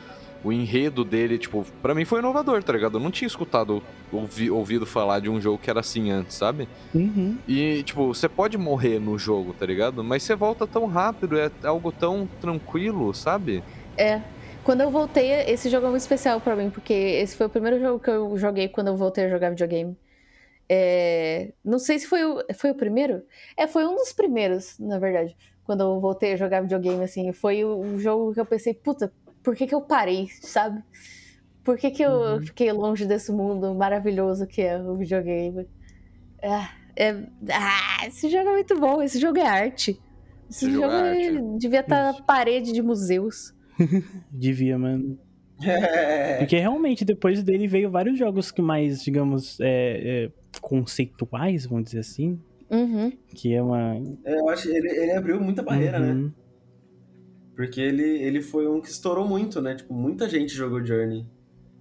O 0.46 0.52
enredo 0.52 1.04
dele, 1.04 1.38
tipo, 1.38 1.66
pra 1.82 1.92
mim 1.94 2.04
foi 2.04 2.20
inovador, 2.20 2.62
tá 2.62 2.72
ligado? 2.72 2.98
Eu 2.98 3.00
não 3.00 3.10
tinha 3.10 3.26
escutado, 3.26 3.82
ouvi- 4.12 4.50
ouvido 4.50 4.86
falar 4.86 5.18
de 5.20 5.28
um 5.28 5.40
jogo 5.40 5.58
que 5.58 5.68
era 5.68 5.80
assim 5.80 6.10
antes, 6.10 6.36
sabe? 6.36 6.68
Uhum. 6.94 7.36
E, 7.48 7.82
tipo, 7.82 8.06
você 8.06 8.28
pode 8.28 8.56
morrer 8.56 9.00
no 9.00 9.18
jogo, 9.18 9.52
tá 9.52 9.66
ligado? 9.66 10.04
Mas 10.04 10.22
você 10.22 10.36
volta 10.36 10.66
tão 10.66 10.86
rápido, 10.86 11.36
é 11.38 11.50
algo 11.64 11.90
tão 11.90 12.28
tranquilo, 12.40 13.12
sabe? 13.12 13.62
Quando 14.62 14.80
eu 14.80 14.90
voltei, 14.90 15.30
esse 15.48 15.68
jogo 15.68 15.86
é 15.86 15.90
muito 15.90 16.02
especial 16.02 16.40
pra 16.40 16.56
mim, 16.56 16.70
porque 16.70 16.92
esse 16.92 17.36
foi 17.36 17.46
o 17.46 17.50
primeiro 17.50 17.78
jogo 17.80 18.00
que 18.00 18.10
eu 18.10 18.36
joguei 18.36 18.68
quando 18.68 18.88
eu 18.88 18.96
voltei 18.96 19.24
a 19.24 19.28
jogar 19.28 19.50
videogame. 19.50 19.96
É, 20.68 21.52
Não 21.64 21.78
sei 21.78 21.98
se 21.98 22.06
foi 22.06 22.24
o... 22.24 22.42
foi 22.54 22.70
o 22.70 22.74
primeiro? 22.74 23.22
É, 23.56 23.66
foi 23.66 23.86
um 23.86 23.94
dos 23.94 24.12
primeiros, 24.12 24.78
na 24.78 24.98
verdade. 24.98 25.36
Quando 25.64 25.82
eu 25.82 26.00
voltei 26.00 26.32
a 26.32 26.36
jogar 26.36 26.62
videogame, 26.62 27.02
assim. 27.04 27.32
Foi 27.32 27.64
o 27.64 27.78
o 27.94 27.98
jogo 27.98 28.32
que 28.34 28.40
eu 28.40 28.46
pensei, 28.46 28.74
puta, 28.74 29.12
por 29.46 29.54
que 29.54 29.64
que 29.64 29.74
eu 29.76 29.80
parei, 29.80 30.26
sabe? 30.42 30.82
Por 31.62 31.78
que 31.78 31.90
que 31.92 32.02
eu 32.02 32.10
Uhum. 32.10 32.40
fiquei 32.42 32.72
longe 32.72 33.06
desse 33.06 33.30
mundo 33.30 33.72
maravilhoso 33.76 34.44
que 34.44 34.60
é 34.60 34.76
o 34.76 34.96
videogame? 34.96 35.68
Ah, 36.42 36.68
é- 36.96 37.22
ah, 37.52 38.06
esse 38.08 38.28
jogo 38.28 38.48
é 38.48 38.52
muito 38.54 38.76
bom, 38.78 39.00
esse 39.00 39.20
jogo 39.20 39.38
é 39.38 39.46
arte. 39.46 39.92
Esse, 40.50 40.66
Esse 40.66 40.70
jogo, 40.74 40.82
jogo 40.86 40.94
é 40.96 41.22
é- 41.22 41.28
arte. 41.28 41.58
devia 41.58 41.80
estar 41.80 42.12
na 42.12 42.22
parede 42.22 42.72
de 42.72 42.82
museus. 42.82 43.54
Devia, 44.32 44.76
mano. 44.78 45.16
É. 45.62 46.38
Porque 46.38 46.58
realmente, 46.58 47.04
depois 47.04 47.42
dele 47.44 47.68
veio 47.68 47.88
vários 47.90 48.18
jogos 48.18 48.50
que 48.50 48.60
mais, 48.60 49.00
digamos, 49.02 49.58
é, 49.60 50.24
é, 50.26 50.30
conceituais, 50.60 51.66
vamos 51.66 51.84
dizer 51.84 52.00
assim. 52.00 52.38
Uhum. 52.70 53.12
Que 53.34 53.54
é 53.54 53.62
uma. 53.62 53.94
Eu 54.24 54.48
acho 54.48 54.64
que 54.64 54.76
ele, 54.76 54.88
ele 54.88 55.12
abriu 55.12 55.40
muita 55.40 55.62
barreira, 55.62 55.98
né? 56.00 56.30
Porque 57.56 57.80
ele, 57.80 58.04
ele 58.04 58.42
foi 58.42 58.68
um 58.68 58.80
que 58.82 58.90
estourou 58.90 59.26
muito, 59.26 59.60
né? 59.62 59.74
Tipo, 59.74 59.94
muita 59.94 60.28
gente 60.28 60.54
jogou 60.54 60.84
Journey. 60.84 61.26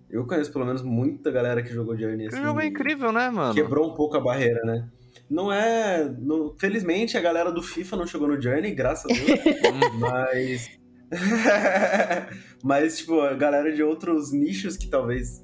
Eu 0.09 0.25
conheço 0.25 0.51
pelo 0.53 0.65
menos 0.65 0.81
muita 0.81 1.29
galera 1.29 1.61
que 1.61 1.73
jogou 1.73 1.97
Journey. 1.97 2.27
Assim, 2.27 2.41
jogo 2.41 2.61
é 2.61 2.67
incrível, 2.67 3.11
né, 3.11 3.29
mano? 3.29 3.53
Quebrou 3.53 3.91
um 3.91 3.93
pouco 3.93 4.15
a 4.15 4.21
barreira, 4.21 4.61
né? 4.63 4.87
Não 5.29 5.51
é. 5.51 6.09
não- 6.19 6.55
felizmente 6.57 7.17
a 7.17 7.21
galera 7.21 7.51
do 7.51 7.61
FIFA 7.61 7.97
não 7.97 8.07
chegou 8.07 8.27
no 8.27 8.41
Journey, 8.41 8.73
graças 8.73 9.05
a 9.11 9.13
Deus. 9.13 9.91
Mas. 9.99 10.69
mas, 12.63 12.97
tipo, 12.97 13.19
a 13.21 13.33
galera 13.35 13.71
de 13.71 13.83
outros 13.83 14.31
nichos 14.31 14.75
que 14.77 14.87
talvez. 14.87 15.43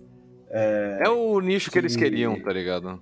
é 0.50 1.08
o 1.10 1.39
nicho 1.39 1.70
que 1.72 1.78
eles 1.78 1.96
Que- 1.96 2.04
queriam, 2.04 2.39
tá 2.41 2.52
ligado? 2.52 3.02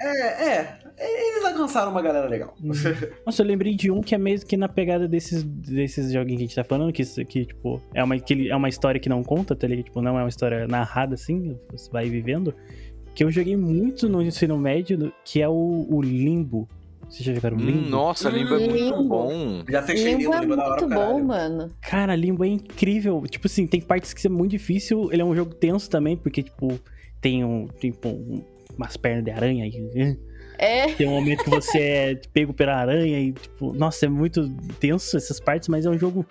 É, 0.00 0.48
é. 0.48 0.78
Eles 1.00 1.44
alcançaram 1.44 1.90
uma 1.92 2.02
galera 2.02 2.28
legal. 2.28 2.54
Uhum. 2.62 2.72
Nossa, 3.24 3.42
eu 3.42 3.46
lembrei 3.46 3.74
de 3.74 3.90
um 3.90 4.00
que 4.00 4.14
é 4.14 4.18
mesmo 4.18 4.46
que 4.48 4.56
na 4.56 4.68
pegada 4.68 5.06
desses, 5.06 5.42
desses 5.44 6.12
joguinhos 6.12 6.38
que 6.38 6.44
a 6.44 6.46
gente 6.48 6.56
tá 6.56 6.64
falando, 6.64 6.92
que, 6.92 7.04
que 7.24 7.44
tipo, 7.46 7.80
é 7.94 8.02
uma, 8.02 8.18
que 8.18 8.32
ele- 8.34 8.48
é 8.50 8.56
uma 8.56 8.68
história 8.68 9.00
que 9.00 9.08
não 9.08 9.22
conta, 9.22 9.54
tá 9.54 9.66
ligado? 9.66 9.84
Tipo, 9.86 10.02
não 10.02 10.18
é 10.18 10.22
uma 10.22 10.28
história 10.28 10.66
narrada 10.66 11.14
assim, 11.14 11.56
você 11.70 11.90
vai 11.90 12.08
vivendo. 12.08 12.54
Que 13.14 13.22
eu 13.24 13.30
joguei 13.30 13.56
muito 13.56 14.08
no 14.08 14.22
ensino 14.22 14.56
médio, 14.58 15.12
que 15.24 15.40
é 15.42 15.48
o, 15.48 15.86
o 15.90 16.00
Limbo. 16.02 16.68
Vocês 17.08 17.24
já 17.24 17.32
jogaram 17.32 17.56
Hum, 17.56 17.60
Limbo? 17.60 17.88
nossa, 17.90 18.28
Limbo 18.28 18.54
é 18.54 18.58
muito 18.68 18.74
Limbo. 18.96 19.04
bom. 19.04 19.64
Já 19.68 19.82
fechei 19.82 20.14
Limbo 20.14 20.34
é 20.34 20.40
Limbo 20.40 20.56
da 20.56 20.64
hora 20.68 20.80
muito 20.82 20.94
bom, 20.94 21.24
mano. 21.24 21.70
Cara, 21.80 22.14
Limbo 22.14 22.44
é 22.44 22.48
incrível. 22.48 23.22
Tipo 23.28 23.46
assim, 23.46 23.66
tem 23.66 23.80
partes 23.80 24.12
que 24.12 24.26
é 24.26 24.30
muito 24.30 24.50
difícil. 24.50 25.08
Ele 25.12 25.22
é 25.22 25.24
um 25.24 25.34
jogo 25.34 25.54
tenso 25.54 25.88
também, 25.88 26.16
porque, 26.16 26.42
tipo, 26.42 26.78
tem 27.20 27.44
um. 27.44 27.66
Tipo, 27.80 28.08
um- 28.08 28.44
umas 28.78 28.96
pernas 28.96 29.24
de 29.24 29.30
aranha 29.30 29.66
e. 29.66 30.16
É, 30.60 30.92
Tem 30.94 31.06
um 31.06 31.12
momento 31.12 31.44
que 31.44 31.50
você 31.50 31.78
é 31.78 32.14
pego 32.32 32.52
pela 32.52 32.74
aranha 32.74 33.20
e, 33.20 33.32
tipo, 33.32 33.72
nossa, 33.74 34.06
é 34.06 34.08
muito 34.08 34.48
tenso 34.80 35.16
essas 35.16 35.38
partes, 35.38 35.68
mas 35.68 35.86
é 35.86 35.90
um 35.90 35.96
jogo 35.98 36.26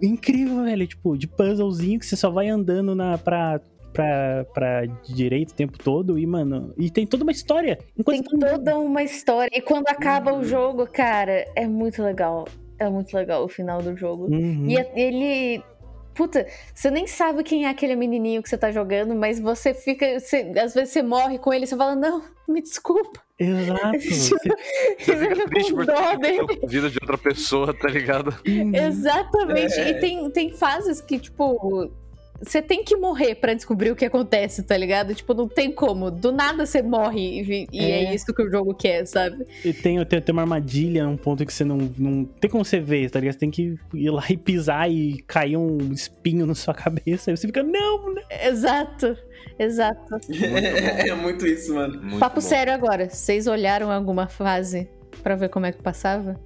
incrível, 0.00 0.64
velho. 0.64 0.86
Tipo, 0.86 1.16
de 1.18 1.26
puzzlezinho 1.26 1.98
que 1.98 2.06
você 2.06 2.16
só 2.16 2.30
vai 2.30 2.48
andando 2.48 2.94
na, 2.94 3.18
pra, 3.18 3.60
pra, 3.92 4.46
pra 4.54 4.86
direita 5.06 5.52
o 5.52 5.54
tempo 5.56 5.78
todo 5.78 6.18
e, 6.18 6.26
mano, 6.26 6.72
e 6.78 6.90
tem 6.90 7.06
toda 7.06 7.24
uma 7.24 7.32
história. 7.32 7.78
tem 8.06 8.22
tá 8.22 8.48
toda 8.56 8.78
uma 8.78 9.02
história. 9.02 9.50
E 9.52 9.60
quando 9.60 9.86
acaba 9.88 10.32
Uhum. 10.32 10.40
o 10.40 10.44
jogo, 10.44 10.86
cara, 10.86 11.44
é 11.54 11.66
muito 11.66 12.02
legal. 12.02 12.46
É 12.78 12.88
muito 12.88 13.12
legal 13.14 13.44
o 13.44 13.48
final 13.48 13.82
do 13.82 13.94
jogo. 13.96 14.32
Uhum. 14.32 14.66
E 14.66 14.76
ele. 14.98 15.62
Puta, 16.18 16.44
você 16.74 16.90
nem 16.90 17.06
sabe 17.06 17.44
quem 17.44 17.64
é 17.64 17.68
aquele 17.70 17.94
menininho 17.94 18.42
que 18.42 18.48
você 18.48 18.58
tá 18.58 18.72
jogando, 18.72 19.14
mas 19.14 19.38
você 19.38 19.72
fica. 19.72 20.18
você- 20.18 20.52
às 20.60 20.74
vezes 20.74 20.92
você 20.92 21.00
morre 21.00 21.38
com 21.38 21.52
ele 21.54 21.62
e 21.62 21.66
você 21.68 21.76
fala, 21.76 21.94
não, 21.94 22.24
me 22.48 22.60
desculpa. 22.60 23.20
Exato. 23.38 23.92
Você 24.98 25.16
fica 25.16 25.46
triste 25.48 25.70
com 25.70 25.76
por 25.76 25.86
dó 25.86 25.94
ter 25.94 26.18
dele. 26.18 26.60
a 26.60 26.66
vida 26.66 26.90
de 26.90 26.98
outra 27.00 27.16
pessoa, 27.16 27.72
tá 27.72 27.86
ligado? 27.86 28.34
Exatamente. 28.44 29.78
É. 29.78 29.90
E 29.90 30.00
tem, 30.00 30.28
tem 30.32 30.52
fases 30.52 31.00
que, 31.00 31.20
tipo, 31.20 31.88
você 32.40 32.62
tem 32.62 32.84
que 32.84 32.96
morrer 32.96 33.34
pra 33.34 33.52
descobrir 33.52 33.90
o 33.90 33.96
que 33.96 34.04
acontece, 34.04 34.62
tá 34.62 34.76
ligado? 34.76 35.14
Tipo, 35.14 35.34
não 35.34 35.48
tem 35.48 35.72
como. 35.72 36.10
Do 36.10 36.30
nada 36.30 36.64
você 36.64 36.82
morre 36.82 37.42
e, 37.42 37.68
e 37.72 37.80
é. 37.80 38.04
É. 38.04 38.14
isso 38.14 38.32
que 38.32 38.42
o 38.42 38.50
jogo 38.50 38.74
quer, 38.74 39.04
sabe? 39.06 39.44
E 39.64 39.72
tem, 39.72 40.04
tem, 40.04 40.20
tem 40.20 40.32
uma 40.32 40.42
armadilha 40.42 41.04
num 41.04 41.16
ponto 41.16 41.44
que 41.44 41.52
você 41.52 41.64
não, 41.64 41.90
não 41.98 42.24
tem 42.24 42.48
como 42.50 42.64
você 42.64 42.78
ver, 42.78 43.10
tá 43.10 43.18
ligado? 43.18 43.34
Você 43.34 43.38
tem 43.40 43.50
que 43.50 43.76
ir 43.94 44.10
lá 44.10 44.24
e 44.30 44.36
pisar 44.36 44.90
e 44.90 45.22
cair 45.26 45.56
um 45.56 45.78
espinho 45.92 46.46
na 46.46 46.54
sua 46.54 46.74
cabeça. 46.74 47.30
Aí 47.30 47.36
você 47.36 47.46
fica, 47.46 47.62
não, 47.62 48.14
não. 48.14 48.22
Exato. 48.30 49.16
Exato. 49.58 50.16
é 50.30 51.14
muito 51.14 51.46
isso, 51.46 51.74
mano. 51.74 52.00
Muito 52.00 52.18
Papo 52.20 52.36
bom. 52.36 52.40
sério 52.40 52.72
agora. 52.72 53.08
Vocês 53.08 53.48
olharam 53.48 53.90
alguma 53.90 54.28
fase 54.28 54.88
pra 55.22 55.34
ver 55.34 55.48
como 55.48 55.66
é 55.66 55.72
que 55.72 55.82
passava? 55.82 56.40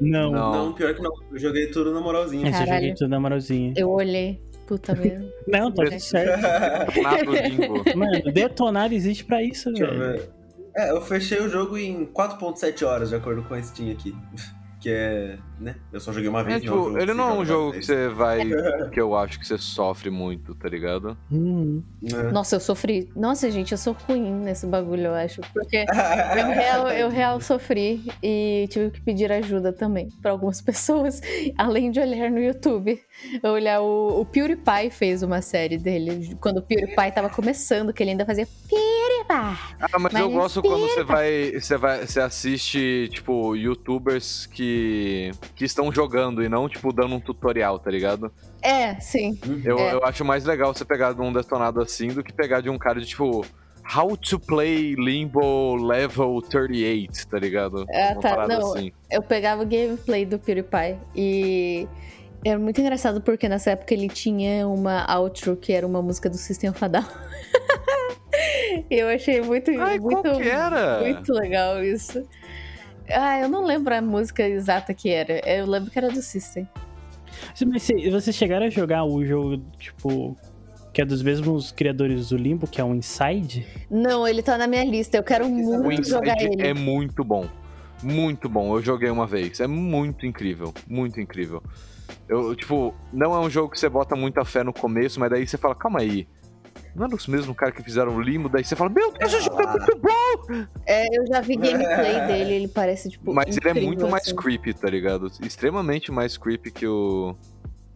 Não. 0.00 0.30
Não. 0.30 0.52
Não, 0.52 0.72
pior 0.72 0.94
que 0.94 1.02
não. 1.02 1.10
Eu 1.32 1.38
joguei 1.38 1.66
tudo 1.66 1.92
na 1.92 2.00
moralzinha. 2.00 2.48
Esse 2.48 2.60
eu 2.60 2.64
Caralho. 2.66 2.80
joguei 2.80 2.94
tudo 2.94 3.08
na 3.10 3.20
moralzinha. 3.20 3.74
Eu 3.76 3.90
olhei. 3.90 4.40
Puta 4.66 4.94
merda. 4.94 5.26
Não, 5.46 5.70
tá 5.72 5.84
tudo 5.84 6.00
certo. 6.00 6.40
Mano, 7.96 8.32
detonar 8.32 8.92
existe 8.92 9.24
pra 9.24 9.42
isso, 9.42 9.70
Deixa 9.72 9.84
eu 9.92 9.98
velho. 9.98 10.18
ver. 10.18 10.30
É, 10.74 10.90
eu 10.90 11.00
fechei 11.02 11.38
o 11.40 11.48
jogo 11.48 11.76
em 11.76 12.06
4.7 12.06 12.86
horas, 12.86 13.10
de 13.10 13.16
acordo 13.16 13.42
com 13.42 13.54
a 13.54 13.62
Steam 13.62 13.90
aqui. 13.92 14.14
Que 14.82 14.90
é, 14.90 15.38
né? 15.62 15.76
Eu 15.92 16.00
só 16.00 16.12
joguei 16.12 16.28
uma 16.28 16.42
vez. 16.42 16.62
É, 16.62 16.66
não 16.66 16.74
é 16.74 16.84
tipo, 16.84 16.98
ele 16.98 17.14
não 17.14 17.30
é 17.30 17.32
um 17.34 17.44
jogo 17.44 17.72
que 17.72 17.86
você 17.86 18.08
vai. 18.08 18.40
que 18.92 19.00
eu 19.00 19.16
acho 19.16 19.38
que 19.38 19.46
você 19.46 19.56
sofre 19.56 20.10
muito, 20.10 20.54
tá 20.54 20.68
ligado? 20.68 21.16
Vezes. 21.30 21.82
É. 22.12 22.32
Nossa, 22.32 22.56
eu 22.56 22.60
sofri. 22.60 23.08
Nossa, 23.14 23.50
gente, 23.50 23.72
eu 23.72 23.78
sou 23.78 23.96
ruim 24.06 24.32
nesse 24.32 24.66
bagulho, 24.66 25.06
eu 25.06 25.14
acho. 25.14 25.40
Porque 25.52 25.84
eu 26.36 26.46
real, 26.48 26.88
eu 26.88 27.08
real 27.08 27.40
sofri 27.40 28.02
e 28.22 28.66
tive 28.70 28.90
que 28.90 29.00
pedir 29.00 29.30
ajuda 29.30 29.72
também 29.72 30.08
pra 30.20 30.32
algumas 30.32 30.60
pessoas, 30.62 31.20
além 31.56 31.90
de 31.90 32.00
olhar 32.00 32.30
no 32.30 32.40
YouTube. 32.40 33.00
Olhar 33.42 33.80
o, 33.80 34.20
o 34.20 34.26
PewDiePie 34.26 34.90
fez 34.90 35.22
uma 35.22 35.40
série 35.40 35.78
dele, 35.78 36.36
quando 36.40 36.58
o 36.58 36.62
PewDiePie 36.62 37.12
tava 37.14 37.30
começando, 37.30 37.92
que 37.92 38.02
ele 38.02 38.10
ainda 38.10 38.26
fazia 38.26 38.46
PewDiePie. 38.68 39.02
Ah, 39.28 39.98
mas, 39.98 40.12
Mas 40.12 40.14
eu 40.14 40.30
gosto 40.30 40.62
quando 40.62 40.88
você 40.88 41.04
vai, 41.04 41.52
você 41.52 41.76
vai, 41.76 42.06
você 42.06 42.20
assiste, 42.20 43.08
tipo, 43.12 43.54
youtubers 43.54 44.46
que, 44.46 45.30
que 45.54 45.64
estão 45.64 45.92
jogando 45.92 46.42
e 46.42 46.48
não, 46.48 46.68
tipo, 46.68 46.92
dando 46.92 47.14
um 47.14 47.20
tutorial, 47.20 47.78
tá 47.78 47.90
ligado? 47.90 48.32
É, 48.62 48.94
sim. 49.00 49.38
Eu, 49.64 49.78
É. 49.78 49.94
eu 49.94 50.04
acho 50.04 50.24
mais 50.24 50.44
legal 50.44 50.72
você 50.74 50.84
pegar 50.84 51.12
de 51.12 51.20
um 51.20 51.32
detonado 51.32 51.80
assim 51.80 52.08
do 52.08 52.22
que 52.24 52.32
pegar 52.32 52.60
de 52.60 52.70
um 52.70 52.78
cara 52.78 53.00
de, 53.00 53.06
tipo, 53.06 53.44
How 53.94 54.16
to 54.16 54.38
play 54.38 54.94
Limbo 54.94 55.74
Level 55.76 56.40
38, 56.40 57.26
tá 57.26 57.38
ligado? 57.38 57.84
Ah, 57.92 58.12
Uma 58.12 58.20
tá, 58.20 58.46
não. 58.48 58.72
assim. 58.74 58.92
Eu 59.10 59.22
pegava 59.22 59.62
o 59.62 59.66
gameplay 59.66 60.24
do 60.24 60.38
PewDiePie 60.38 60.96
e 61.16 61.88
era 62.44 62.58
muito 62.58 62.80
engraçado 62.80 63.20
porque 63.20 63.48
nessa 63.48 63.72
época 63.72 63.92
ele 63.92 64.08
tinha 64.08 64.66
uma 64.68 65.04
outro 65.18 65.56
que 65.56 65.72
era 65.72 65.86
uma 65.86 66.00
música 66.00 66.30
do 66.30 66.36
System 66.36 66.70
of 66.70 66.84
a 66.84 66.88
Down. 66.88 67.04
Eu 68.90 69.08
achei 69.08 69.40
muito, 69.42 69.70
Ai, 69.80 69.98
muito, 69.98 70.22
qual 70.22 70.38
que 70.38 70.48
era? 70.48 71.00
muito 71.00 71.32
legal 71.32 71.82
isso. 71.84 72.26
Ah, 73.14 73.40
eu 73.40 73.48
não 73.48 73.64
lembro 73.64 73.94
a 73.94 74.00
música 74.00 74.46
exata 74.46 74.92
que 74.94 75.10
era. 75.10 75.38
Eu 75.48 75.66
lembro 75.66 75.90
que 75.90 75.98
era 75.98 76.08
do 76.10 76.22
System. 76.22 76.68
Mas 77.66 77.82
se 77.82 78.10
vocês 78.10 78.34
chegaram 78.36 78.66
a 78.66 78.70
jogar 78.70 79.04
o 79.04 79.24
jogo, 79.24 79.62
tipo, 79.78 80.36
que 80.92 81.00
é 81.02 81.04
dos 81.04 81.22
mesmos 81.22 81.72
criadores 81.72 82.28
do 82.28 82.36
Limbo, 82.36 82.66
que 82.66 82.80
é 82.80 82.84
o 82.84 82.94
Inside? 82.94 83.66
Não, 83.90 84.26
ele 84.28 84.42
tá 84.42 84.56
na 84.58 84.66
minha 84.66 84.84
lista. 84.84 85.16
Eu 85.16 85.22
quero 85.22 85.46
O 85.46 85.48
muito 85.50 86.08
jogar 86.08 86.36
Inside 86.36 86.52
ele. 86.60 86.66
é 86.68 86.74
muito 86.74 87.24
bom. 87.24 87.46
Muito 88.02 88.48
bom. 88.48 88.76
Eu 88.76 88.82
joguei 88.82 89.10
uma 89.10 89.26
vez. 89.26 89.60
É 89.60 89.66
muito 89.66 90.26
incrível. 90.26 90.72
Muito 90.86 91.20
incrível. 91.20 91.62
Eu, 92.28 92.54
tipo, 92.54 92.94
não 93.12 93.34
é 93.34 93.40
um 93.40 93.48
jogo 93.50 93.70
que 93.70 93.78
você 93.80 93.88
bota 93.88 94.14
muita 94.16 94.44
fé 94.44 94.62
no 94.62 94.72
começo, 94.72 95.18
mas 95.20 95.30
daí 95.30 95.46
você 95.46 95.56
fala, 95.56 95.74
calma 95.74 96.00
aí. 96.00 96.26
Não 96.94 97.06
era 97.06 97.14
os 97.14 97.26
mesmos 97.26 97.56
caras 97.56 97.74
que 97.74 97.82
fizeram 97.82 98.14
o 98.14 98.20
Limbo? 98.20 98.48
Daí 98.48 98.64
você 98.64 98.76
fala, 98.76 98.90
meu 98.90 99.12
Deus, 99.12 99.32
esse 99.32 99.44
jogo 99.44 99.62
é 99.62 99.66
muito 99.66 99.98
bom! 99.98 100.66
É, 100.86 101.06
eu 101.18 101.26
já 101.26 101.40
vi 101.40 101.56
gameplay 101.56 102.26
dele, 102.26 102.52
ele 102.54 102.68
parece, 102.68 103.10
tipo. 103.10 103.32
Mas 103.32 103.56
ele 103.56 103.68
é 103.68 103.74
muito 103.74 104.06
mais 104.08 104.24
assim. 104.26 104.36
creepy, 104.36 104.74
tá 104.74 104.88
ligado? 104.90 105.30
Extremamente 105.42 106.10
mais 106.12 106.36
creepy 106.36 106.70
que 106.70 106.86
o. 106.86 107.34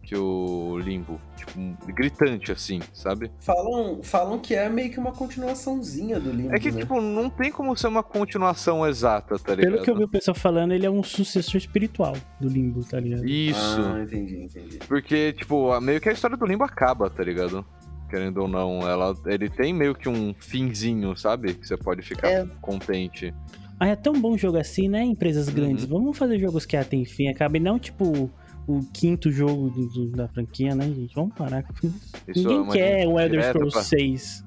que 0.01 0.15
o 0.15 0.77
Limbo. 0.79 1.19
Tipo, 1.35 1.59
gritante, 1.93 2.51
assim, 2.51 2.81
sabe? 2.93 3.31
Falam, 3.39 4.01
falam 4.01 4.39
que 4.39 4.55
é 4.55 4.67
meio 4.69 4.89
que 4.91 4.99
uma 4.99 5.11
continuaçãozinha 5.11 6.19
do 6.19 6.31
Limbo, 6.31 6.53
É 6.55 6.59
que, 6.59 6.71
né? 6.71 6.79
tipo, 6.81 6.99
não 6.99 7.29
tem 7.29 7.51
como 7.51 7.75
ser 7.77 7.87
uma 7.87 8.03
continuação 8.03 8.85
exata, 8.87 9.37
tá 9.37 9.53
ligado? 9.55 9.73
Pelo 9.73 9.83
que 9.83 9.91
eu 9.91 9.95
vi 9.95 10.03
o 10.03 10.09
pessoal 10.09 10.35
falando, 10.35 10.73
ele 10.73 10.85
é 10.85 10.89
um 10.89 11.03
sucessor 11.03 11.57
espiritual 11.57 12.15
do 12.39 12.49
Limbo, 12.49 12.83
tá 12.83 12.99
ligado? 12.99 13.25
Isso. 13.25 13.81
Ah, 13.81 14.01
entendi, 14.01 14.43
entendi. 14.43 14.79
Porque, 14.87 15.33
tipo, 15.33 15.79
meio 15.79 16.01
que 16.01 16.09
a 16.09 16.11
história 16.11 16.35
do 16.35 16.45
Limbo 16.45 16.63
acaba, 16.63 17.09
tá 17.09 17.23
ligado? 17.23 17.63
Querendo 18.09 18.37
ou 18.41 18.47
não, 18.47 18.87
ela, 18.87 19.15
ele 19.25 19.49
tem 19.49 19.73
meio 19.73 19.93
que 19.93 20.07
um 20.07 20.33
finzinho, 20.39 21.15
sabe? 21.17 21.53
Que 21.53 21.67
você 21.67 21.75
pode 21.77 22.01
ficar 22.01 22.29
É. 22.29 22.47
contente. 22.61 23.33
Ah, 23.79 23.87
é 23.87 23.95
tão 23.95 24.13
bom 24.19 24.37
jogo 24.37 24.57
assim, 24.57 24.87
né? 24.87 25.03
Empresas 25.03 25.49
grandes. 25.49 25.83
Uhum. 25.83 25.89
Vamos 25.99 26.17
fazer 26.17 26.39
jogos 26.39 26.65
que 26.65 26.75
até 26.75 27.03
fim 27.05 27.27
acabem, 27.27 27.61
não 27.61 27.77
tipo 27.77 28.29
o 28.67 28.79
quinto 28.93 29.31
jogo 29.31 29.69
do- 29.69 29.87
do- 29.87 30.11
da 30.11 30.27
franquia, 30.27 30.73
né, 30.75 30.85
gente? 30.85 31.13
Vamos 31.13 31.33
parar. 31.35 31.63
Isso 31.83 31.87
é 32.27 32.33
Ninguém 32.35 32.59
uma 32.59 32.73
quer 32.73 33.07
o 33.07 33.19
Elder 33.19 33.43
Scrolls 33.49 33.73
pra- 33.73 33.83
6. 33.83 34.43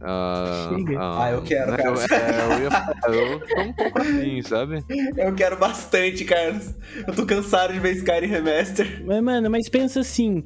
Ah, 0.00 0.70
Chega. 0.76 0.98
Ah, 1.00 1.30
eu 1.32 1.42
quero, 1.42 1.70
né, 1.72 1.76
cara. 1.76 1.90
Eu, 1.90 1.94
é, 1.96 2.54
eu 2.56 2.62
ia 2.62 2.70
falar, 2.70 2.96
eu 3.14 3.40
tô 3.48 3.60
um 3.62 3.72
pouco 3.72 3.98
assim, 4.00 4.42
sabe? 4.42 4.84
Eu 5.16 5.34
quero 5.34 5.58
bastante, 5.58 6.24
Carlos. 6.24 6.74
Eu 7.06 7.14
tô 7.14 7.26
cansado 7.26 7.72
de 7.72 7.80
ver 7.80 7.96
Skyrim 7.96 8.26
Remaster. 8.28 9.02
Mas, 9.04 9.22
mano, 9.22 9.50
mas 9.50 9.68
pensa 9.68 10.00
assim. 10.00 10.42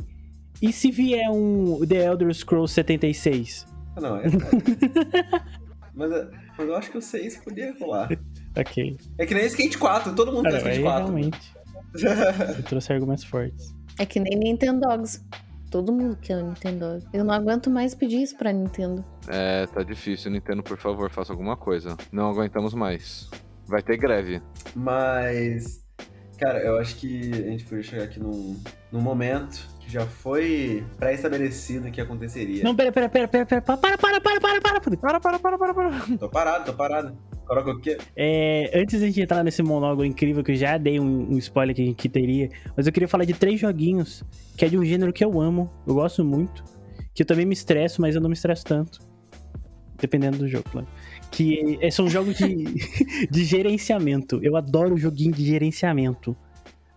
E 0.62 0.72
se 0.72 0.92
vier 0.92 1.28
um 1.28 1.84
The 1.84 2.06
Elder 2.06 2.32
Scrolls 2.32 2.72
76? 2.72 3.66
Ah, 3.96 4.00
Não, 4.00 4.16
é. 4.16 4.22
mas, 5.92 6.10
mas 6.56 6.68
eu 6.68 6.76
acho 6.76 6.90
que 6.90 6.98
o 6.98 7.02
6 7.02 7.38
podia 7.38 7.74
rolar. 7.80 8.08
Ok. 8.56 8.96
É 9.18 9.26
que 9.26 9.34
nem 9.34 9.44
Skate 9.46 9.76
4, 9.76 10.14
todo 10.14 10.32
mundo 10.32 10.44
Cara, 10.44 10.62
tem 10.62 10.72
Skate 10.72 10.82
4. 10.82 11.02
realmente. 11.02 11.52
Eu 12.56 12.62
trouxe 12.62 12.92
argumentos 12.92 13.24
fortes. 13.24 13.74
É 13.98 14.06
que 14.06 14.20
nem 14.20 14.38
Nintendogs. 14.38 15.22
Todo 15.70 15.90
mundo 15.92 16.16
quer 16.20 16.36
o 16.36 16.46
Nintendo. 16.46 17.02
Eu 17.12 17.24
não 17.24 17.34
aguento 17.34 17.68
mais 17.68 17.94
pedir 17.94 18.22
isso 18.22 18.36
pra 18.36 18.52
Nintendo. 18.52 19.04
É, 19.26 19.66
tá 19.66 19.82
difícil. 19.82 20.30
Nintendo, 20.30 20.62
por 20.62 20.78
favor, 20.78 21.10
faça 21.10 21.32
alguma 21.32 21.56
coisa. 21.56 21.96
Não 22.12 22.28
aguentamos 22.30 22.72
mais. 22.72 23.28
Vai 23.66 23.82
ter 23.82 23.96
greve. 23.96 24.40
Mas, 24.76 25.82
cara, 26.38 26.60
eu 26.60 26.78
acho 26.78 26.96
que 26.96 27.32
a 27.32 27.50
gente 27.50 27.64
podia 27.64 27.82
chegar 27.82 28.04
aqui 28.04 28.20
num, 28.20 28.58
num 28.92 29.00
momento 29.00 29.66
já 29.89 30.07
foi 30.07 30.85
pré-estabelecido 30.99 31.91
que 31.91 32.01
aconteceria. 32.01 32.62
Não, 32.64 32.74
pera, 32.74 32.93
pera, 32.93 33.09
pera, 33.09 33.28
pera, 33.28 33.47
pera, 33.47 33.62
para, 33.62 33.76
para, 33.76 33.99
para, 33.99 34.20
para, 34.20 34.41
para, 34.41 34.61
para. 34.80 34.97
Para, 34.97 35.20
para, 35.20 35.39
para, 35.39 35.59
para, 35.59 35.74
para. 35.74 36.18
Tô 36.18 36.28
parado, 36.28 36.64
tô 36.64 36.72
parado. 36.74 37.16
Coloca 37.47 37.70
o 37.72 37.80
quê? 37.80 37.99
É, 38.16 38.70
antes 38.80 38.99
de 38.99 39.05
a 39.05 39.09
gente 39.09 39.20
entrar 39.20 39.43
nesse 39.45 39.62
monólogo 39.62 40.05
incrível 40.05 40.43
que 40.43 40.53
eu 40.53 40.57
já 40.57 40.78
dei 40.78 40.99
um, 40.99 41.33
um 41.33 41.39
spoiler 41.39 41.74
que 41.74 41.83
a 41.83 41.85
gente 41.85 42.09
teria, 42.09 42.49
mas 42.76 42.87
eu 42.87 42.93
queria 42.93 43.09
falar 43.09 43.24
de 43.24 43.35
três 43.35 43.61
joguinhos 43.61 44.24
que 44.57 44.64
é 44.64 44.68
de 44.68 44.78
um 44.78 44.85
gênero 44.85 45.12
que 45.12 45.24
eu 45.24 45.41
amo, 45.41 45.70
eu 45.87 45.95
gosto 45.95 46.24
muito, 46.24 46.64
que 47.14 47.22
eu 47.22 47.26
também 47.26 47.45
me 47.45 47.53
estresso, 47.53 48.01
mas 48.01 48.14
eu 48.14 48.20
não 48.20 48.28
me 48.28 48.35
estresso 48.35 48.64
tanto. 48.64 49.01
Dependendo 50.01 50.39
do 50.39 50.49
jogo, 50.49 50.64
claro. 50.70 50.87
Que 51.30 51.78
é- 51.80 51.91
são 51.91 52.09
jogos 52.09 52.37
de, 52.37 52.64
de 53.30 53.45
gerenciamento. 53.45 54.41
Eu 54.43 54.57
adoro 54.57 54.97
joguinho 54.97 55.33
de 55.33 55.45
gerenciamento. 55.45 56.37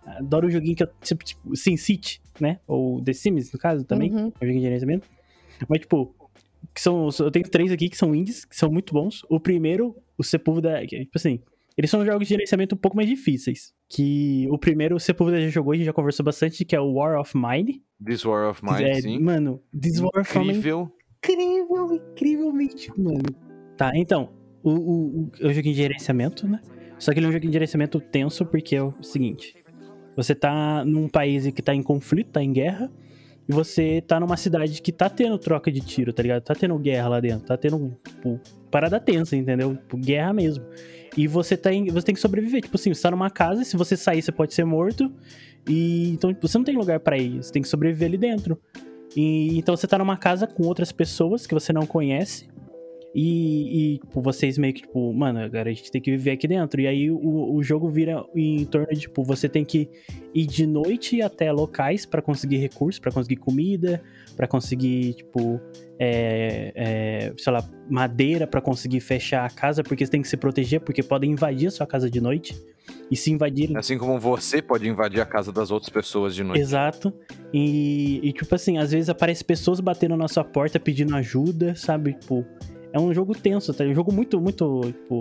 Adoro 0.05 0.47
o 0.47 0.51
joguinho 0.51 0.75
que 0.75 0.83
eu. 0.83 0.89
Tipo, 1.01 1.23
tipo 1.23 1.55
SimCity, 1.55 2.21
né? 2.41 2.59
Ou 2.67 3.01
The 3.03 3.13
Sims, 3.13 3.51
no 3.51 3.59
caso, 3.59 3.83
também. 3.83 4.11
Uhum. 4.11 4.31
É 4.39 4.45
um 4.45 4.47
joguinho 4.47 4.59
de 4.59 4.61
gerenciamento. 4.61 5.07
Mas, 5.67 5.79
tipo, 5.79 6.13
que 6.73 6.81
são, 6.81 7.09
eu 7.19 7.31
tenho 7.31 7.49
três 7.49 7.71
aqui 7.71 7.89
que 7.89 7.97
são 7.97 8.13
indies, 8.13 8.45
que 8.45 8.55
são 8.55 8.71
muito 8.71 8.93
bons. 8.93 9.25
O 9.29 9.39
primeiro, 9.39 9.95
o 10.17 10.23
Sepúlveda, 10.23 10.85
que, 10.85 10.99
tipo 10.99 11.17
assim, 11.17 11.39
eles 11.77 11.91
são 11.91 12.05
jogos 12.05 12.27
de 12.27 12.33
gerenciamento 12.33 12.75
um 12.75 12.77
pouco 12.77 12.95
mais 12.95 13.09
difíceis. 13.09 13.73
Que 13.89 14.47
o 14.49 14.57
primeiro, 14.57 14.95
o 14.95 14.99
Sepúlveda 14.99 15.41
já 15.41 15.49
jogou, 15.49 15.73
a 15.73 15.75
gente 15.75 15.85
já 15.85 15.93
conversou 15.93 16.23
bastante, 16.23 16.63
que 16.63 16.75
é 16.75 16.79
o 16.79 16.93
War 16.93 17.19
of 17.19 17.33
Mine. 17.35 17.83
This 18.03 18.25
War 18.25 18.49
of 18.49 18.63
Mine, 18.63 18.83
é, 18.83 19.01
sim. 19.01 19.19
Mano, 19.19 19.61
This 19.79 19.99
War 19.99 20.21
of 20.21 20.37
Mine 20.37 20.51
é 20.51 20.57
Incrível. 20.57 20.91
incrível, 21.17 21.93
incrivelmente, 21.93 22.91
mano. 22.97 23.23
Tá, 23.77 23.91
então, 23.95 24.31
o, 24.63 24.71
o, 24.71 25.21
o, 25.21 25.31
é 25.41 25.47
um 25.47 25.53
joguinho 25.53 25.75
de 25.75 25.81
gerenciamento, 25.81 26.47
né? 26.47 26.61
Só 26.97 27.11
que 27.11 27.19
ele 27.19 27.25
é 27.25 27.29
um 27.29 27.33
joguinho 27.33 27.51
de 27.51 27.55
gerenciamento 27.55 27.99
tenso, 27.99 28.45
porque 28.45 28.75
é 28.75 28.81
o 28.81 28.93
seguinte: 29.01 29.53
você 30.15 30.33
tá 30.33 30.83
num 30.85 31.07
país 31.07 31.45
que 31.51 31.61
tá 31.61 31.73
em 31.73 31.83
conflito, 31.83 32.31
tá 32.31 32.43
em 32.43 32.53
guerra, 32.53 32.91
e 33.47 33.53
você 33.53 34.01
tá 34.01 34.19
numa 34.19 34.37
cidade 34.37 34.81
que 34.81 34.91
tá 34.91 35.09
tendo 35.09 35.37
troca 35.37 35.71
de 35.71 35.79
tiro, 35.79 36.11
tá 36.11 36.23
ligado? 36.23 36.41
Tá 36.41 36.55
tendo 36.55 36.77
guerra 36.79 37.09
lá 37.09 37.19
dentro, 37.19 37.45
tá 37.45 37.55
tendo 37.55 37.95
tipo, 38.03 38.39
parada 38.71 38.99
tensa, 38.99 39.35
entendeu? 39.35 39.75
Tipo, 39.75 39.97
guerra 39.97 40.33
mesmo. 40.33 40.65
E 41.15 41.27
você 41.27 41.55
tem, 41.55 41.85
você 41.85 42.07
tem 42.07 42.15
que 42.15 42.21
sobreviver. 42.21 42.61
Tipo 42.61 42.75
assim, 42.75 42.93
você 42.93 43.01
tá 43.01 43.11
numa 43.11 43.29
casa, 43.29 43.63
se 43.63 43.77
você 43.77 43.95
sair, 43.95 44.21
você 44.21 44.31
pode 44.31 44.53
ser 44.53 44.65
morto. 44.65 45.11
E 45.67 46.09
então 46.09 46.33
tipo, 46.33 46.47
você 46.47 46.57
não 46.57 46.65
tem 46.65 46.75
lugar 46.75 46.99
pra 46.99 47.17
ir, 47.17 47.43
você 47.43 47.51
tem 47.51 47.61
que 47.61 47.67
sobreviver 47.67 48.07
ali 48.07 48.17
dentro. 48.17 48.59
E 49.15 49.57
então 49.57 49.77
você 49.77 49.87
tá 49.87 49.97
numa 49.97 50.17
casa 50.17 50.45
com 50.47 50.63
outras 50.63 50.91
pessoas 50.91 51.45
que 51.45 51.53
você 51.53 51.71
não 51.71 51.85
conhece. 51.85 52.47
E, 53.17 53.93
e, 53.93 53.97
tipo, 53.99 54.21
vocês 54.21 54.57
meio 54.57 54.73
que, 54.73 54.81
tipo, 54.81 55.13
mano, 55.13 55.39
agora 55.39 55.69
a 55.69 55.73
gente 55.73 55.89
tem 55.89 56.01
que 56.01 56.11
viver 56.11 56.31
aqui 56.31 56.49
dentro. 56.49 56.81
E 56.81 56.85
aí 56.85 57.09
o, 57.09 57.55
o 57.55 57.63
jogo 57.63 57.89
vira 57.89 58.21
em 58.35 58.65
torno 58.65 58.87
de, 58.87 58.99
tipo, 58.99 59.23
você 59.23 59.47
tem 59.47 59.63
que 59.63 59.89
ir 60.33 60.45
de 60.45 60.67
noite 60.67 61.21
até 61.21 61.49
locais 61.49 62.05
pra 62.05 62.21
conseguir 62.21 62.57
recursos, 62.57 62.99
pra 62.99 63.13
conseguir 63.13 63.37
comida, 63.37 64.03
pra 64.35 64.49
conseguir, 64.49 65.13
tipo, 65.13 65.61
é, 65.97 66.73
é, 66.75 67.33
sei 67.37 67.53
lá, 67.53 67.63
madeira 67.89 68.45
pra 68.45 68.59
conseguir 68.59 68.99
fechar 68.99 69.45
a 69.45 69.49
casa, 69.49 69.81
porque 69.81 70.05
você 70.05 70.11
tem 70.11 70.21
que 70.21 70.27
se 70.27 70.35
proteger, 70.35 70.81
porque 70.81 71.01
podem 71.01 71.31
invadir 71.31 71.67
a 71.67 71.71
sua 71.71 71.87
casa 71.87 72.09
de 72.09 72.19
noite. 72.19 72.53
E 73.09 73.15
se 73.15 73.31
invadirem. 73.31 73.77
Assim 73.77 73.97
como 73.97 74.19
você 74.19 74.61
pode 74.61 74.87
invadir 74.87 75.21
a 75.21 75.25
casa 75.25 75.51
das 75.53 75.71
outras 75.71 75.89
pessoas 75.89 76.35
de 76.35 76.43
noite. 76.43 76.59
Exato. 76.59 77.13
E, 77.53 78.19
e, 78.21 78.33
tipo 78.33 78.53
assim, 78.53 78.77
às 78.77 78.91
vezes 78.91 79.09
aparecem 79.09 79.45
pessoas 79.45 79.79
batendo 79.79 80.17
na 80.17 80.27
sua 80.27 80.43
porta 80.43 80.79
pedindo 80.79 81.15
ajuda, 81.15 81.75
sabe? 81.75 82.13
Tipo, 82.13 82.45
é 82.95 82.99
um 82.99 83.13
jogo 83.13 83.35
tenso, 83.35 83.73
tá? 83.73 83.83
É 83.83 83.87
um 83.87 83.93
jogo 83.93 84.13
muito, 84.13 84.39
muito, 84.39 84.81
tipo, 84.85 85.19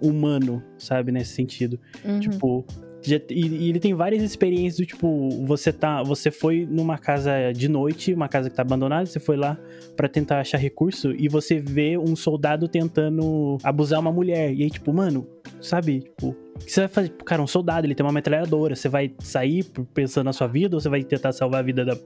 humano, 0.00 0.62
sabe? 0.78 1.12
Nesse 1.12 1.34
sentido. 1.34 1.78
Uhum. 2.04 2.20
Tipo, 2.20 2.64
já- 3.02 3.20
e, 3.28 3.46
e 3.46 3.68
ele 3.68 3.78
tem 3.78 3.92
várias 3.94 4.22
experiências 4.22 4.78
do 4.78 4.86
tipo, 4.86 5.28
você 5.44 5.70
tá, 5.72 6.02
você 6.02 6.30
foi 6.30 6.66
numa 6.68 6.96
casa 6.98 7.52
de 7.54 7.68
noite, 7.68 8.14
uma 8.14 8.28
casa 8.28 8.48
que 8.48 8.56
tá 8.56 8.62
abandonada, 8.62 9.04
você 9.06 9.20
foi 9.20 9.36
lá 9.36 9.58
pra 9.94 10.08
tentar 10.08 10.40
achar 10.40 10.56
recurso 10.58 11.12
e 11.12 11.28
você 11.28 11.58
vê 11.58 11.98
um 11.98 12.16
soldado 12.16 12.66
tentando 12.68 13.58
abusar 13.62 14.00
uma 14.00 14.10
mulher. 14.12 14.52
E 14.54 14.62
aí, 14.62 14.70
tipo, 14.70 14.92
mano, 14.92 15.26
sabe? 15.60 16.00
Tipo, 16.00 16.34
o 16.54 16.58
que 16.58 16.70
você 16.72 16.80
vai 16.80 16.88
fazer? 16.88 17.10
Cara, 17.24 17.42
um 17.42 17.46
soldado, 17.46 17.86
ele 17.86 17.94
tem 17.94 18.04
uma 18.04 18.12
metralhadora. 18.12 18.76
Você 18.76 18.88
vai 18.88 19.12
sair 19.18 19.64
pensando 19.92 20.26
na 20.26 20.32
sua 20.32 20.46
vida 20.46 20.76
ou 20.76 20.80
você 20.80 20.88
vai 20.88 21.02
tentar 21.02 21.32
salvar 21.32 21.60
a 21.60 21.62
vida 21.62 21.84
da, 21.84 21.96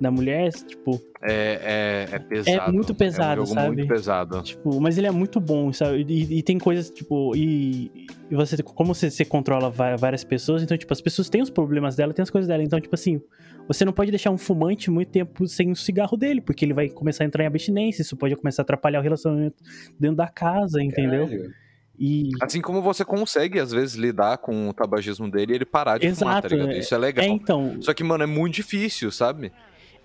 da 0.00 0.10
mulher? 0.10 0.52
Tipo, 0.52 1.00
É, 1.22 2.06
é, 2.12 2.16
é 2.16 2.18
pesado. 2.18 2.72
muito 2.72 2.94
pesado, 2.94 3.40
é 3.40 3.42
um 3.42 3.46
jogo 3.46 3.60
sabe? 3.60 3.76
muito 3.76 3.88
pesado. 3.88 4.42
Tipo, 4.42 4.80
mas 4.80 4.98
ele 4.98 5.06
é 5.06 5.10
muito 5.10 5.40
bom, 5.40 5.72
sabe? 5.72 6.04
E, 6.08 6.38
e 6.38 6.42
tem 6.42 6.58
coisas, 6.58 6.90
tipo, 6.90 7.34
e, 7.34 7.90
e 8.30 8.34
você, 8.34 8.62
como 8.62 8.94
você, 8.94 9.10
você 9.10 9.24
controla 9.24 9.70
várias 9.70 10.22
pessoas, 10.22 10.62
então, 10.62 10.76
tipo, 10.76 10.92
as 10.92 11.00
pessoas 11.00 11.30
têm 11.30 11.40
os 11.40 11.50
problemas 11.50 11.96
dela, 11.96 12.12
tem 12.12 12.22
as 12.22 12.30
coisas 12.30 12.46
dela. 12.46 12.62
Então, 12.62 12.78
tipo 12.78 12.94
assim, 12.94 13.20
você 13.66 13.84
não 13.84 13.92
pode 13.92 14.10
deixar 14.10 14.30
um 14.30 14.38
fumante 14.38 14.90
muito 14.90 15.08
tempo 15.10 15.46
sem 15.48 15.70
o 15.70 15.76
cigarro 15.76 16.16
dele, 16.16 16.42
porque 16.42 16.64
ele 16.64 16.74
vai 16.74 16.88
começar 16.90 17.24
a 17.24 17.26
entrar 17.26 17.44
em 17.44 17.46
abstinência, 17.46 18.02
isso 18.02 18.16
pode 18.16 18.36
começar 18.36 18.60
a 18.60 18.64
atrapalhar 18.64 19.00
o 19.00 19.02
relacionamento 19.02 19.56
dentro 19.98 20.16
da 20.16 20.28
casa, 20.28 20.82
entendeu? 20.82 21.26
Caralho. 21.26 21.63
E. 21.98 22.30
Assim 22.40 22.60
como 22.60 22.82
você 22.82 23.04
consegue, 23.04 23.58
às 23.60 23.70
vezes, 23.70 23.94
lidar 23.94 24.38
com 24.38 24.68
o 24.68 24.72
tabagismo 24.72 25.30
dele 25.30 25.52
e 25.52 25.56
ele 25.56 25.64
parar 25.64 25.98
de 25.98 26.12
fumar, 26.14 26.42
tá 26.42 26.48
Exato, 26.48 26.54
ligado? 26.54 26.72
é- 26.72 26.78
Isso 26.78 26.94
é 26.94 26.98
legal. 26.98 27.24
É, 27.24 27.28
então, 27.28 27.76
Só 27.80 27.94
que, 27.94 28.02
mano, 28.02 28.24
é 28.24 28.26
muito 28.26 28.54
difícil, 28.54 29.10
sabe? 29.10 29.52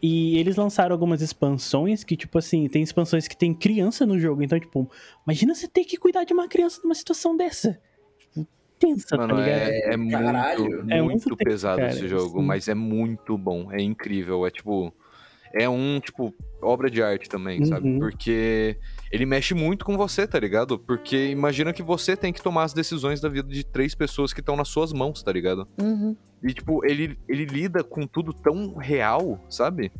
E 0.02 0.38
eles 0.38 0.56
lançaram 0.56 0.94
algumas 0.94 1.22
expansões 1.22 2.04
que, 2.04 2.16
tipo 2.16 2.38
assim, 2.38 2.68
tem 2.70 2.82
expansões 2.82 3.28
que 3.28 3.36
tem 3.36 3.54
criança 3.54 4.06
no 4.06 4.18
jogo. 4.18 4.42
Então, 4.44 4.60
tipo, 4.60 4.90
imagina 5.26 5.54
você 5.54 5.68
ter 5.68 5.84
que 5.84 5.98
cuidar 5.98 6.24
de 6.24 6.32
uma 6.34 6.48
criança 6.48 6.80
numa 6.84 6.96
situação 6.96 7.36
dessa. 7.36 7.78
Tipo, 8.18 8.48
tensa, 8.78 9.18
Mano, 9.18 9.36
tá 9.36 9.42
ligado? 9.42 9.60
é, 9.60 9.94
é 9.94 9.98
muito. 9.98 10.16
É 10.16 11.02
muito 11.02 11.04
muito 11.04 11.24
tempo, 11.36 11.44
pesado 11.44 11.82
cara, 11.82 11.92
esse 11.92 12.08
jogo, 12.08 12.40
sim. 12.40 12.46
mas 12.46 12.68
é 12.70 12.74
muito 12.74 13.38
bom, 13.38 13.72
é 13.72 13.82
incrível, 13.82 14.46
é 14.46 14.52
tipo... 14.52 14.94
É 15.52 15.68
um, 15.68 16.00
tipo, 16.00 16.32
obra 16.62 16.92
de 16.92 17.02
arte 17.02 17.28
também, 17.28 17.66
sabe? 17.66 17.90
Uhum. 17.90 17.98
Porque 18.00 18.78
ele 19.12 19.26
mexe 19.26 19.54
muito 19.54 19.86
com 19.86 19.98
você, 19.98 20.28
tá 20.28 20.40
ligado? 20.40 20.78
Porque 20.78 21.30
imagina 21.30 21.74
que 21.74 21.82
você 21.82 22.16
tem 22.16 22.32
que 22.32 22.42
tomar 22.42 22.64
as 22.64 22.74
decisões 22.74 23.20
da 23.20 23.30
vida 23.30 23.48
de 23.48 23.64
três 23.64 23.96
pessoas 23.96 24.34
que 24.34 24.40
estão 24.40 24.56
nas 24.56 24.68
suas 24.68 24.94
mãos, 24.94 25.24
tá 25.24 25.32
ligado? 25.32 25.68
Uhum. 25.82 26.16
E, 26.44 26.54
tipo, 26.54 26.86
ele, 26.86 27.18
ele 27.28 27.46
lida 27.46 27.84
com 27.84 28.06
tudo 28.08 28.34
tão 28.34 28.76
real, 28.76 29.40
sabe? 29.50 29.92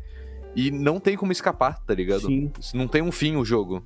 E 0.54 0.70
não 0.70 0.98
tem 0.98 1.16
como 1.16 1.32
escapar, 1.32 1.78
tá 1.84 1.94
ligado? 1.94 2.26
Sim. 2.26 2.52
Não 2.72 2.88
tem 2.88 3.02
um 3.02 3.12
fim 3.12 3.36
o 3.36 3.44
jogo. 3.44 3.84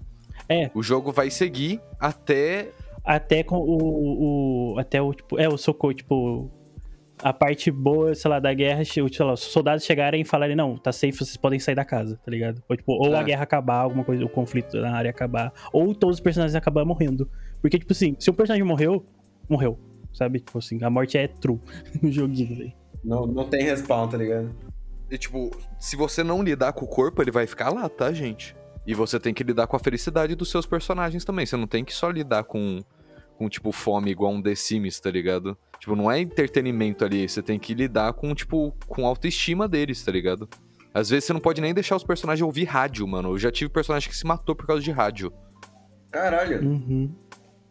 É. 0.49 0.71
O 0.75 0.83
jogo 0.83 1.11
vai 1.11 1.31
seguir 1.31 1.81
até 1.99 2.71
Até 3.05 3.43
com 3.43 3.57
o, 3.57 4.75
o. 4.75 4.79
Até 4.79 5.01
o, 5.01 5.13
tipo. 5.13 5.39
É, 5.39 5.49
o 5.49 5.59
socorro, 5.59 5.95
tipo. 5.95 6.51
A 7.23 7.33
parte 7.33 7.71
boa, 7.71 8.15
sei 8.15 8.29
lá, 8.31 8.41
da 8.41 8.53
guerra, 8.53 8.85
sei 8.85 9.03
lá, 9.21 9.33
os 9.33 9.41
soldados 9.41 9.85
chegarem 9.85 10.23
e 10.23 10.25
falarem, 10.25 10.57
não, 10.57 10.77
tá 10.77 10.91
safe, 10.93 11.13
vocês 11.13 11.37
podem 11.37 11.59
sair 11.61 11.75
da 11.75 11.85
casa, 11.85 12.19
tá 12.25 12.31
ligado? 12.31 12.63
Ou, 12.69 12.77
tipo, 12.77 12.93
ou 12.93 13.15
a 13.15 13.21
É. 13.21 13.25
guerra 13.25 13.43
acabar, 13.45 13.77
alguma 13.79 14.05
coisa, 14.05 14.25
o 14.25 14.29
conflito 14.29 14.77
na 14.81 14.95
área 14.97 15.11
acabar, 15.11 15.53
ou 15.73 15.95
todos 15.95 16.17
os 16.17 16.21
personagens 16.21 16.55
acabar 16.57 16.85
morrendo. 16.85 17.31
Porque, 17.63 17.79
tipo 17.79 17.93
assim, 17.93 18.17
se 18.19 18.31
um 18.31 18.35
personagem 18.35 18.65
morreu, 18.67 19.07
morreu, 19.49 19.79
sabe? 20.13 20.41
Tipo 20.41 20.59
assim, 20.59 20.83
a 20.83 20.91
morte 20.91 21.17
é 21.17 21.29
true 21.29 21.61
no 22.03 22.11
joguinho, 22.11 22.57
velho. 22.59 22.73
Não, 23.05 23.27
não 23.27 23.45
tem 23.49 23.63
respawn, 23.63 24.09
tá 24.09 24.17
ligado? 24.17 24.55
E, 25.11 25.17
tipo, 25.17 25.51
se 25.79 25.95
você 25.97 26.25
não 26.25 26.43
lidar 26.43 26.73
com 26.73 26.85
o 26.85 26.89
corpo, 26.89 27.23
ele 27.23 27.31
vai 27.31 27.47
ficar 27.47 27.71
lá, 27.73 27.89
tá, 27.89 28.13
gente? 28.13 28.57
E 28.87 28.93
você 28.95 29.21
tem 29.21 29.33
que 29.33 29.45
lidar 29.45 29.67
com 29.67 29.77
a 29.77 29.79
felicidade 29.79 30.35
dos 30.35 30.51
seus 30.51 30.67
personagens 30.67 31.25
também. 31.25 31.47
Você 31.47 31.57
não 31.57 31.67
tem 31.67 31.85
que 31.85 31.95
só 31.95 32.11
lidar 32.11 32.45
com, 32.45 32.81
com 33.37 33.49
tipo, 33.49 33.73
fome 33.73 34.11
igual 34.11 34.33
um 34.33 34.43
The 34.43 34.55
Sims, 34.55 35.01
tá 35.01 35.11
ligado? 35.11 35.57
Tipo, 35.79 35.95
não 35.95 36.11
é 36.11 36.21
entretenimento 36.21 37.05
ali. 37.05 37.29
Você 37.29 37.43
tem 37.43 37.59
que 37.59 37.75
lidar 37.75 38.13
com, 38.15 38.35
tipo, 38.35 38.75
com 38.87 39.05
a 39.05 39.09
autoestima 39.09 39.69
deles, 39.69 40.03
tá 40.03 40.11
ligado? 40.13 40.49
Às 40.93 41.11
vezes 41.11 41.25
você 41.25 41.33
não 41.33 41.41
pode 41.41 41.61
nem 41.61 41.75
deixar 41.75 41.97
os 41.97 42.05
personagens 42.05 42.45
ouvir 42.45 42.65
rádio, 42.65 43.07
mano. 43.07 43.31
Eu 43.31 43.39
já 43.39 43.51
tive 43.51 43.69
personagem 43.69 44.09
que 44.09 44.17
se 44.17 44.27
matou 44.27 44.55
por 44.55 44.67
causa 44.67 44.83
de 44.83 44.91
rádio. 44.91 45.33
Caralho. 46.11 46.63
Uhum. 46.65 47.13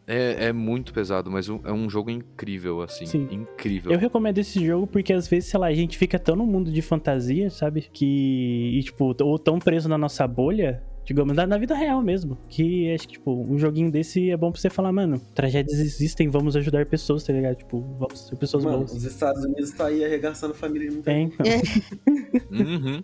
É, 0.05 0.47
é 0.47 0.53
muito 0.53 0.93
pesado, 0.93 1.31
mas 1.31 1.47
é 1.47 1.71
um 1.71 1.89
jogo 1.89 2.09
incrível, 2.09 2.81
assim. 2.81 3.05
Sim. 3.05 3.27
Incrível. 3.31 3.93
Eu 3.93 3.97
recomendo 3.97 4.37
esse 4.37 4.63
jogo 4.65 4.85
porque 4.85 5.13
às 5.13 5.27
vezes, 5.27 5.49
sei 5.49 5.59
lá, 5.59 5.67
a 5.67 5.73
gente 5.73 5.97
fica 5.97 6.19
tão 6.19 6.35
no 6.35 6.45
mundo 6.45 6.69
de 6.69 6.81
fantasia, 6.81 7.49
sabe? 7.49 7.89
Que. 7.93 8.77
E, 8.77 8.83
tipo, 8.83 9.15
ou 9.21 9.39
tão 9.39 9.59
preso 9.59 9.87
na 9.87 9.97
nossa 9.97 10.27
bolha, 10.27 10.83
digamos, 11.05 11.35
na, 11.35 11.45
na 11.47 11.57
vida 11.57 11.75
real 11.75 12.01
mesmo. 12.01 12.37
Que 12.49 12.93
acho 12.93 13.07
que, 13.07 13.13
tipo, 13.13 13.31
um 13.31 13.57
joguinho 13.57 13.91
desse 13.91 14.29
é 14.29 14.37
bom 14.37 14.51
pra 14.51 14.59
você 14.61 14.69
falar, 14.69 14.91
mano, 14.91 15.19
tragédias 15.35 15.79
existem, 15.79 16.29
vamos 16.29 16.55
ajudar 16.55 16.85
pessoas, 16.85 17.23
tá 17.23 17.33
ligado? 17.33 17.55
Tipo, 17.57 17.81
vamos 17.99 18.27
ser 18.27 18.35
pessoas 18.37 18.63
Mano, 18.63 18.77
boas. 18.79 18.93
os 18.93 19.03
Estados 19.03 19.43
Unidos 19.43 19.71
tá 19.71 19.87
aí 19.87 20.03
arregaçando 20.03 20.53
família 20.53 20.89
de 20.89 20.93
muita 20.95 21.11
É, 21.11 21.19
então. 21.21 21.45
Uhum. 22.51 23.03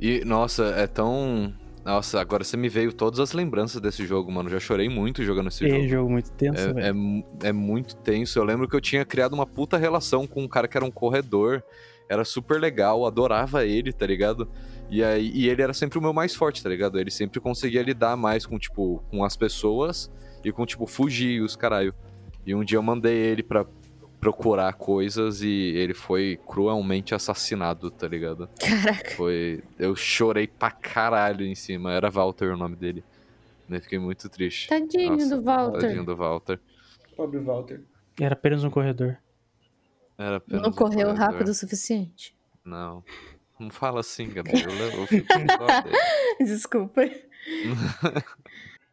E, 0.00 0.24
nossa, 0.24 0.64
é 0.76 0.86
tão. 0.86 1.52
Nossa, 1.84 2.20
agora 2.20 2.44
você 2.44 2.56
me 2.56 2.68
veio 2.68 2.92
todas 2.92 3.18
as 3.18 3.32
lembranças 3.32 3.80
desse 3.80 4.04
jogo, 4.06 4.30
mano. 4.30 4.48
Já 4.50 4.60
chorei 4.60 4.88
muito 4.88 5.24
jogando 5.24 5.48
esse 5.48 5.64
É 5.64 5.70
jogo. 5.70 5.88
jogo 5.88 6.10
muito 6.10 6.30
tenso, 6.32 6.60
É, 6.60 6.72
velho. 6.72 7.24
é, 7.42 7.48
é 7.48 7.52
muito 7.52 7.96
tenso. 7.96 8.38
Eu 8.38 8.44
lembro 8.44 8.68
que 8.68 8.76
eu 8.76 8.80
tinha 8.80 9.04
criado 9.04 9.32
uma 9.32 9.46
puta 9.46 9.76
relação 9.78 10.26
com 10.26 10.42
um 10.42 10.48
cara 10.48 10.68
que 10.68 10.76
era 10.76 10.84
um 10.84 10.90
corredor. 10.90 11.62
Era 12.08 12.24
super 12.24 12.60
legal, 12.60 13.06
adorava 13.06 13.64
ele, 13.66 13.92
tá 13.92 14.06
ligado? 14.06 14.48
E, 14.90 15.02
aí, 15.04 15.30
e 15.34 15.48
ele 15.48 15.60
era 15.60 15.74
sempre 15.74 15.98
o 15.98 16.02
meu 16.02 16.12
mais 16.12 16.34
forte, 16.34 16.62
tá 16.62 16.68
ligado? 16.68 16.98
Ele 16.98 17.10
sempre 17.10 17.40
conseguia 17.40 17.82
lidar 17.82 18.16
mais 18.16 18.46
com, 18.46 18.58
tipo, 18.58 19.02
com 19.10 19.22
as 19.22 19.36
pessoas 19.36 20.10
e 20.44 20.50
com, 20.50 20.64
tipo, 20.64 20.86
fugir 20.86 21.42
os 21.42 21.54
caralho. 21.54 21.94
E 22.46 22.54
um 22.54 22.64
dia 22.64 22.78
eu 22.78 22.82
mandei 22.82 23.14
ele 23.14 23.42
pra 23.42 23.66
procurar 24.18 24.72
coisas 24.72 25.42
e 25.42 25.48
ele 25.76 25.94
foi 25.94 26.40
cruelmente 26.46 27.14
assassinado, 27.14 27.90
tá 27.90 28.08
ligado? 28.08 28.48
Caraca. 28.58 29.10
Foi. 29.10 29.62
Eu 29.78 29.94
chorei 29.94 30.46
pra 30.46 30.70
caralho 30.70 31.44
em 31.44 31.54
cima. 31.54 31.92
Era 31.92 32.10
Walter 32.10 32.52
o 32.52 32.56
nome 32.56 32.74
dele. 32.74 33.04
Eu 33.68 33.80
fiquei 33.82 33.98
muito 33.98 34.28
triste. 34.30 34.68
Tadinho 34.68 35.12
Nossa, 35.12 35.36
do 35.36 35.42
Walter. 35.42 35.80
Tadinho 35.80 36.04
do 36.04 36.16
Walter. 36.16 36.58
Pobre 37.14 37.38
Walter. 37.40 37.82
Era 38.18 38.32
apenas 38.32 38.64
um 38.64 38.70
corredor. 38.70 39.18
Era 40.16 40.38
apenas 40.38 40.62
Não 40.62 40.70
um 40.70 40.72
correu 40.72 41.08
corredor. 41.08 41.14
rápido 41.16 41.48
o 41.48 41.54
suficiente. 41.54 42.34
Não. 42.64 43.04
Não 43.58 43.70
fala 43.70 44.00
assim, 44.00 44.28
Gabriel. 44.28 44.68
Eu 44.70 45.06
fico 45.06 45.26
com. 45.26 45.36
Desculpa. 46.44 47.02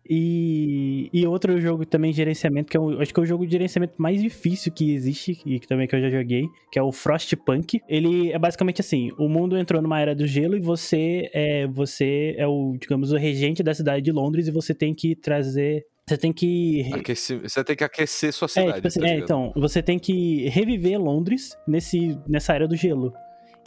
E, 0.08 1.10
e 1.12 1.26
outro 1.26 1.60
jogo 1.60 1.84
também 1.84 2.12
de 2.12 2.18
gerenciamento, 2.18 2.70
que 2.70 2.78
é 2.78 2.80
o, 2.80 3.02
acho 3.02 3.12
que 3.12 3.20
é 3.20 3.24
o 3.24 3.26
jogo 3.26 3.44
de 3.44 3.52
gerenciamento 3.54 3.96
mais 3.98 4.22
difícil 4.22 4.72
que 4.72 4.94
existe, 4.94 5.42
e 5.44 5.60
que 5.60 5.68
também 5.68 5.88
que 5.88 5.96
eu 5.96 6.02
já 6.02 6.12
joguei, 6.12 6.46
que 6.72 6.78
é 6.78 6.84
o 6.84 6.92
Frostpunk. 6.92 7.82
Ele 7.90 8.32
é 8.32 8.38
basicamente 8.38 8.82
assim: 8.82 9.12
o 9.18 9.28
mundo 9.28 9.58
entrou 9.58 9.82
numa 9.82 10.00
era 10.00 10.14
do 10.14 10.28
gelo 10.28 10.56
e 10.56 10.60
você 10.60 11.28
é, 11.34 11.66
você 11.66 12.36
é 12.38 12.46
o, 12.46 12.78
digamos, 12.80 13.12
o 13.12 13.18
regente 13.18 13.64
da 13.64 13.74
cidade 13.74 14.04
de 14.04 14.12
Londres 14.12 14.48
e 14.48 14.52
você 14.52 14.76
tem 14.76 14.94
que 14.94 15.16
trazer. 15.16 15.84
Você 16.08 16.18
tem 16.20 16.32
que. 16.32 16.88
Aqueci- 16.94 17.38
Você 17.40 17.64
tem 17.64 17.76
que 17.76 17.84
aquecer 17.84 18.32
sua 18.32 18.46
É, 18.46 18.50
cidade. 18.50 18.74
tipo 18.76 18.88
assim, 18.88 19.00
tá 19.00 19.08
é, 19.08 19.18
então, 19.18 19.52
você 19.56 19.82
tem 19.82 19.98
que 19.98 20.48
reviver 20.50 21.02
Londres 21.02 21.58
nesse, 21.68 22.16
nessa 22.28 22.54
era 22.54 22.68
do 22.68 22.76
gelo. 22.76 23.12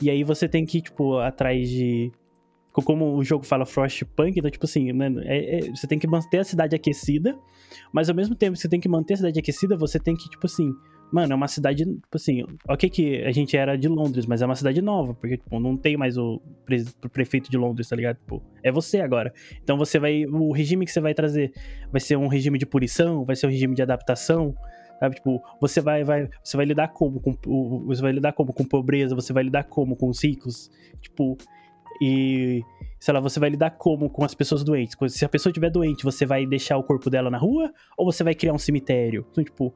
E 0.00 0.10
aí 0.10 0.22
você 0.24 0.48
tem 0.48 0.64
que, 0.64 0.80
tipo, 0.80 1.18
atrás 1.18 1.68
de. 1.68 2.10
co- 2.72 2.82
Como 2.82 3.16
o 3.16 3.24
jogo 3.24 3.44
fala 3.44 3.66
Frostpunk, 3.66 4.38
então, 4.38 4.50
tipo 4.50 4.64
assim, 4.64 4.92
mano, 4.92 5.20
é- 5.24 5.58
é- 5.58 5.70
você 5.70 5.86
tem 5.86 5.98
que 5.98 6.06
manter 6.06 6.38
a 6.38 6.44
cidade 6.44 6.76
aquecida, 6.76 7.36
mas 7.92 8.08
ao 8.08 8.14
mesmo 8.14 8.34
tempo 8.34 8.52
que 8.54 8.60
você 8.60 8.68
tem 8.68 8.78
que 8.80 8.88
manter 8.88 9.14
a 9.14 9.16
cidade 9.18 9.38
aquecida, 9.38 9.76
você 9.76 9.98
tem 9.98 10.14
que, 10.14 10.28
tipo 10.30 10.46
assim, 10.46 10.72
mano, 11.12 11.32
é 11.32 11.34
uma 11.36 11.48
cidade, 11.48 11.84
tipo 11.84 12.14
assim, 12.14 12.44
ok 12.68 12.88
que 12.90 13.24
a 13.24 13.32
gente 13.32 13.56
era 13.56 13.76
de 13.76 13.88
Londres, 13.88 14.26
mas 14.26 14.42
é 14.42 14.46
uma 14.46 14.54
cidade 14.54 14.80
nova, 14.82 15.14
porque, 15.14 15.38
tipo, 15.38 15.58
não 15.58 15.76
tem 15.76 15.96
mais 15.96 16.16
o, 16.16 16.40
pre- 16.64 16.84
prefeito 17.10 17.50
de 17.50 17.56
Londres, 17.56 17.88
tá 17.88 17.96
ligado? 17.96 18.18
Tipo, 18.18 18.42
é 18.62 18.70
você 18.70 19.00
agora. 19.00 19.32
Então 19.64 19.76
você 19.78 19.98
vai, 19.98 20.24
o 20.26 20.52
regime 20.52 20.84
que 20.84 20.92
você 20.92 21.00
vai 21.00 21.14
trazer 21.14 21.50
vai 21.90 22.00
ser 22.00 22.16
um 22.16 22.28
regime 22.28 22.58
de 22.58 22.66
punição, 22.66 23.24
vai 23.24 23.34
ser 23.34 23.46
um 23.46 23.50
regime 23.50 23.74
de 23.74 23.82
adaptação, 23.82 24.54
sabe? 24.98 25.16
Tipo, 25.16 25.42
você 25.60 25.80
vai, 25.80 26.04
vai, 26.04 26.28
você 26.42 26.56
vai 26.56 26.66
lidar 26.66 26.88
como 26.88 27.20
com, 27.20 27.36
você 27.86 28.02
vai 28.02 28.12
lidar 28.12 28.32
como 28.32 28.52
com 28.52 28.64
pobreza, 28.64 29.14
você 29.14 29.32
vai 29.32 29.44
lidar 29.44 29.64
como 29.64 29.96
com 29.96 30.08
os 30.08 30.22
ricos, 30.22 30.70
tipo, 31.00 31.36
e 32.00 32.62
sei 33.00 33.14
lá, 33.14 33.20
você 33.20 33.40
vai 33.40 33.50
lidar 33.50 33.70
como 33.72 34.10
com 34.10 34.24
as 34.24 34.34
pessoas 34.34 34.62
doentes. 34.62 34.96
Se 35.08 35.24
a 35.24 35.28
pessoa 35.28 35.50
estiver 35.50 35.70
doente, 35.70 36.04
você 36.04 36.24
vai 36.26 36.46
deixar 36.46 36.76
o 36.76 36.82
corpo 36.82 37.10
dela 37.10 37.30
na 37.30 37.38
rua 37.38 37.72
ou 37.96 38.10
você 38.10 38.22
vai 38.22 38.34
criar 38.34 38.52
um 38.52 38.58
cemitério? 38.58 39.26
Então, 39.30 39.42
tipo, 39.44 39.74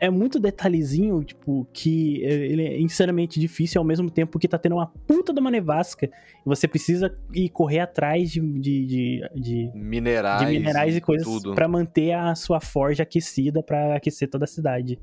é 0.00 0.10
muito 0.10 0.38
detalhezinho, 0.38 1.22
tipo, 1.24 1.66
que 1.72 2.24
é- 2.24 2.32
ele 2.46 2.62
é 2.62 2.80
insanamente 2.80 3.38
difícil 3.40 3.80
ao 3.80 3.86
mesmo 3.86 4.10
tempo 4.10 4.38
que 4.38 4.48
tá 4.48 4.58
tendo 4.58 4.74
uma 4.76 4.86
puta 4.86 5.32
de 5.32 5.40
uma 5.40 5.50
nevasca. 5.50 6.06
E 6.06 6.10
você 6.44 6.66
precisa 6.68 7.16
ir 7.32 7.48
correr 7.48 7.80
atrás 7.80 8.30
de, 8.30 8.40
de, 8.40 8.86
de, 8.86 9.20
de 9.34 9.70
Minerais. 9.74 10.46
de 10.46 10.52
minerais 10.58 10.96
e 10.96 11.00
coisas 11.00 11.26
pra 11.54 11.66
manter 11.68 12.12
a 12.12 12.34
sua 12.34 12.60
forja 12.60 13.02
aquecida 13.04 13.62
pra 13.62 13.96
aquecer 13.96 14.28
toda 14.28 14.44
a 14.44 14.48
cidade. 14.48 14.98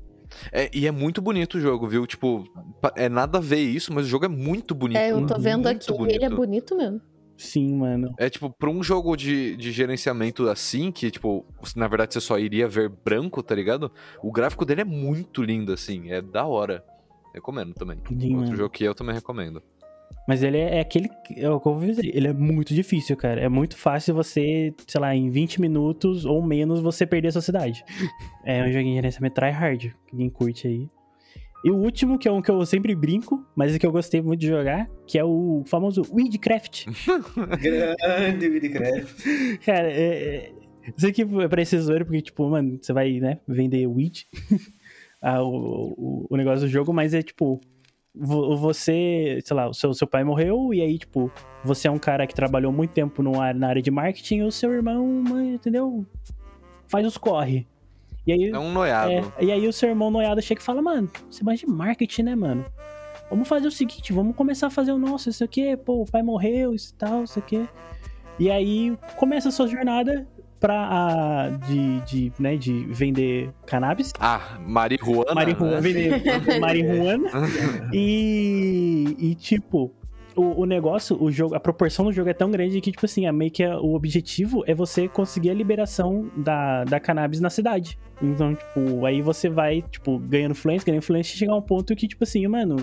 É, 0.50 0.70
e 0.72 0.86
é 0.86 0.90
muito 0.90 1.20
bonito 1.20 1.56
o 1.56 1.60
jogo, 1.60 1.86
viu? 1.86 2.06
Tipo, 2.06 2.44
é 2.96 3.08
nada 3.08 3.36
a 3.38 3.40
ver 3.40 3.60
isso, 3.60 3.92
mas 3.92 4.06
o 4.06 4.08
jogo 4.08 4.24
é 4.24 4.28
muito 4.28 4.74
bonito. 4.74 4.96
É, 4.98 5.10
eu 5.10 5.26
tô 5.26 5.38
vendo 5.38 5.66
aqui, 5.66 5.92
ele 6.08 6.24
é 6.24 6.30
bonito 6.30 6.76
mesmo. 6.76 7.00
Sim, 7.42 7.74
mano. 7.76 8.14
É 8.18 8.30
tipo, 8.30 8.50
pra 8.50 8.70
um 8.70 8.82
jogo 8.82 9.16
de, 9.16 9.56
de 9.56 9.72
gerenciamento 9.72 10.48
assim, 10.48 10.92
que, 10.92 11.10
tipo, 11.10 11.44
na 11.74 11.88
verdade 11.88 12.14
você 12.14 12.20
só 12.20 12.38
iria 12.38 12.68
ver 12.68 12.88
branco, 12.88 13.42
tá 13.42 13.54
ligado? 13.54 13.90
O 14.22 14.30
gráfico 14.30 14.64
dele 14.64 14.82
é 14.82 14.84
muito 14.84 15.42
lindo, 15.42 15.72
assim, 15.72 16.10
é 16.10 16.22
da 16.22 16.46
hora. 16.46 16.84
Recomendo 17.34 17.74
também. 17.74 17.98
Sim, 18.06 18.34
Outro 18.34 18.46
mano. 18.46 18.56
jogo 18.56 18.70
que 18.70 18.84
eu 18.84 18.94
também 18.94 19.14
recomendo. 19.14 19.62
Mas 20.28 20.42
ele 20.42 20.58
é, 20.58 20.76
é 20.76 20.80
aquele. 20.80 21.08
É 21.36 21.50
o 21.50 21.58
que 21.58 21.66
eu 21.66 21.74
vou 21.74 21.86
dizer. 21.86 22.04
Ele 22.14 22.28
é 22.28 22.32
muito 22.32 22.74
difícil, 22.74 23.16
cara. 23.16 23.40
É 23.40 23.48
muito 23.48 23.76
fácil 23.76 24.14
você, 24.14 24.72
sei 24.86 25.00
lá, 25.00 25.14
em 25.14 25.30
20 25.30 25.60
minutos 25.60 26.24
ou 26.24 26.42
menos 26.42 26.80
você 26.80 27.04
perder 27.06 27.28
a 27.28 27.32
sua 27.32 27.42
cidade. 27.42 27.84
é 28.44 28.62
um 28.62 28.68
joguinho 28.68 28.90
de 28.90 28.94
gerenciamento 28.96 29.34
tryhard. 29.34 29.96
Quem 30.08 30.30
curte 30.30 30.68
aí. 30.68 30.88
E 31.64 31.70
o 31.70 31.76
último, 31.76 32.18
que 32.18 32.26
é 32.26 32.32
um 32.32 32.42
que 32.42 32.50
eu 32.50 32.64
sempre 32.66 32.94
brinco, 32.94 33.46
mas 33.54 33.74
é 33.74 33.78
que 33.78 33.86
eu 33.86 33.92
gostei 33.92 34.20
muito 34.20 34.40
de 34.40 34.48
jogar, 34.48 34.90
que 35.06 35.16
é 35.16 35.24
o 35.24 35.62
famoso 35.66 36.02
Weedcraft. 36.12 36.86
Grande 37.60 38.48
Weedcraft. 38.48 39.58
Cara, 39.64 39.88
é, 39.90 40.02
é, 40.02 40.52
isso 40.96 41.06
aqui 41.06 41.22
é 41.22 41.48
pra 41.48 41.62
esse 41.62 41.78
zoeiro, 41.78 42.04
porque, 42.04 42.20
tipo, 42.20 42.48
mano, 42.50 42.78
você 42.82 42.92
vai, 42.92 43.20
né, 43.20 43.38
vender 43.46 43.86
weed, 43.86 44.26
ah, 45.22 45.42
o, 45.42 45.94
o, 45.96 46.26
o 46.30 46.36
negócio 46.36 46.66
do 46.66 46.68
jogo, 46.68 46.92
mas 46.92 47.14
é, 47.14 47.22
tipo, 47.22 47.60
vo- 48.12 48.56
você, 48.56 49.38
sei 49.44 49.56
lá, 49.56 49.68
o 49.68 49.74
seu, 49.74 49.94
seu 49.94 50.06
pai 50.08 50.24
morreu, 50.24 50.74
e 50.74 50.82
aí, 50.82 50.98
tipo, 50.98 51.30
você 51.64 51.86
é 51.86 51.90
um 51.92 51.98
cara 51.98 52.26
que 52.26 52.34
trabalhou 52.34 52.72
muito 52.72 52.90
tempo 52.90 53.22
no, 53.22 53.32
na 53.54 53.68
área 53.68 53.80
de 53.80 53.90
marketing, 53.90 54.38
e 54.38 54.42
o 54.42 54.50
seu 54.50 54.72
irmão, 54.72 55.06
mano, 55.06 55.54
entendeu? 55.54 56.04
Faz 56.88 57.06
os 57.06 57.16
corre. 57.16 57.68
E 58.26 58.32
aí, 58.32 58.50
É 58.50 58.58
um 58.58 58.72
noiado. 58.72 59.10
é, 59.12 59.22
e 59.44 59.50
aí 59.50 59.66
o 59.66 59.72
seu 59.72 59.88
irmão 59.88 60.10
noiado 60.10 60.40
chega 60.40 60.60
e 60.60 60.64
fala, 60.64 60.80
mano, 60.80 61.10
você 61.30 61.42
manja 61.42 61.66
de 61.66 61.72
marketing, 61.72 62.22
né, 62.22 62.34
mano? 62.36 62.64
Vamos 63.28 63.48
fazer 63.48 63.66
o 63.66 63.70
seguinte, 63.70 64.12
vamos 64.12 64.36
começar 64.36 64.66
a 64.66 64.70
fazer 64.70 64.92
o 64.92 64.98
nosso, 64.98 65.28
isso 65.30 65.42
aqui, 65.42 65.76
pô, 65.76 66.02
o 66.02 66.06
pai 66.06 66.22
morreu, 66.22 66.74
isso 66.74 66.92
e 66.92 66.96
tal, 66.98 67.24
isso 67.24 67.38
aqui. 67.38 67.66
E 68.38 68.50
aí 68.50 68.96
começa 69.16 69.48
a 69.48 69.52
sua 69.52 69.66
jornada 69.66 70.26
pra, 70.60 70.88
ah, 70.88 71.48
de, 71.66 72.00
de, 72.02 72.32
né, 72.38 72.56
de 72.56 72.84
vender 72.86 73.50
cannabis. 73.66 74.12
Ah, 74.20 74.58
marihuana. 74.64 75.34
Marihuana, 75.34 75.80
né? 75.80 75.80
vender 75.80 76.60
marihuana. 76.60 77.28
E, 77.92 79.16
e 79.18 79.34
tipo, 79.34 79.90
o, 80.36 80.62
o 80.62 80.66
negócio, 80.66 81.20
o 81.22 81.30
jogo, 81.30 81.54
a 81.54 81.60
proporção 81.60 82.04
do 82.06 82.12
jogo 82.12 82.28
é 82.28 82.34
tão 82.34 82.50
grande 82.50 82.80
que, 82.80 82.90
tipo 82.90 83.04
assim, 83.04 83.26
é 83.26 83.32
meio 83.32 83.50
que 83.50 83.62
é- 83.62 83.76
o 83.76 83.94
objetivo 83.94 84.62
é 84.66 84.74
você 84.74 85.08
conseguir 85.08 85.50
a 85.50 85.54
liberação 85.54 86.30
da, 86.36 86.84
da 86.84 86.98
cannabis 87.00 87.40
na 87.40 87.50
cidade. 87.50 87.98
Então, 88.20 88.54
tipo, 88.54 89.04
aí 89.04 89.20
você 89.20 89.48
vai, 89.48 89.82
tipo, 89.82 90.18
ganhando 90.18 90.52
influência, 90.52 90.86
ganhando 90.86 91.02
influência 91.02 91.34
e 91.34 91.38
chegar 91.38 91.52
a 91.52 91.56
um 91.56 91.62
ponto 91.62 91.94
que, 91.94 92.06
tipo 92.06 92.24
assim, 92.24 92.46
mano, 92.46 92.76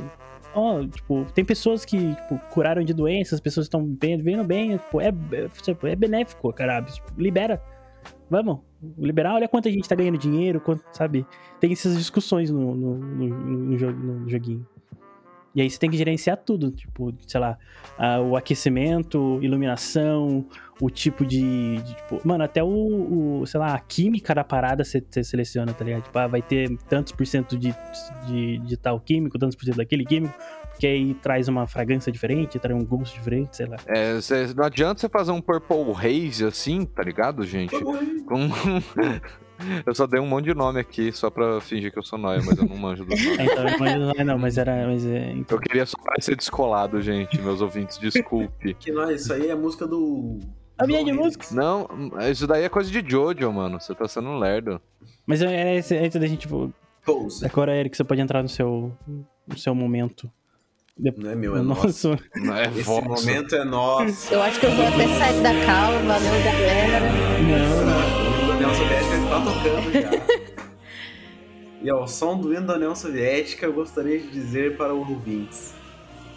ó, 0.54 0.86
tipo, 0.86 1.26
tem 1.34 1.43
pessoas 1.45 1.86
que, 1.86 1.97
tipo, 2.16 2.39
curaram 2.52 2.84
de 2.84 2.93
doenças, 2.93 3.39
pessoas 3.39 3.66
estão 3.66 3.95
vendo, 4.02 4.24
vendo 4.24 4.43
bem, 4.43 4.78
tipo, 4.78 5.02
é, 5.02 5.08
é, 5.08 5.47
tipo, 5.62 5.88
é 5.88 5.95
benéfico 5.95 6.50
a 6.50 6.54
cannabis, 6.54 6.95
tipo, 6.95 7.12
libera. 7.18 7.62
Vamos, 8.30 8.60
liberar, 8.97 9.34
olha 9.34 9.47
quanta 9.47 9.72
gente 9.72 9.89
tá 9.89 9.95
ganhando 9.95 10.18
dinheiro, 10.18 10.62
quanto, 10.62 10.84
sabe? 10.93 11.26
Tem 11.60 11.72
essas 11.72 11.97
discussões 11.97 12.52
no, 12.52 12.76
no, 12.76 12.97
no, 12.97 13.28
no 13.28 13.91
no 14.20 14.30
joguinho. 14.30 14.66
E 15.56 15.62
aí 15.62 15.70
você 15.70 15.80
tem 15.80 15.89
que 15.89 15.97
gerenciar 15.97 16.38
tudo, 16.38 16.70
tipo, 16.72 17.12
sei 17.28 17.39
lá, 17.39 17.58
ah, 17.97 18.20
o 18.22 18.36
aquecimento, 18.38 19.39
iluminação, 19.41 20.45
o 20.80 20.89
tipo 20.91 21.26
de, 21.26 21.78
de, 21.78 21.95
tipo, 21.95 22.22
mano, 22.24 22.43
até 22.43 22.64
o, 22.64 22.68
o, 23.41 23.45
sei 23.47 23.60
lá, 23.60 23.74
a 23.74 23.80
química 23.80 24.34
da 24.36 24.43
parada 24.43 24.84
você, 24.84 25.04
você 25.10 25.24
seleciona, 25.24 25.74
tá 25.74 25.84
ligado? 25.84 26.04
Tipo, 26.04 26.20
ah, 26.20 26.28
vai 26.28 26.41
ter 26.41 26.70
tantos 26.88 27.12
por 27.14 27.26
cento 27.26 27.58
de, 27.58 27.74
de, 28.28 28.60
de 28.60 28.78
tal 28.78 29.00
químico, 29.00 29.39
tantos 29.39 29.56
por 29.56 29.66
cento 29.66 29.78
daquele 29.78 30.06
químico, 30.06 30.34
porque 30.70 30.86
aí 30.86 31.14
traz 31.16 31.47
uma 31.47 31.66
fragrância 31.68 32.12
diferente, 32.12 32.60
traz 32.60 32.80
um 32.80 32.86
gosto 32.86 33.16
diferente, 33.16 33.58
sei 33.58 33.66
lá. 33.66 33.78
É, 33.88 34.22
cê- 34.22 34.54
não 34.56 34.64
adianta 34.64 35.02
você 35.02 35.10
fazer 35.10 35.32
um 35.32 35.41
Purple 35.41 35.91
Haze 35.95 36.45
assim, 36.45 36.86
tá 36.86 37.02
ligado, 37.04 37.43
gente? 37.43 37.76
Com- 38.26 38.50
eu 39.86 39.93
só 39.95 40.05
dei 40.07 40.20
um 40.20 40.26
monte 40.28 40.45
de 40.45 40.53
nome 40.53 40.80
aqui, 40.80 41.12
só 41.12 41.30
pra 41.30 41.60
fingir 41.62 41.91
que 41.91 41.99
eu 41.99 42.03
sou 42.03 42.18
nóia, 42.20 42.41
mas 42.45 42.57
eu 42.57 42.66
não 42.66 42.78
manjo 42.78 43.03
do 43.05 43.10
nome. 43.16 43.38
É, 43.38 43.43
então, 43.45 43.66
mas, 43.80 44.26
não, 44.26 44.38
mas 44.38 44.57
era, 44.57 44.88
mas 44.88 45.05
é, 45.05 45.32
então, 45.32 45.57
Eu 45.57 45.62
queria 45.62 45.86
só 45.86 45.97
parecer 46.03 46.36
descolado, 46.36 47.01
gente, 47.01 47.39
meus 47.41 47.62
ouvintes, 47.62 47.97
desculpe. 47.97 48.74
Que 48.80 48.91
não, 48.91 49.10
isso 49.12 49.32
aí 49.34 49.49
é 49.49 49.55
música 49.55 49.86
do. 49.88 50.39
A 50.78 50.88
minha 50.88 51.03
de 51.03 51.12
João 51.12 51.24
música. 51.26 51.43
Reis. 51.43 51.53
Não, 51.55 51.88
isso 52.32 52.47
daí 52.47 52.64
é 52.64 52.70
coisa 52.70 52.89
de 52.89 53.03
Jojo, 53.05 53.51
mano. 53.51 53.80
Você 53.82 53.93
tá 53.93 54.07
sendo 54.07 54.30
um 54.30 54.38
lerdo. 54.39 54.82
Mas 55.28 55.41
é, 55.41 55.76
esse- 55.76 55.97
antes 55.97 56.20
da 56.20 56.26
gente, 56.26 56.39
tipo, 56.41 56.74
Pose. 57.05 57.45
agora, 57.45 57.76
Eric, 57.76 57.97
você 57.97 58.03
pode 58.05 58.22
entrar 58.22 58.41
no 58.41 58.47
seu, 58.49 58.91
no 59.47 59.57
seu 59.57 59.76
momento. 59.76 60.32
Não 61.18 61.32
é 61.32 61.36
meu, 61.36 61.55
é 61.57 61.62
nosso. 61.62 62.10
Nosso. 62.10 62.18
Não 62.36 62.55
é 62.55 62.64
Esse 62.68 62.82
vosso. 62.84 63.07
momento 63.07 63.55
é 63.55 63.64
nosso. 63.66 64.34
Eu 64.34 64.41
acho 64.41 64.60
que 64.60 64.66
eu 64.66 64.72
vou 64.72 64.86
até 64.86 65.07
sair 65.07 65.41
da 65.43 65.66
calma, 65.66 66.20
valeu, 66.20 66.43
galera. 66.43 67.10
Não, 67.86 68.28
A 68.28 68.29
União 68.60 68.76
Soviética 68.76 69.16
está 69.16 69.39
tocando 69.39 69.93
já. 69.93 70.70
E 71.82 71.89
ao 71.89 72.05
som 72.10 72.38
do 72.38 72.53
hino 72.53 72.68
da 72.68 72.76
União 72.76 72.93
Soviética, 72.93 73.66
eu 73.66 73.72
gostaria 73.72 74.20
de 74.20 74.28
dizer 74.28 74.76
para 74.76 74.93
os 74.93 75.07
ouvintes: 75.10 75.74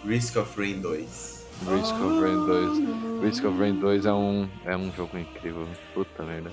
Risk 0.07 0.37
of 0.37 0.57
Rain 0.57 0.81
2. 0.81 1.47
Risk 1.69 1.95
of 1.97 2.21
Rain 2.21 2.47
2. 2.47 3.25
Risk 3.25 3.45
of 3.45 3.59
Rain 3.59 3.81
2 3.81 4.07
é 4.07 4.13
um, 4.13 4.49
é 4.65 4.77
um 4.77 4.93
jogo 4.93 5.19
incrível. 5.19 5.67
Puta 5.93 6.23
merda. 6.23 6.53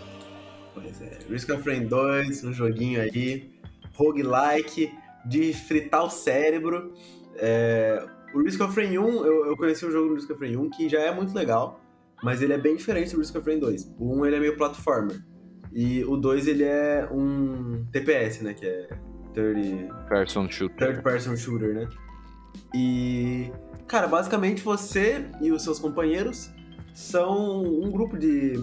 Pois 0.73 0.99
é, 1.03 1.19
Risk 1.29 1.51
of 1.51 1.69
Rain 1.69 1.85
2, 1.85 2.45
um 2.45 2.53
joguinho 2.53 2.99
aí, 2.99 3.51
roguelike, 3.93 4.91
de 5.23 5.53
fritar 5.53 6.03
o 6.03 6.09
cérebro. 6.09 6.95
É, 7.35 8.03
o 8.33 8.41
Risk 8.41 8.59
of 8.59 8.75
Rain 8.75 8.97
1, 8.97 9.23
eu, 9.23 9.45
eu 9.45 9.55
conheci 9.55 9.85
um 9.85 9.91
jogo 9.91 10.07
no 10.07 10.15
Risk 10.15 10.31
of 10.31 10.43
Rain 10.43 10.57
1 10.57 10.69
que 10.71 10.89
já 10.89 11.01
é 11.01 11.13
muito 11.13 11.31
legal, 11.31 11.79
mas 12.23 12.41
ele 12.41 12.53
é 12.53 12.57
bem 12.57 12.75
diferente 12.75 13.11
do 13.11 13.19
Risk 13.19 13.35
of 13.35 13.47
Rain 13.47 13.59
2. 13.59 13.93
O 13.99 14.15
1 14.15 14.25
ele 14.25 14.35
é 14.35 14.39
meio 14.39 14.57
platformer, 14.57 15.21
e 15.73 16.03
o 16.05 16.17
2 16.17 16.47
ele 16.47 16.63
é 16.63 17.07
um 17.11 17.85
TPS, 17.91 18.41
né, 18.41 18.53
que 18.53 18.65
é 18.65 18.89
Third, 19.33 19.89
Person 20.09 20.49
Shooter. 20.49 20.77
third 20.87 21.03
Person 21.03 21.35
Shooter, 21.35 21.73
né. 21.73 21.87
E, 22.73 23.51
cara, 23.87 24.07
basicamente 24.07 24.61
você 24.61 25.25
e 25.41 25.51
os 25.51 25.63
seus 25.63 25.79
companheiros 25.79 26.51
são 26.93 27.63
um 27.63 27.89
grupo 27.91 28.17
de 28.17 28.53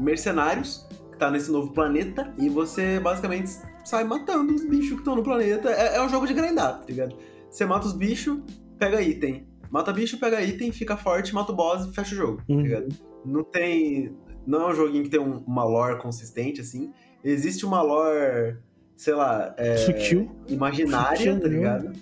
mercenários 0.00 0.86
que 1.12 1.18
tá 1.18 1.30
nesse 1.30 1.50
novo 1.50 1.72
planeta 1.72 2.32
e 2.38 2.48
você 2.48 2.98
basicamente 3.00 3.50
sai 3.84 4.04
matando 4.04 4.54
os 4.54 4.64
bichos 4.64 4.92
que 4.92 4.98
estão 4.98 5.14
no 5.16 5.22
planeta. 5.22 5.70
É, 5.70 5.96
é 5.96 6.02
um 6.02 6.08
jogo 6.08 6.26
de 6.26 6.34
grindar, 6.34 6.78
tá 6.80 6.84
ligado? 6.86 7.16
Você 7.50 7.64
mata 7.66 7.86
os 7.86 7.92
bichos, 7.92 8.38
pega 8.78 9.00
item. 9.02 9.46
Mata 9.70 9.92
bicho, 9.92 10.18
pega 10.18 10.40
item, 10.42 10.70
fica 10.72 10.96
forte, 10.96 11.34
mata 11.34 11.52
o 11.52 11.56
boss 11.56 11.86
e 11.86 11.92
fecha 11.94 12.14
o 12.14 12.16
jogo, 12.16 12.36
tá 12.38 12.44
Uhum. 12.48 12.60
ligado? 12.62 12.88
Não 13.24 13.42
tem. 13.42 14.16
Não 14.46 14.62
é 14.62 14.72
um 14.72 14.74
joguinho 14.74 15.04
que 15.04 15.10
tem 15.10 15.20
um- 15.20 15.42
uma 15.46 15.64
lore 15.64 15.98
consistente, 16.00 16.60
assim. 16.60 16.92
Existe 17.22 17.64
uma 17.64 17.80
lore, 17.82 18.56
sei 18.96 19.14
lá, 19.14 19.54
é, 19.56 19.76
sutil. 19.78 20.30
imaginária, 20.48 21.16
Sutil, 21.16 21.40
tá 21.40 21.48
né? 21.48 21.54
ligado? 21.54 21.92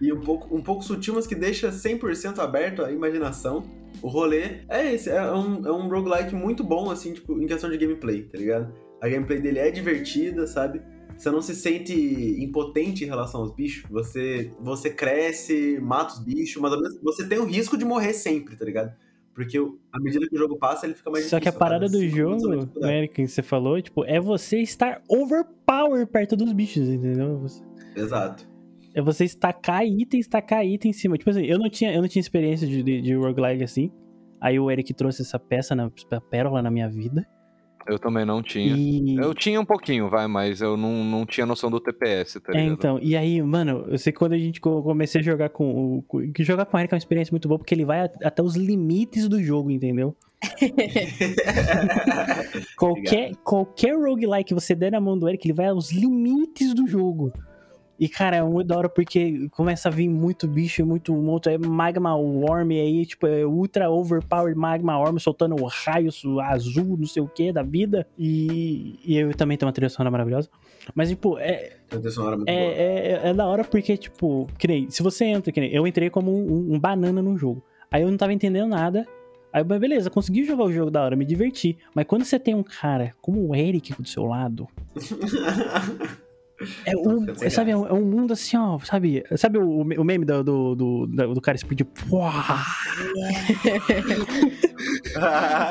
E 0.00 0.12
um 0.12 0.20
pouco, 0.20 0.56
um 0.56 0.62
pouco 0.62 0.82
sutil, 0.82 1.14
mas 1.14 1.26
que 1.26 1.34
deixa 1.34 1.70
100% 1.70 2.38
aberto 2.40 2.82
a 2.82 2.90
imaginação. 2.90 3.62
O 4.00 4.08
rolê 4.08 4.60
é 4.68 4.94
esse, 4.94 5.10
é 5.10 5.20
um, 5.32 5.66
é 5.66 5.70
um 5.72 5.88
roguelike 5.88 6.34
muito 6.34 6.64
bom, 6.64 6.90
assim, 6.90 7.12
tipo, 7.12 7.38
em 7.40 7.46
questão 7.46 7.68
de 7.68 7.76
gameplay, 7.76 8.22
tá 8.22 8.38
ligado? 8.38 8.72
A 9.00 9.08
gameplay 9.08 9.40
dele 9.40 9.58
é 9.58 9.70
divertida, 9.70 10.46
sabe? 10.46 10.80
Você 11.18 11.30
não 11.30 11.42
se 11.42 11.54
sente 11.54 11.92
impotente 12.42 13.04
em 13.04 13.06
relação 13.08 13.42
aos 13.42 13.52
bichos. 13.54 13.84
Você, 13.90 14.50
você 14.58 14.88
cresce, 14.88 15.78
mata 15.82 16.14
os 16.14 16.20
bichos, 16.20 16.62
mas 16.62 16.72
você 17.02 17.26
tem 17.28 17.38
o 17.38 17.44
risco 17.44 17.76
de 17.76 17.84
morrer 17.84 18.14
sempre, 18.14 18.56
tá 18.56 18.64
ligado? 18.64 18.94
Porque 19.44 19.58
à 19.92 19.98
medida 20.00 20.26
que 20.28 20.34
o 20.34 20.38
jogo 20.38 20.56
passa, 20.58 20.86
ele 20.86 20.94
fica 20.94 21.10
mais 21.10 21.24
Só 21.24 21.38
que 21.40 21.48
a 21.48 21.50
difícil, 21.50 21.58
parada 21.58 21.88
do 21.88 22.06
jogo, 22.08 22.36
dificuldade. 22.36 23.00
né, 23.00 23.06
que 23.08 23.26
você 23.26 23.42
falou, 23.42 23.80
tipo, 23.80 24.04
é 24.04 24.20
você 24.20 24.58
estar 24.60 25.00
overpower 25.08 26.06
perto 26.06 26.36
dos 26.36 26.52
bichos, 26.52 26.88
entendeu? 26.88 27.38
Você- 27.40 27.62
Exato. 27.96 28.48
É 28.94 29.00
você 29.00 29.24
estacar 29.24 29.86
item, 29.86 30.18
estacar 30.20 30.66
item 30.66 30.90
em 30.90 30.92
cima. 30.92 31.16
Tipo 31.16 31.30
assim, 31.30 31.44
eu 31.44 31.58
não 31.58 31.70
tinha, 31.70 31.92
eu 31.94 32.00
não 32.02 32.08
tinha 32.08 32.20
experiência 32.20 32.66
de, 32.66 32.82
de, 32.82 33.00
de 33.00 33.14
roguelike 33.14 33.62
assim. 33.64 33.90
Aí 34.40 34.58
o 34.58 34.70
Eric 34.70 34.92
trouxe 34.94 35.22
essa 35.22 35.38
peça, 35.38 35.74
na, 35.74 35.90
essa 35.96 36.20
pérola 36.20 36.60
na 36.62 36.70
minha 36.70 36.88
vida. 36.88 37.24
Eu 37.90 37.98
também 37.98 38.24
não 38.24 38.42
tinha. 38.42 38.76
E... 38.76 39.16
Eu 39.16 39.34
tinha 39.34 39.60
um 39.60 39.64
pouquinho, 39.64 40.08
vai, 40.08 40.26
mas 40.28 40.60
eu 40.60 40.76
não, 40.76 41.02
não 41.04 41.26
tinha 41.26 41.44
noção 41.44 41.68
do 41.70 41.80
TPS, 41.80 42.34
tá 42.40 42.52
É, 42.52 42.56
ligado? 42.58 42.72
então, 42.72 42.98
e 43.02 43.16
aí, 43.16 43.42
mano, 43.42 43.84
eu 43.88 43.98
sei 43.98 44.12
que 44.12 44.18
quando 44.18 44.34
a 44.34 44.38
gente 44.38 44.60
co- 44.60 44.82
comecei 44.82 45.20
a 45.20 45.24
jogar 45.24 45.48
com 45.48 46.04
o. 46.08 46.22
jogar 46.38 46.66
com 46.66 46.76
o 46.76 46.80
Eric 46.80 46.94
é 46.94 46.96
uma 46.96 46.98
experiência 46.98 47.32
muito 47.32 47.48
boa, 47.48 47.58
porque 47.58 47.74
ele 47.74 47.84
vai 47.84 48.02
até 48.22 48.42
os 48.42 48.54
limites 48.56 49.28
do 49.28 49.42
jogo, 49.42 49.70
entendeu? 49.70 50.14
qualquer, 52.76 53.34
qualquer 53.44 53.94
roguelike 53.96 54.48
que 54.48 54.54
você 54.54 54.74
der 54.74 54.92
na 54.92 55.00
mão 55.00 55.18
do 55.18 55.28
Eric, 55.28 55.46
ele 55.46 55.54
vai 55.54 55.66
aos 55.66 55.92
limites 55.92 56.74
do 56.74 56.86
jogo. 56.86 57.32
E, 58.00 58.08
cara, 58.08 58.36
é 58.36 58.42
muito 58.42 58.68
da 58.68 58.78
hora 58.78 58.88
porque 58.88 59.46
começa 59.50 59.90
a 59.90 59.92
vir 59.92 60.08
muito 60.08 60.48
bicho, 60.48 60.86
muito 60.86 61.12
monstro. 61.14 61.52
É 61.52 61.58
Magma 61.58 62.16
Worm 62.16 62.70
aí, 62.70 63.04
tipo, 63.04 63.26
é 63.26 63.44
Ultra 63.44 63.90
Overpowered 63.90 64.58
Magma 64.58 64.98
Worm 64.98 65.18
soltando 65.18 65.54
raios 65.66 66.22
azul, 66.44 66.96
não 66.96 67.06
sei 67.06 67.22
o 67.22 67.28
que, 67.28 67.52
da 67.52 67.62
vida. 67.62 68.06
E, 68.18 68.98
e 69.04 69.18
eu 69.18 69.34
também 69.34 69.58
tenho 69.58 69.66
uma 69.66 69.72
trilha 69.74 69.90
sonora 69.90 70.10
maravilhosa. 70.10 70.48
Mas, 70.94 71.10
tipo, 71.10 71.38
é, 71.38 71.76
A 71.90 71.96
trilha 71.96 72.10
sonora 72.10 72.36
é 72.36 72.38
muito 72.38 72.46
boa. 72.46 72.58
é, 72.58 72.72
é, 72.72 73.28
é 73.28 73.34
da 73.34 73.46
hora 73.46 73.64
porque, 73.64 73.94
tipo, 73.98 74.46
que 74.58 74.66
nem, 74.66 74.88
se 74.88 75.02
você 75.02 75.26
entra, 75.26 75.52
que 75.52 75.60
nem, 75.60 75.70
eu 75.70 75.86
entrei 75.86 76.08
como 76.08 76.32
um, 76.34 76.74
um 76.74 76.80
banana 76.80 77.20
no 77.20 77.36
jogo. 77.36 77.62
Aí 77.90 78.00
eu 78.00 78.10
não 78.10 78.16
tava 78.16 78.32
entendendo 78.32 78.70
nada. 78.70 79.06
Aí, 79.52 79.62
beleza, 79.62 80.08
consegui 80.08 80.44
jogar 80.44 80.64
o 80.64 80.72
jogo 80.72 80.90
da 80.90 81.04
hora, 81.04 81.16
me 81.16 81.26
diverti. 81.26 81.76
Mas 81.94 82.06
quando 82.06 82.24
você 82.24 82.38
tem 82.38 82.54
um 82.54 82.62
cara 82.62 83.12
como 83.20 83.46
o 83.46 83.54
Eric 83.54 83.92
do 84.00 84.08
seu 84.08 84.24
lado, 84.24 84.66
É, 86.84 86.94
um, 86.96 87.34
sem 87.36 87.48
sabe, 87.50 87.70
é 87.70 87.76
um, 87.76 87.86
é 87.86 87.92
um 87.92 88.04
mundo 88.04 88.32
assim, 88.34 88.56
ó, 88.56 88.78
sabe? 88.80 89.24
Sabe 89.36 89.58
o, 89.58 89.80
o 89.80 90.04
meme 90.04 90.24
do, 90.26 90.44
do, 90.44 90.74
do, 90.74 91.06
do- 91.06 91.40
cara 91.40 91.56
explodir? 91.56 91.86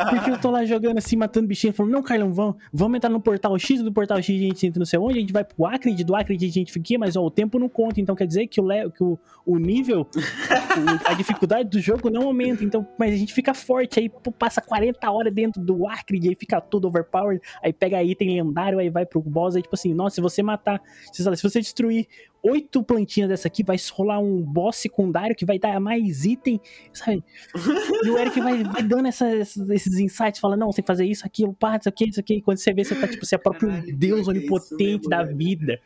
Porque 0.09 0.31
eu 0.31 0.39
tô 0.39 0.49
lá 0.51 0.65
jogando 0.65 0.97
assim, 0.97 1.15
matando 1.15 1.47
bichinho, 1.47 1.73
falando, 1.73 1.91
não, 1.93 2.03
Carlão, 2.03 2.33
vamos, 2.33 2.55
vamos 2.71 2.97
entrar 2.97 3.09
no 3.09 3.19
portal 3.21 3.57
X, 3.57 3.81
do 3.81 3.91
portal 3.91 4.21
X 4.21 4.35
a 4.35 4.39
gente 4.45 4.67
entra 4.67 4.79
não 4.79 4.85
sei 4.85 4.99
onde, 4.99 5.17
a 5.17 5.21
gente 5.21 5.33
vai 5.33 5.43
pro 5.43 5.65
Acre, 5.65 6.03
do 6.03 6.15
Acre 6.15 6.35
a 6.35 6.39
gente 6.39 6.71
fica 6.71 6.79
aqui, 6.79 6.97
mas 6.97 7.15
ó, 7.15 7.23
o 7.23 7.31
tempo 7.31 7.57
não 7.59 7.69
conta, 7.69 7.99
então 8.01 8.15
quer 8.15 8.25
dizer 8.27 8.47
que 8.47 8.59
o, 8.59 8.65
le- 8.65 8.89
que 8.91 9.03
o, 9.03 9.17
o 9.45 9.57
nível, 9.57 10.01
o- 10.01 11.09
a 11.09 11.13
dificuldade 11.13 11.69
do 11.69 11.79
jogo 11.79 12.09
não 12.09 12.23
aumenta, 12.23 12.63
então, 12.63 12.87
mas 12.97 13.13
a 13.13 13.17
gente 13.17 13.33
fica 13.33 13.53
forte, 13.53 13.99
aí 13.99 14.11
passa 14.37 14.61
40 14.61 15.09
horas 15.11 15.33
dentro 15.33 15.61
do 15.61 15.87
Acre, 15.87 16.19
aí 16.27 16.35
fica 16.35 16.59
todo 16.61 16.87
overpowered, 16.87 17.41
aí 17.63 17.71
pega 17.73 18.03
item 18.03 18.41
lendário, 18.41 18.79
aí 18.79 18.89
vai 18.89 19.05
pro 19.05 19.21
boss, 19.21 19.55
aí 19.55 19.61
tipo 19.61 19.75
assim, 19.75 19.93
nossa, 19.93 20.15
se 20.15 20.21
você 20.21 20.41
matar, 20.43 20.78
se 21.11 21.23
se 21.23 21.43
você 21.43 21.59
destruir 21.59 22.07
oito 22.41 22.81
plantinhas 22.83 23.29
dessa 23.29 23.47
aqui, 23.49 23.63
vai 23.63 23.75
rolar 23.91 24.19
um 24.19 24.41
boss 24.41 24.77
secundário 24.77 25.35
que 25.35 25.45
vai 25.45 25.59
dar 25.59 25.79
mais 25.79 26.23
item, 26.25 26.59
sabe? 26.93 27.23
E 28.05 28.09
o 28.09 28.17
Eric 28.17 28.39
vai, 28.39 28.63
vai 28.63 28.81
dando 28.83 29.07
essa- 29.07 29.35
esses, 29.35 29.99
insights, 29.99 30.39
fala, 30.39 30.55
não, 30.55 30.71
você 30.71 30.77
tem 30.77 30.83
que 30.83 30.87
fazer 30.87 31.05
isso, 31.05 31.25
aquilo, 31.25 31.53
pá, 31.53 31.75
isso 31.77 31.89
aqui, 31.89 32.09
isso 32.09 32.19
aqui. 32.19 32.35
E 32.35 32.41
quando 32.41 32.57
você 32.57 32.73
vê, 32.73 32.83
você 32.85 32.95
tá, 32.95 33.07
tipo, 33.07 33.25
você 33.25 33.35
é 33.35 33.37
próprio 33.37 33.69
Caralho, 33.69 33.97
Deus 33.97 34.27
é 34.27 34.31
onipotente 34.31 34.77
mesmo, 34.83 35.09
da 35.09 35.23
velho. 35.23 35.37
vida. 35.37 35.79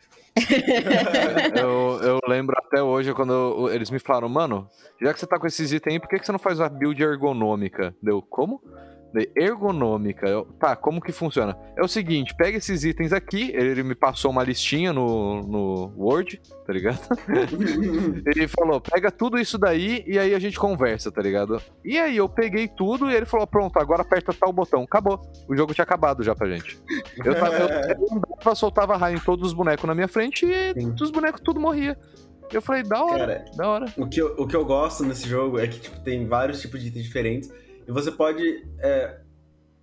eu, 1.55 1.99
eu 2.03 2.19
lembro 2.27 2.55
até 2.57 2.81
hoje 2.81 3.13
quando 3.13 3.33
eu- 3.33 3.69
eles 3.73 3.89
me 3.89 3.99
falaram, 3.99 4.29
mano, 4.29 4.67
já 5.01 5.13
que 5.13 5.19
você 5.19 5.27
tá 5.27 5.39
com 5.39 5.47
esses 5.47 5.71
itens 5.71 5.93
aí, 5.93 5.99
por 5.99 6.07
que, 6.09 6.17
que 6.19 6.25
você 6.25 6.31
não 6.31 6.39
faz 6.39 6.59
uma 6.59 6.69
build 6.69 7.01
ergonômica? 7.01 7.95
Deu, 8.01 8.21
como? 8.21 8.61
Daí, 8.65 8.92
Ergonômica. 9.35 10.27
Eu, 10.27 10.45
tá, 10.59 10.75
como 10.75 11.01
que 11.01 11.11
funciona? 11.11 11.57
É 11.77 11.83
o 11.83 11.87
seguinte, 11.87 12.35
pega 12.35 12.57
esses 12.57 12.83
itens 12.83 13.13
aqui, 13.13 13.51
ele 13.53 13.83
me 13.83 13.95
passou 13.95 14.31
uma 14.31 14.43
listinha 14.43 14.91
no, 14.91 15.41
no 15.41 15.93
Word, 15.97 16.41
tá 16.65 16.73
ligado? 16.73 16.99
Ele 18.25 18.47
falou, 18.47 18.79
pega 18.81 19.11
tudo 19.11 19.37
isso 19.37 19.57
daí 19.57 20.03
e 20.07 20.17
aí 20.17 20.33
a 20.33 20.39
gente 20.39 20.57
conversa, 20.57 21.11
tá 21.11 21.21
ligado? 21.21 21.61
E 21.83 21.97
aí 21.97 22.17
eu 22.17 22.27
peguei 22.27 22.67
tudo 22.67 23.09
e 23.09 23.15
ele 23.15 23.25
falou, 23.25 23.45
pronto, 23.45 23.77
agora 23.77 24.01
aperta 24.01 24.33
tal 24.33 24.51
botão. 24.51 24.83
Acabou. 24.83 25.21
O 25.47 25.55
jogo 25.55 25.73
tinha 25.73 25.83
acabado 25.83 26.23
já 26.23 26.35
pra 26.35 26.49
gente. 26.49 26.79
Eu, 27.23 27.35
tava, 27.35 27.55
eu, 27.55 27.67
eu 27.99 28.07
andava, 28.11 28.55
soltava 28.55 28.97
raio 28.97 29.17
em 29.17 29.19
todos 29.19 29.47
os 29.47 29.53
bonecos 29.53 29.85
na 29.85 29.93
minha 29.93 30.07
frente 30.07 30.45
e 30.45 30.73
Sim. 30.73 30.95
os 30.99 31.11
bonecos 31.11 31.41
tudo 31.41 31.59
morria. 31.59 31.97
Eu 32.51 32.61
falei, 32.61 32.83
da 32.83 33.03
hora, 33.03 33.17
Cara, 33.17 33.45
da 33.55 33.69
hora. 33.69 33.85
O 33.97 34.07
que, 34.07 34.21
eu, 34.21 34.35
o 34.37 34.47
que 34.47 34.55
eu 34.55 34.65
gosto 34.65 35.03
nesse 35.03 35.27
jogo 35.27 35.59
é 35.59 35.67
que 35.67 35.79
tipo, 35.79 35.99
tem 36.01 36.27
vários 36.27 36.61
tipos 36.61 36.81
de 36.81 36.87
itens 36.87 37.03
diferentes 37.03 37.51
e 37.87 37.91
você 37.91 38.11
pode. 38.11 38.65
é, 38.79 39.19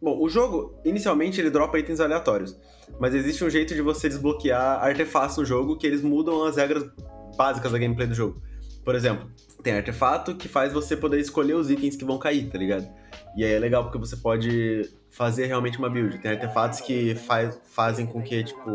Bom, 0.02 0.18
o 0.18 0.30
jogo, 0.30 0.80
inicialmente, 0.82 1.38
ele 1.38 1.50
dropa 1.50 1.78
itens 1.78 2.00
aleatórios, 2.00 2.58
mas 2.98 3.14
existe 3.14 3.44
um 3.44 3.50
jeito 3.50 3.74
de 3.74 3.82
você 3.82 4.08
desbloquear 4.08 4.82
artefatos 4.82 5.36
no 5.36 5.44
jogo 5.44 5.76
que 5.76 5.86
eles 5.86 6.00
mudam 6.00 6.42
as 6.44 6.56
regras 6.56 6.88
básicas 7.36 7.70
da 7.70 7.78
gameplay 7.78 8.06
do 8.06 8.14
jogo. 8.14 8.40
Por 8.82 8.94
exemplo, 8.94 9.30
tem 9.62 9.74
artefato 9.74 10.34
que 10.34 10.48
faz 10.48 10.72
você 10.72 10.96
poder 10.96 11.20
escolher 11.20 11.54
os 11.54 11.70
itens 11.70 11.96
que 11.96 12.04
vão 12.04 12.18
cair, 12.18 12.48
tá 12.48 12.56
ligado? 12.56 12.88
E 13.36 13.44
aí 13.44 13.52
é 13.52 13.58
legal 13.58 13.84
porque 13.84 13.98
você 13.98 14.16
pode 14.16 14.88
fazer 15.10 15.46
realmente 15.46 15.78
uma 15.78 15.90
build. 15.90 16.18
Tem 16.18 16.30
artefatos 16.30 16.80
que 16.80 17.14
faz, 17.14 17.60
fazem 17.66 18.06
com 18.06 18.22
que, 18.22 18.42
tipo, 18.42 18.70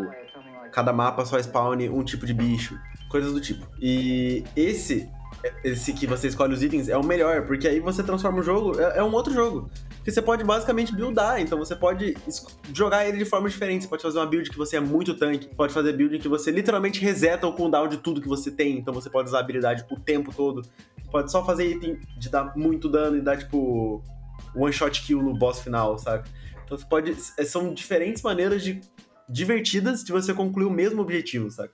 cada 0.71 0.93
mapa 0.93 1.25
só 1.25 1.39
spawne 1.39 1.89
um 1.89 2.03
tipo 2.03 2.25
de 2.27 2.35
bicho, 2.35 2.77
coisas 3.09 3.33
do 3.33 3.41
tipo. 3.41 3.65
E 3.81 4.43
esse, 4.55 5.09
esse 5.63 5.93
que 5.93 6.07
você 6.07 6.27
escolhe 6.27 6.53
os 6.53 6.63
itens 6.63 6.89
é 6.89 6.97
o 6.97 7.03
melhor, 7.03 7.45
porque 7.45 7.67
aí 7.67 7.79
você 7.79 8.03
transforma 8.03 8.39
o 8.39 8.43
jogo, 8.43 8.79
é, 8.79 8.99
é 8.99 9.03
um 9.03 9.13
outro 9.13 9.33
jogo. 9.33 9.69
Porque 9.95 10.11
você 10.11 10.21
pode 10.21 10.43
basicamente 10.43 10.93
buildar, 10.93 11.41
então 11.41 11.57
você 11.57 11.75
pode 11.75 12.15
jogar 12.73 13.07
ele 13.07 13.17
de 13.17 13.25
forma 13.25 13.49
diferente. 13.49 13.83
Você 13.83 13.87
pode 13.87 14.03
fazer 14.03 14.19
uma 14.19 14.25
build 14.25 14.49
que 14.49 14.57
você 14.57 14.77
é 14.77 14.79
muito 14.79 15.15
tanque, 15.15 15.47
pode 15.47 15.73
fazer 15.73 15.93
build 15.93 16.19
que 16.19 16.27
você 16.27 16.51
literalmente 16.51 16.99
reseta 16.99 17.47
o 17.47 17.53
cooldown 17.53 17.87
de 17.87 17.97
tudo 17.97 18.21
que 18.21 18.27
você 18.27 18.51
tem, 18.51 18.77
então 18.77 18.93
você 18.93 19.09
pode 19.09 19.29
usar 19.29 19.37
a 19.37 19.41
habilidade 19.41 19.85
o 19.89 19.99
tempo 19.99 20.33
todo. 20.33 20.61
Pode 21.11 21.31
só 21.31 21.45
fazer 21.45 21.67
item 21.67 21.99
de 22.19 22.29
dar 22.29 22.55
muito 22.55 22.89
dano 22.89 23.17
e 23.17 23.21
dar, 23.21 23.37
tipo, 23.37 24.03
one 24.55 24.73
shot 24.73 25.01
kill 25.01 25.21
no 25.21 25.33
boss 25.33 25.59
final, 25.59 25.97
sabe? 25.97 26.29
Então 26.65 26.77
você 26.77 26.85
pode. 26.85 27.15
é, 27.37 27.45
São 27.45 27.73
diferentes 27.73 28.21
maneiras 28.21 28.63
de 28.63 28.81
divertidas 29.27 30.03
de 30.03 30.11
você 30.11 30.33
concluir 30.33 30.65
o 30.65 30.71
mesmo 30.71 31.01
objetivo, 31.01 31.49
sabe? 31.49 31.71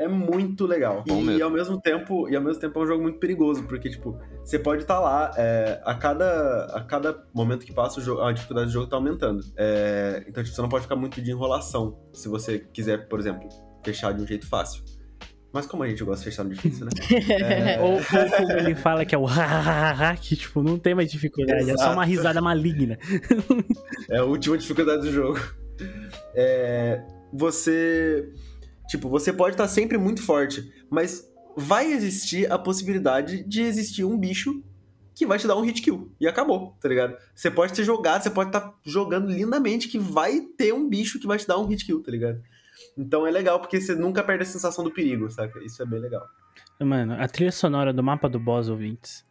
É 0.00 0.08
muito 0.08 0.66
legal. 0.66 1.04
Bom 1.06 1.20
e, 1.20 1.24
mesmo. 1.24 1.44
ao 1.44 1.50
mesmo 1.50 1.78
tempo, 1.78 2.26
e 2.26 2.34
ao 2.34 2.42
mesmo 2.42 2.58
tempo 2.58 2.78
é 2.78 2.82
um 2.82 2.86
jogo 2.86 3.02
muito 3.02 3.18
perigoso, 3.18 3.64
porque, 3.64 3.90
tipo, 3.90 4.18
você 4.42 4.58
pode 4.58 4.80
estar 4.80 4.98
lá, 4.98 5.30
é, 5.36 5.78
a, 5.84 5.94
cada, 5.94 6.64
a 6.74 6.82
cada 6.82 7.22
momento 7.34 7.66
que 7.66 7.72
passa 7.72 8.00
o 8.00 8.02
jogo, 8.02 8.22
a 8.22 8.32
dificuldade 8.32 8.68
do 8.68 8.72
jogo 8.72 8.86
tá 8.86 8.96
aumentando. 8.96 9.44
É, 9.58 10.24
então, 10.26 10.42
tipo, 10.42 10.56
você 10.56 10.62
não 10.62 10.70
pode 10.70 10.84
ficar 10.84 10.96
muito 10.96 11.20
de 11.20 11.30
enrolação 11.30 11.98
se 12.14 12.30
você 12.30 12.58
quiser, 12.58 13.08
por 13.08 13.20
exemplo, 13.20 13.46
fechar 13.84 14.14
de 14.14 14.22
um 14.22 14.26
jeito 14.26 14.48
fácil. 14.48 14.82
Mas 15.52 15.66
como 15.66 15.82
a 15.82 15.88
gente 15.88 16.02
gosta 16.02 16.24
de 16.24 16.30
fechar 16.30 16.44
no 16.44 16.50
difícil, 16.50 16.86
né? 16.86 16.92
É, 17.76 17.80
Ou, 17.82 17.94
ou 17.96 18.00
como 18.36 18.52
ele 18.52 18.74
fala 18.74 19.04
que 19.04 19.14
é 19.14 19.18
o 19.18 19.26
ha, 19.26 20.16
que, 20.18 20.34
tipo, 20.34 20.62
não 20.62 20.78
tem 20.78 20.94
mais 20.94 21.10
dificuldade, 21.10 21.70
é 21.70 21.76
só 21.76 21.92
uma 21.92 22.04
Exato. 22.04 22.08
risada 22.08 22.40
maligna. 22.40 22.98
É 24.08 24.16
a 24.16 24.24
última 24.24 24.56
dificuldade 24.56 25.02
do 25.02 25.12
jogo. 25.12 25.38
É, 26.34 27.02
você. 27.32 28.32
Tipo, 28.90 29.08
você 29.08 29.32
pode 29.32 29.54
estar 29.54 29.68
sempre 29.68 29.96
muito 29.96 30.20
forte, 30.20 30.68
mas 30.90 31.24
vai 31.56 31.92
existir 31.92 32.50
a 32.50 32.58
possibilidade 32.58 33.44
de 33.44 33.62
existir 33.62 34.02
um 34.02 34.18
bicho 34.18 34.64
que 35.14 35.24
vai 35.24 35.38
te 35.38 35.46
dar 35.46 35.56
um 35.56 35.60
hit 35.60 35.80
kill. 35.80 36.10
E 36.20 36.26
acabou, 36.26 36.76
tá 36.80 36.88
ligado? 36.88 37.16
Você 37.32 37.48
pode 37.52 37.72
ter 37.72 37.84
jogado, 37.84 38.22
você 38.24 38.30
pode 38.30 38.48
estar 38.48 38.74
jogando 38.84 39.30
lindamente 39.30 39.86
que 39.86 39.96
vai 39.96 40.40
ter 40.40 40.74
um 40.74 40.88
bicho 40.88 41.20
que 41.20 41.26
vai 41.28 41.38
te 41.38 41.46
dar 41.46 41.56
um 41.58 41.66
hit 41.66 41.86
kill, 41.86 42.02
tá 42.02 42.10
ligado? 42.10 42.42
Então 42.98 43.24
é 43.24 43.30
legal 43.30 43.60
porque 43.60 43.80
você 43.80 43.94
nunca 43.94 44.24
perde 44.24 44.42
a 44.42 44.46
sensação 44.46 44.82
do 44.82 44.90
perigo, 44.90 45.30
saca? 45.30 45.62
Isso 45.62 45.80
é 45.80 45.86
bem 45.86 46.00
legal. 46.00 46.26
Mano, 46.80 47.14
a 47.14 47.28
trilha 47.28 47.52
sonora 47.52 47.92
do 47.92 48.02
mapa 48.02 48.28
do 48.28 48.40
boss 48.40 48.68
ouvintes. 48.68 49.24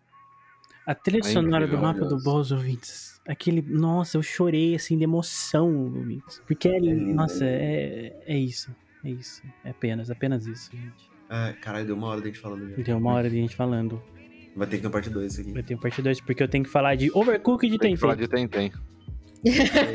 A 0.87 0.95
trilha 0.95 1.19
É 1.19 1.33
sonora 1.33 1.67
do 1.67 1.75
incrível, 1.75 1.81
mapa 1.81 2.05
do 2.05 2.23
boss 2.23 2.53
ouvintes. 2.53 3.19
Aquele. 3.27 3.61
Nossa, 3.61 4.17
eu 4.17 4.23
chorei 4.23 4.73
assim 4.73 4.97
de 4.97 5.03
emoção, 5.03 5.85
ouvintes. 5.93 6.41
Porque 6.47 6.69
é, 6.69 6.79
lindo, 6.79 7.13
nossa, 7.13 7.43
é 7.43 8.13
é, 8.25 8.35
é 8.35 8.37
isso. 8.37 8.73
É 9.03 9.09
isso. 9.09 9.41
É 9.63 9.69
apenas, 9.69 10.09
apenas 10.11 10.45
isso, 10.45 10.69
gente. 10.71 11.09
Ah, 11.29 11.53
caralho, 11.61 11.85
deu 11.85 11.95
uma 11.95 12.07
hora 12.07 12.21
da 12.21 12.27
gente 12.27 12.39
falando. 12.39 12.65
mesmo. 12.65 12.83
Deu 12.83 12.97
uma 12.97 13.13
hora 13.13 13.29
de 13.29 13.35
gente 13.37 13.55
falando. 13.55 14.01
Vai 14.55 14.67
ter 14.67 14.77
que 14.77 14.81
ter 14.81 14.87
uma 14.87 14.91
parte 14.93 15.09
2 15.09 15.31
isso 15.31 15.41
aqui. 15.41 15.53
Vai 15.53 15.63
ter 15.63 15.77
parte 15.77 16.01
2, 16.01 16.21
porque 16.21 16.43
eu 16.43 16.47
tenho 16.47 16.63
que 16.63 16.69
falar 16.69 16.95
de 16.95 17.09
Overcooked 17.13 17.71
de 17.71 17.77
Tem 17.77 17.93
que 17.93 17.99
falar 18.01 18.15
Tentem. 18.17 18.47
de 18.47 18.49
Tentem. 18.49 18.71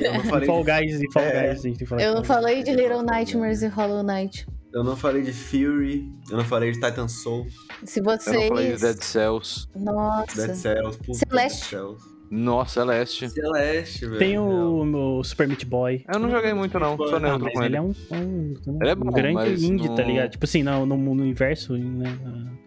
Eu 0.06 0.14
não 0.14 0.24
falei, 0.24 0.46
Fall 0.46 0.64
Guys 0.64 1.00
e 1.02 1.12
Fall 1.12 1.22
É. 1.22 1.48
Guys. 1.48 1.60
A 1.60 1.62
gente 1.68 1.78
tem 1.78 1.84
que 1.84 1.86
falar 1.86 2.02
Eu 2.02 2.10
de 2.10 2.16
não 2.16 2.24
falei 2.24 2.62
de 2.62 2.70
Little 2.72 3.02
Nightmares 3.02 3.60
e 3.62 3.66
Hollow 3.66 4.02
Knight. 4.02 4.46
eu 4.72 4.82
não 4.84 4.96
falei 4.96 5.22
de 5.22 5.32
Fury, 5.32 6.10
eu 6.30 6.36
não 6.38 6.44
falei 6.44 6.72
de 6.72 6.80
Titan 6.80 7.08
Soul. 7.08 7.46
Se 7.84 8.00
Eu 8.00 8.04
não 8.04 8.18
falei 8.18 8.48
de 8.48 8.78
vocês. 8.78 8.80
Dead 8.80 9.02
Cells. 9.02 9.66
Nossa. 9.76 10.46
Dead 10.46 10.56
Cells, 10.56 10.98
puta, 10.98 11.18
Celeste. 11.28 11.60
Dead 11.60 11.68
Cells. 11.82 12.13
Nossa, 12.36 12.80
Celeste. 12.80 13.28
Celeste, 13.30 14.06
velho. 14.06 14.18
Tem 14.18 14.38
o, 14.38 15.18
o 15.18 15.24
Super 15.24 15.46
Meat 15.46 15.64
Boy. 15.64 16.04
Eu 16.12 16.18
não 16.18 16.28
joguei 16.30 16.52
muito, 16.52 16.78
não. 16.80 16.96
Sou 16.96 17.16
Ah, 17.16 17.20
neutro 17.20 17.44
mas 17.44 17.52
com 17.54 17.62
ele 17.62 17.66
ele. 17.68 17.76
é 17.76 17.80
um, 17.80 17.94
um, 18.12 18.54
um 18.66 18.78
Ele 18.82 18.90
é 18.90 18.94
bom, 18.94 19.10
grande 19.12 19.34
mas 19.34 19.62
indie, 19.62 19.88
não- 19.88 19.94
tá 19.94 20.02
ligado? 20.02 20.30
Tipo 20.30 20.44
assim, 20.44 20.62
no, 20.62 20.84
no, 20.84 20.96
no 20.96 21.10
universo, 21.12 21.74
né? 21.76 22.18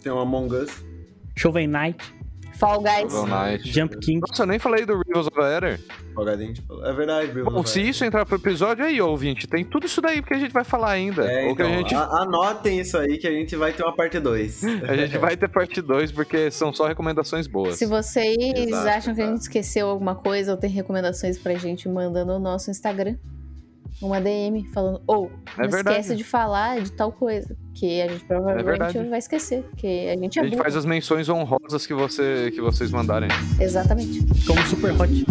Tem 0.01 0.11
o 0.11 0.20
Among 0.20 0.55
Us. 0.55 0.86
Shovel 1.36 1.68
Knight, 1.68 1.97
Fall 2.58 2.82
Guys. 2.82 3.64
Jump 3.64 3.97
King. 3.99 4.20
Nossa, 4.28 4.43
eu 4.43 4.47
nem 4.47 4.60
falei 4.60 4.86
do 4.86 4.97
Rivals 5.05 5.28
of 5.28 5.39
Aether. 5.39 5.80
Falou? 6.14 6.86
É 6.86 6.93
verdade, 6.93 7.32
viu? 7.32 7.45
Bom, 7.45 7.64
se 7.66 7.82
isso 7.82 8.03
entrar 8.03 8.26
pro 8.26 8.38
episódio, 8.38 8.84
aí, 8.84 8.99
ouvinte, 8.99 9.45
tem 9.47 9.64
tudo 9.64 9.86
isso 9.86 10.01
daí 10.01 10.22
que 10.24 10.34
a 10.34 10.38
gente 10.39 10.51
vai 10.51 10.64
falar 10.64 10.91
ainda. 10.91 11.24
É, 11.32 11.47
Ou 11.47 11.55
que 11.55 11.62
então, 11.62 11.74
a 11.74 11.78
gente, 11.78 11.93
a- 11.95 12.22
anotem 12.24 12.80
isso 12.80 12.97
aí 12.97 13.18
que 13.18 13.28
a 13.28 13.32
gente 13.32 13.55
vai 13.55 13.72
ter 13.72 13.84
uma 13.84 13.95
parte 13.95 14.20
2. 14.20 14.64
a 14.89 14.95
gente 14.95 15.18
vai 15.18 15.38
ter 15.38 15.47
parte 15.47 15.82
2, 15.82 16.12
porque 16.12 16.49
são 16.49 16.74
só 16.74 16.88
recomendações 16.88 17.45
boas. 17.47 17.76
Se 17.78 17.86
vocês 17.86 18.36
Exato, 18.39 18.88
acham 18.88 19.14
que 19.14 19.22
a 19.22 19.24
exato. 19.26 19.30
gente 19.38 19.41
esqueceu 19.41 19.88
alguma 19.88 20.16
coisa 20.16 20.51
ou 20.51 20.58
tem 20.58 20.70
recomendações 20.70 21.38
pra 21.38 21.53
gente, 21.55 21.88
manda 21.88 22.26
no 22.26 22.39
nosso 22.39 22.72
Instagram. 22.72 23.16
Uma 24.02 24.22
DM 24.22 24.64
falando, 24.74 25.02
ou 25.08 25.32
É 25.58 25.64
não 25.64 25.70
verdade. 25.70 26.00
esquece 26.02 26.16
de 26.16 26.24
falar 26.24 26.80
de 26.82 26.91
tal 26.91 27.12
coisa. 27.12 27.56
Que 27.74 28.02
a 28.02 28.08
gente 28.08 28.26
provavelmente 28.26 28.66
verdade. 28.66 29.10
vai 29.10 29.20
esquecer. 29.20 29.64
Porque 29.64 29.88
a 30.16 30.18
gente 30.20 30.38
é 30.38 30.41
A 30.41 30.45
gente 30.45 30.52
burro. 30.54 30.64
faz 30.64 30.76
as 30.76 30.86
menções 30.86 31.28
honrosas 31.30 31.86
que, 31.88 31.93
você, 31.93 32.52
que 32.54 32.62
vocês 32.62 32.91
mandarem. 32.91 33.30
Exatamente. 33.60 34.20
Como 34.45 34.62
Super 34.68 34.91
Hot. 35.02 35.26